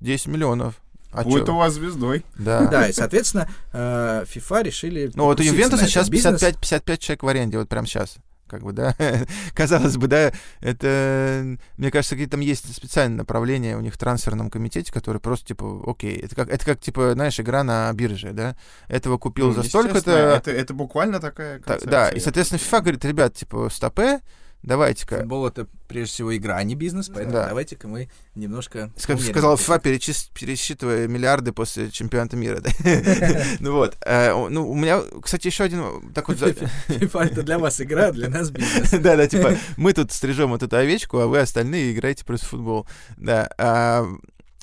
10 0.00 0.26
миллионов. 0.28 0.74
А 1.12 1.22
Будет 1.22 1.46
чё? 1.46 1.54
у 1.54 1.56
вас 1.58 1.74
звездой. 1.74 2.24
Да. 2.36 2.66
Да, 2.70 2.88
и, 2.88 2.92
соответственно, 2.92 3.48
э, 3.72 4.24
FIFA 4.24 4.62
решили... 4.62 5.10
Ну, 5.14 5.24
вот 5.24 5.40
у 5.40 5.42
Ювентуса 5.42 5.86
сейчас 5.86 6.08
55, 6.08 6.58
55 6.58 7.00
человек 7.00 7.22
в 7.22 7.28
аренде, 7.28 7.58
вот 7.58 7.68
прямо 7.68 7.86
сейчас 7.86 8.16
как 8.48 8.62
бы, 8.62 8.72
да, 8.72 8.94
казалось 9.54 9.96
бы, 9.96 10.06
да, 10.06 10.32
это, 10.60 11.56
мне 11.76 11.90
кажется, 11.90 12.14
какие 12.14 12.28
там 12.28 12.40
есть 12.40 12.74
специальные 12.74 13.18
направления 13.18 13.76
у 13.76 13.80
них 13.80 13.94
в 13.94 13.98
трансферном 13.98 14.50
комитете, 14.50 14.92
которые 14.92 15.20
просто, 15.20 15.46
типа, 15.48 15.82
окей, 15.86 16.16
это 16.16 16.34
как, 16.34 16.48
это 16.48 16.64
как, 16.64 16.80
типа, 16.80 17.12
знаешь, 17.14 17.38
игра 17.40 17.64
на 17.64 17.92
бирже, 17.92 18.32
да, 18.32 18.56
этого 18.88 19.18
купил 19.18 19.48
ну, 19.48 19.54
за 19.54 19.62
столько-то... 19.64 20.12
Это, 20.12 20.50
это 20.50 20.74
буквально 20.74 21.20
такая 21.20 21.58
концепция. 21.58 21.90
Да, 21.90 22.08
и, 22.10 22.20
соответственно, 22.20 22.60
FIFA 22.60 22.80
говорит, 22.82 23.04
ребят, 23.04 23.34
типа, 23.34 23.68
стопе, 23.70 24.20
давайте-ка... 24.66 25.18
Футбол— 25.18 25.46
это, 25.48 25.66
прежде 25.88 26.12
всего, 26.12 26.36
игра, 26.36 26.56
а 26.56 26.62
не 26.64 26.74
бизнес, 26.74 27.08
поэтому 27.08 27.32
да. 27.32 27.48
давайте-ка 27.48 27.88
мы 27.88 28.10
немножко... 28.34 28.90
Как 29.06 29.20
сказал 29.20 29.54
FIFA, 29.54 29.80
перечис... 29.80 30.30
пересчитывая 30.34 31.08
миллиарды 31.08 31.52
после 31.52 31.90
чемпионата 31.90 32.36
мира, 32.36 32.60
да? 32.60 32.70
Ну 33.60 33.72
вот. 33.72 33.96
Э, 34.04 34.34
ну, 34.50 34.68
у 34.68 34.74
меня, 34.74 35.00
кстати, 35.22 35.46
еще 35.46 35.64
один 35.64 36.12
такой... 36.12 36.34
FIFA— 36.34 37.24
это 37.32 37.42
для 37.42 37.58
вас 37.58 37.80
игра, 37.80 38.12
для 38.12 38.28
нас 38.28 38.50
бизнес. 38.50 38.90
Да-да, 39.02 39.26
типа, 39.26 39.56
мы 39.76 39.92
тут 39.94 40.12
стрижем 40.12 40.50
вот 40.50 40.62
эту 40.62 40.76
овечку, 40.76 41.18
а 41.18 41.26
вы 41.26 41.38
остальные 41.38 41.92
играете 41.92 42.24
просто 42.24 42.46
в 42.46 42.50
футбол. 42.50 42.86
Да. 43.16 43.48
А, 43.56 44.04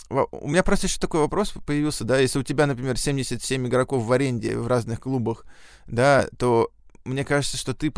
у 0.10 0.48
меня 0.50 0.64
просто 0.64 0.88
еще 0.88 1.00
такой 1.00 1.22
вопрос 1.22 1.54
появился, 1.66 2.04
да, 2.04 2.20
если 2.20 2.40
у 2.40 2.44
тебя, 2.44 2.68
например, 2.68 2.98
77 2.98 3.68
игроков 3.68 4.04
в 4.04 4.12
аренде 4.12 4.58
в 4.58 4.68
разных 4.68 5.00
клубах, 5.00 5.46
да, 5.88 6.28
то 6.38 6.70
мне 7.06 7.26
кажется, 7.26 7.58
что 7.58 7.74
ты 7.74 7.92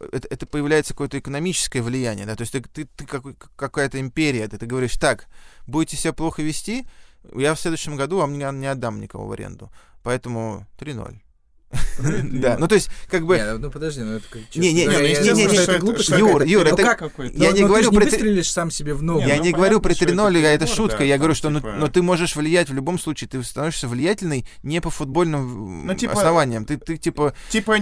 это, 0.00 0.28
это 0.28 0.46
появляется 0.46 0.94
какое-то 0.94 1.18
экономическое 1.18 1.82
влияние, 1.82 2.26
да, 2.26 2.36
то 2.36 2.42
есть 2.42 2.52
ты, 2.52 2.60
ты, 2.62 2.84
ты 2.84 3.06
какой, 3.06 3.34
какая-то 3.56 4.00
империя, 4.00 4.48
ты, 4.48 4.58
ты 4.58 4.66
говоришь, 4.66 4.96
так, 4.96 5.26
будете 5.66 5.96
себя 5.96 6.12
плохо 6.12 6.42
вести, 6.42 6.86
я 7.34 7.54
в 7.54 7.60
следующем 7.60 7.96
году 7.96 8.18
вам 8.18 8.38
не, 8.38 8.50
не 8.58 8.66
отдам 8.66 9.00
никого 9.00 9.26
в 9.26 9.32
аренду, 9.32 9.70
поэтому 10.02 10.66
3-0. 10.78 11.18
Да, 12.00 12.56
ну 12.58 12.66
то 12.66 12.74
есть, 12.74 12.88
как 13.08 13.26
бы... 13.26 13.38
ну 13.58 13.70
подожди, 13.70 14.00
ну 14.00 14.16
это 14.16 14.26
как... 14.30 14.40
Не, 14.54 14.72
не, 14.72 14.86
не, 14.86 14.96
не, 14.96 15.46
не, 15.46 15.56
это 15.56 15.78
глупость. 15.78 16.08
Юр, 16.08 16.42
Юр, 16.42 16.66
это... 16.66 17.10
Я 17.34 17.52
не 17.52 17.62
говорю 17.62 17.92
про... 17.92 18.06
Ты 18.06 18.42
сам 18.44 18.70
себе 18.70 18.94
в 18.94 19.02
ногу. 19.02 19.20
Я 19.20 19.38
не 19.38 19.52
говорю 19.52 19.80
про 19.80 19.92
3-0, 19.92 20.38
это 20.38 20.66
шутка. 20.66 21.04
Я 21.04 21.18
говорю, 21.18 21.34
что 21.34 21.50
но 21.50 21.88
ты 21.88 22.02
можешь 22.02 22.36
влиять 22.36 22.70
в 22.70 22.74
любом 22.74 22.98
случае. 22.98 23.28
Ты 23.28 23.42
становишься 23.42 23.88
влиятельный 23.88 24.46
не 24.62 24.80
по 24.80 24.90
футбольным 24.90 25.90
основаниям. 25.90 26.64
Ты 26.64 26.78
ты 26.78 26.96
типа... 26.96 27.34
Типа, 27.50 27.76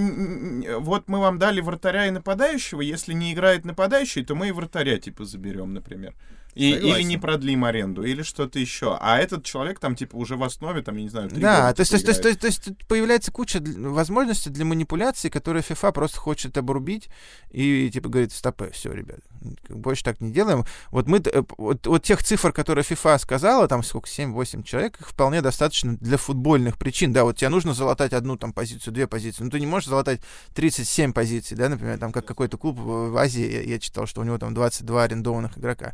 вот 0.78 1.08
мы 1.08 1.20
вам 1.20 1.38
дали 1.38 1.60
вратаря 1.60 2.06
и 2.06 2.10
нападающего, 2.10 2.80
если 2.80 3.12
не 3.12 3.32
играет 3.32 3.64
нападающий, 3.64 4.24
то 4.24 4.34
мы 4.34 4.48
и 4.48 4.52
вратаря 4.52 4.98
типа 4.98 5.24
заберем, 5.24 5.74
например. 5.74 6.14
И, 6.56 6.70
или 6.70 7.02
не 7.02 7.18
продлим 7.18 7.64
аренду, 7.64 8.02
или 8.02 8.22
что-то 8.22 8.58
еще. 8.58 8.96
А 8.98 9.18
этот 9.18 9.44
человек 9.44 9.78
там, 9.78 9.94
типа, 9.94 10.16
уже 10.16 10.36
в 10.36 10.42
основе, 10.42 10.80
там, 10.80 10.96
я 10.96 11.02
не 11.02 11.10
знаю, 11.10 11.28
Да, 11.30 11.74
то 11.74 11.80
есть, 11.80 11.90
то, 11.90 11.96
есть, 11.96 12.06
то, 12.06 12.10
есть, 12.10 12.22
то, 12.22 12.28
есть, 12.28 12.40
то 12.40 12.70
есть 12.70 12.86
появляется 12.88 13.30
куча 13.30 13.62
возможностей 13.62 14.48
для 14.48 14.64
манипуляций, 14.64 15.28
которые 15.28 15.62
FIFA 15.62 15.92
просто 15.92 16.18
хочет 16.18 16.56
обрубить 16.56 17.10
и, 17.50 17.90
типа, 17.92 18.08
говорит, 18.08 18.32
стопы, 18.32 18.70
все, 18.72 18.90
ребят, 18.90 19.20
больше 19.68 20.02
так 20.02 20.22
не 20.22 20.30
делаем. 20.30 20.64
Вот 20.90 21.06
мы, 21.06 21.18
э, 21.18 21.42
вот, 21.58 21.86
вот 21.86 22.02
тех 22.02 22.24
цифр, 22.24 22.52
которые 22.52 22.84
FIFA 22.84 23.18
сказала, 23.18 23.68
там 23.68 23.82
сколько, 23.82 24.08
7-8 24.08 24.62
человек, 24.62 24.98
их 24.98 25.10
вполне 25.10 25.42
достаточно 25.42 25.96
для 25.98 26.16
футбольных 26.16 26.78
причин. 26.78 27.12
Да, 27.12 27.24
вот 27.24 27.36
тебе 27.36 27.50
нужно 27.50 27.74
залатать 27.74 28.14
одну 28.14 28.38
там 28.38 28.54
позицию, 28.54 28.94
две 28.94 29.06
позиции, 29.06 29.44
но 29.44 29.50
ты 29.50 29.60
не 29.60 29.66
можешь 29.66 29.90
залатать 29.90 30.20
37 30.54 31.12
позиций, 31.12 31.54
да, 31.54 31.68
например, 31.68 31.98
там 31.98 32.12
как 32.12 32.24
какой-то 32.24 32.56
клуб 32.56 32.78
в 32.78 33.16
Азии, 33.18 33.46
я, 33.46 33.60
я 33.60 33.78
читал, 33.78 34.06
что 34.06 34.22
у 34.22 34.24
него 34.24 34.38
там 34.38 34.54
22 34.54 35.04
арендованных 35.04 35.58
игрока. 35.58 35.92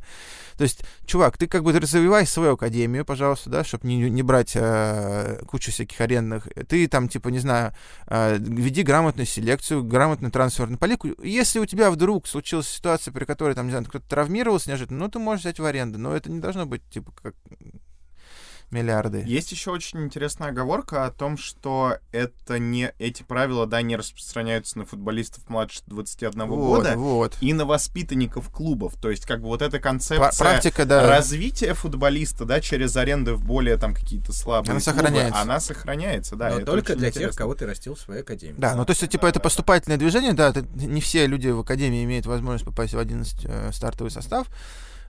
То 0.56 0.64
есть, 0.64 0.82
чувак, 1.06 1.38
ты 1.38 1.46
как 1.46 1.62
бы 1.62 1.72
развивай 1.78 2.26
свою 2.26 2.54
академию, 2.54 3.04
пожалуйста, 3.04 3.50
да, 3.50 3.64
чтобы 3.64 3.86
не, 3.86 4.10
не 4.10 4.22
брать 4.22 4.52
э, 4.54 5.42
кучу 5.46 5.70
всяких 5.70 6.00
арендных. 6.00 6.48
Ты 6.68 6.86
там, 6.88 7.08
типа, 7.08 7.28
не 7.28 7.38
знаю, 7.38 7.72
э, 8.06 8.38
веди 8.38 8.82
грамотную 8.82 9.26
селекцию, 9.26 9.84
грамотную 9.84 10.30
трансферную 10.32 10.78
политику. 10.78 11.08
Если 11.22 11.58
у 11.58 11.66
тебя 11.66 11.90
вдруг 11.90 12.26
случилась 12.26 12.68
ситуация, 12.68 13.12
при 13.12 13.24
которой, 13.24 13.54
там, 13.54 13.66
не 13.66 13.72
знаю, 13.72 13.86
кто-то 13.86 14.08
травмировался 14.08 14.70
неожиданно, 14.70 15.00
ну, 15.00 15.08
ты 15.08 15.18
можешь 15.18 15.42
взять 15.42 15.58
в 15.58 15.64
аренду, 15.64 15.98
но 15.98 16.14
это 16.14 16.30
не 16.30 16.40
должно 16.40 16.66
быть, 16.66 16.82
типа, 16.90 17.12
как 17.12 17.34
миллиарды. 18.72 19.22
Есть 19.26 19.52
еще 19.52 19.70
очень 19.70 20.02
интересная 20.02 20.48
оговорка 20.48 21.04
о 21.04 21.10
том, 21.10 21.36
что 21.36 21.98
это 22.10 22.58
не 22.58 22.92
эти 22.98 23.22
правила, 23.22 23.66
да, 23.66 23.82
не 23.82 23.96
распространяются 23.96 24.78
на 24.78 24.86
футболистов 24.86 25.48
младше 25.48 25.80
21 25.86 26.46
вот, 26.46 26.56
года 26.56 26.94
вот. 26.96 27.36
и 27.40 27.52
на 27.52 27.64
воспитанников 27.64 28.50
клубов. 28.50 28.94
То 29.00 29.10
есть, 29.10 29.26
как 29.26 29.40
бы 29.40 29.48
вот 29.48 29.62
эта 29.62 29.78
концепция 29.78 30.30
Практика, 30.38 30.84
да. 30.86 31.06
развития 31.06 31.74
футболиста, 31.74 32.44
да, 32.44 32.60
через 32.60 32.96
аренды 32.96 33.34
в 33.34 33.44
более 33.44 33.76
там 33.76 33.94
какие-то 33.94 34.32
слабые 34.32 34.72
она 34.72 34.80
клубы, 34.80 34.98
сохраняется. 34.98 35.40
она 35.40 35.60
сохраняется, 35.60 36.36
да. 36.36 36.50
Но 36.50 36.64
только 36.64 36.96
для 36.96 37.08
интересно. 37.08 37.30
тех, 37.30 37.38
кого 37.38 37.54
ты 37.54 37.66
растил 37.66 37.94
в 37.94 38.00
своей 38.00 38.22
академии. 38.22 38.56
Да, 38.58 38.74
ну 38.74 38.84
то 38.84 38.90
есть, 38.90 39.08
типа, 39.08 39.26
это 39.26 39.40
поступательное 39.40 39.98
движение, 39.98 40.32
да, 40.32 40.50
это 40.50 40.66
не 40.74 41.00
все 41.00 41.26
люди 41.26 41.48
в 41.48 41.60
академии 41.60 42.04
имеют 42.04 42.26
возможность 42.26 42.64
попасть 42.64 42.94
в 42.94 42.98
11 42.98 43.44
э, 43.44 43.70
стартовый 43.72 44.10
состав, 44.10 44.48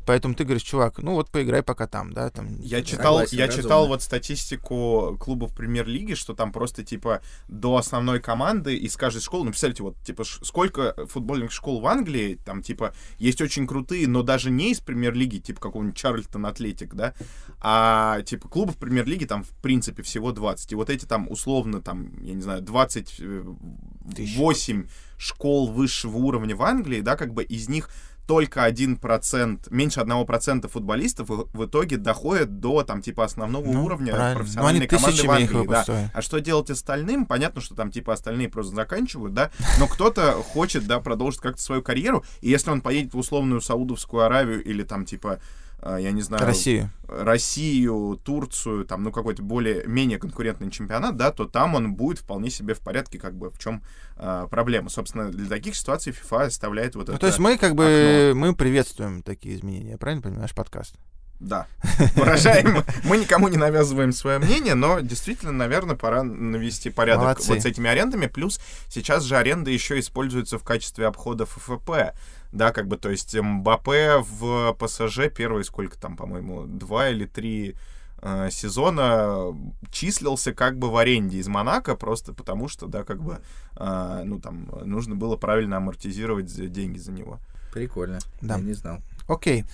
поэтому 0.06 0.36
ты 0.36 0.44
говоришь, 0.44 0.64
чувак, 0.64 1.00
ну 1.00 1.14
вот 1.14 1.30
поиграй 1.30 1.64
пока 1.64 1.88
там, 1.88 2.14
да, 2.14 2.30
там. 2.30 2.60
Я 2.60 2.82
читал, 2.82 3.16
Согласен, 3.16 3.38
я 3.38 3.46
разумно. 3.46 3.64
читал 3.64 3.88
вот 3.88 4.02
статистику 4.02 5.18
клубов 5.20 5.56
премьер-лиги, 5.56 6.14
что 6.14 6.34
там 6.34 6.52
просто 6.52 6.84
типа 6.84 7.22
до 7.48 7.78
основной 7.78 8.20
команды 8.20 8.76
из 8.76 8.98
каждой 8.98 9.22
школы, 9.22 9.46
ну 9.46 9.52
представьте, 9.52 9.84
вот 9.84 9.96
типа 10.04 10.24
сколько 10.24 10.96
футбольных 11.08 11.52
школ 11.52 11.82
в 11.82 11.88
Англии, 11.88 12.40
там 12.44 12.62
типа 12.62 12.94
есть 13.18 13.42
очень 13.42 13.68
крутые, 13.68 14.08
но 14.08 14.24
даже 14.24 14.50
не 14.50 14.72
из 14.72 14.80
премьер-лиги, 14.80 15.40
типа 15.40 15.62
какого-нибудь 15.62 15.98
Чарльтон 15.98 16.46
Атлетик, 16.46 16.96
да, 16.96 17.14
а 17.60 18.22
типа 18.22 18.48
клубов 18.48 18.78
премьер-лиги 18.78 19.26
там 19.26 19.44
в 19.44 19.50
принципе 19.62 20.04
всего 20.04 20.32
20. 20.32 20.72
И 20.72 20.76
вот 20.76 20.90
эти 20.90 21.06
там 21.06 21.30
условно 21.30 21.82
там, 21.82 22.24
я 22.24 22.34
не 22.34 22.42
знаю, 22.42 22.62
28 22.62 24.88
школ 25.18 25.72
высшего 25.72 26.18
уровня 26.18 26.56
в 26.56 26.64
Англии, 26.64 27.02
да, 27.02 27.16
как 27.16 27.34
бы 27.34 27.44
из 27.44 27.70
них 27.70 27.90
только 28.28 28.64
один 28.64 28.96
процент, 28.98 29.70
меньше 29.70 30.00
одного 30.00 30.26
процента 30.26 30.68
футболистов 30.68 31.30
в, 31.30 31.66
итоге 31.66 31.98
доходят 31.98 32.60
до 32.60 32.84
там 32.84 33.02
типа 33.02 33.26
основного 33.26 33.66
Ну, 33.66 33.86
уровня 33.86 34.14
правильно. 34.14 34.40
профессиональной 34.40 34.80
Ну, 34.80 34.80
они 34.80 34.88
команды 34.88 35.28
в 35.28 35.32
Англии. 35.32 35.68
Да. 35.68 36.12
А 36.14 36.22
что 36.22 36.40
делать 36.40 36.70
остальным? 36.70 37.26
Понятно, 37.26 37.62
что 37.62 37.76
там 37.76 37.92
типа 37.92 38.14
остальные 38.14 38.50
просто 38.50 38.76
заканчивают, 38.76 39.34
да, 39.34 39.52
но 39.80 39.88
кто-то 39.88 40.32
хочет, 40.34 40.88
да, 40.88 41.00
продолжить 41.00 41.42
как-то 41.42 41.62
свою 41.62 41.82
карьеру, 41.82 42.24
и 42.42 42.50
если 42.50 42.70
он 42.70 42.82
поедет 42.82 43.14
в 43.14 43.18
условную 43.18 43.62
Саудовскую 43.62 44.24
Аравию 44.24 44.64
или 44.64 44.84
там 44.84 45.06
типа 45.06 45.40
я 45.86 46.12
не 46.12 46.22
знаю, 46.22 46.46
Россию. 46.46 46.90
Россию, 47.08 48.20
Турцию, 48.24 48.86
там, 48.86 49.04
ну, 49.04 49.12
какой-то 49.12 49.44
более, 49.44 49.86
менее 49.86 50.18
конкурентный 50.18 50.72
чемпионат, 50.72 51.18
да, 51.18 51.32
то 51.32 51.46
там 51.46 51.76
он 51.76 51.94
будет 51.94 52.20
вполне 52.20 52.50
себе 52.50 52.74
в 52.74 52.80
порядке, 52.80 53.20
как 53.20 53.36
бы, 53.36 53.50
в 53.50 53.60
чем 53.60 53.84
а, 54.18 54.48
проблема. 54.48 54.90
Собственно, 54.90 55.30
для 55.30 55.48
таких 55.48 55.76
ситуаций 55.76 56.14
FIFA 56.14 56.46
оставляет 56.46 56.96
вот 56.96 57.08
Ну, 57.08 57.14
это... 57.14 57.22
то 57.22 57.28
есть 57.28 57.40
мы 57.40 57.58
как 57.58 57.76
бы 57.76 58.34
мы 58.36 58.56
приветствуем 58.56 59.22
такие 59.24 59.56
изменения, 59.56 59.98
правильно 59.98 60.22
понимаю, 60.22 60.44
наш 60.44 60.54
подкаст? 60.54 60.96
Да. 61.40 61.68
Выражаем. 62.16 62.84
Мы 63.04 63.18
никому 63.18 63.50
не 63.50 63.58
навязываем 63.58 64.14
свое 64.14 64.40
мнение, 64.40 64.76
но 64.76 65.02
действительно, 65.02 65.52
наверное, 65.52 65.96
пора 65.96 66.24
навести 66.24 66.90
порядок 66.90 67.24
Молодцы. 67.24 67.50
вот 67.50 67.62
с 67.62 67.66
этими 67.66 67.90
арендами. 67.90 68.28
Плюс 68.28 68.60
сейчас 68.88 69.24
же 69.24 69.36
аренда 69.36 69.70
еще 69.70 70.00
используется 70.00 70.58
в 70.58 70.64
качестве 70.64 71.06
обхода 71.06 71.46
ФФП. 71.46 72.16
Да, 72.54 72.72
как 72.72 72.88
бы, 72.88 72.98
то 72.98 73.10
есть 73.10 73.36
Мбаппе 73.36 74.20
в 74.20 74.74
ПСЖ 74.74 75.34
первые 75.36 75.64
сколько 75.64 76.00
там, 76.00 76.16
по-моему, 76.16 76.66
два 76.68 77.10
или 77.10 77.26
три 77.26 77.76
э, 78.22 78.50
сезона 78.52 79.58
числился 79.92 80.54
как 80.54 80.78
бы 80.78 80.92
в 80.92 80.98
аренде 80.98 81.40
из 81.40 81.48
Монако, 81.48 81.96
просто 81.96 82.32
потому 82.32 82.68
что, 82.68 82.86
да, 82.86 83.04
как 83.04 83.24
бы, 83.24 83.40
э, 83.76 84.22
ну, 84.24 84.40
там, 84.40 84.70
нужно 84.86 85.16
было 85.16 85.36
правильно 85.36 85.78
амортизировать 85.78 86.72
деньги 86.72 87.00
за 87.00 87.12
него. 87.12 87.40
Прикольно. 87.74 88.20
Да. 88.42 88.58
Я 88.58 88.62
не 88.62 88.74
знал. 88.74 89.00
Окей. 89.28 89.66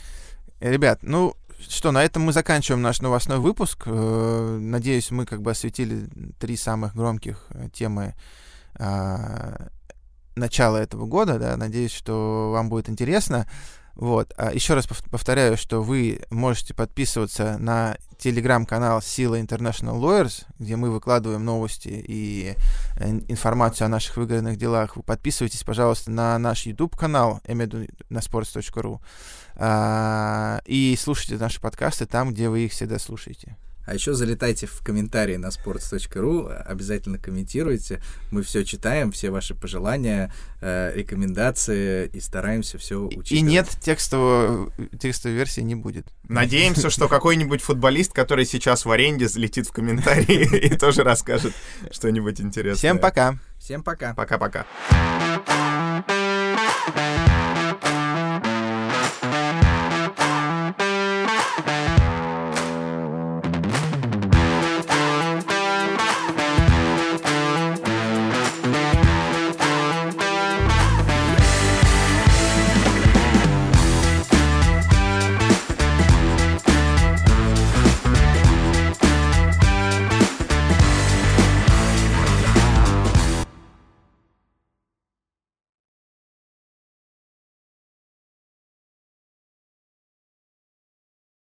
Ребят, 0.62 1.00
ну 1.02 1.36
что, 1.68 1.92
на 1.92 2.02
этом 2.02 2.22
мы 2.24 2.32
заканчиваем 2.32 2.82
наш 2.82 3.02
новостной 3.02 3.40
выпуск. 3.40 3.84
Э, 3.88 4.58
Надеюсь, 4.58 5.12
мы 5.12 5.26
как 5.26 5.42
бы 5.42 5.52
осветили 5.52 6.08
три 6.40 6.56
самых 6.56 6.96
громких 6.96 7.46
темы 7.74 8.16
а, 8.76 9.68
начала 10.36 10.78
этого 10.78 11.06
года, 11.06 11.40
да, 11.40 11.58
надеюсь, 11.58 11.92
что 11.92 12.52
вам 12.52 12.70
будет 12.70 12.90
интересно. 12.90 13.48
Вот. 14.00 14.34
А 14.38 14.54
еще 14.54 14.76
раз 14.76 14.86
пов- 14.86 15.10
повторяю, 15.10 15.58
что 15.58 15.82
вы 15.82 16.22
можете 16.30 16.74
подписываться 16.74 17.58
на 17.58 17.98
телеграм-канал 18.18 19.02
Сила 19.02 19.40
International 19.40 20.00
Lawyers, 20.00 20.46
где 20.58 20.78
мы 20.78 20.90
выкладываем 20.90 21.44
новости 21.44 21.90
и 22.08 22.56
э, 22.98 23.10
информацию 23.28 23.86
о 23.86 23.90
наших 23.90 24.16
выигранных 24.16 24.58
делах. 24.58 24.98
Подписывайтесь, 25.06 25.64
пожалуйста, 25.64 26.12
на 26.12 26.38
наш 26.40 26.66
YouTube-канал, 26.66 27.42
я 27.46 27.54
имею 27.54 27.70
в 27.70 27.74
виду 27.74 27.88
на 28.10 28.20
sports.ru, 28.20 29.00
а, 29.56 30.62
и 30.66 30.98
слушайте 30.98 31.38
наши 31.38 31.60
подкасты 31.60 32.06
там, 32.06 32.32
где 32.32 32.48
вы 32.48 32.62
их 32.62 32.72
всегда 32.72 33.00
слушаете. 33.00 33.58
А 33.90 33.96
еще 33.96 34.14
залетайте 34.14 34.68
в 34.68 34.82
комментарии 34.84 35.36
на 35.38 35.48
sports.ru, 35.48 36.56
обязательно 36.62 37.18
комментируйте. 37.18 38.04
Мы 38.30 38.44
все 38.44 38.64
читаем, 38.64 39.12
все 39.12 39.32
ваши 39.32 39.56
пожелания, 39.56 40.32
э, 40.62 40.92
рекомендации 40.94 42.08
и 42.14 42.20
стараемся 42.20 42.78
все 42.78 42.98
учитывать. 43.00 43.32
И 43.32 43.42
нет, 43.42 43.68
текстового, 43.82 44.72
текстовой 45.00 45.38
версии 45.38 45.62
не 45.62 45.74
будет. 45.74 46.06
Надеемся, 46.28 46.92
что 46.92 47.08
какой-нибудь 47.08 47.64
футболист, 47.64 48.14
который 48.14 48.46
сейчас 48.46 48.86
в 48.86 48.92
аренде, 48.92 49.28
залетит 49.28 49.66
в 49.66 49.72
комментарии 49.72 50.58
и 50.68 50.78
тоже 50.78 51.04
расскажет 51.04 51.56
что-нибудь 51.90 52.40
интересное. 52.42 52.78
Всем 52.78 53.00
пока! 53.00 53.40
Всем 53.58 53.82
пока. 53.82 54.14
Пока-пока. 54.14 54.68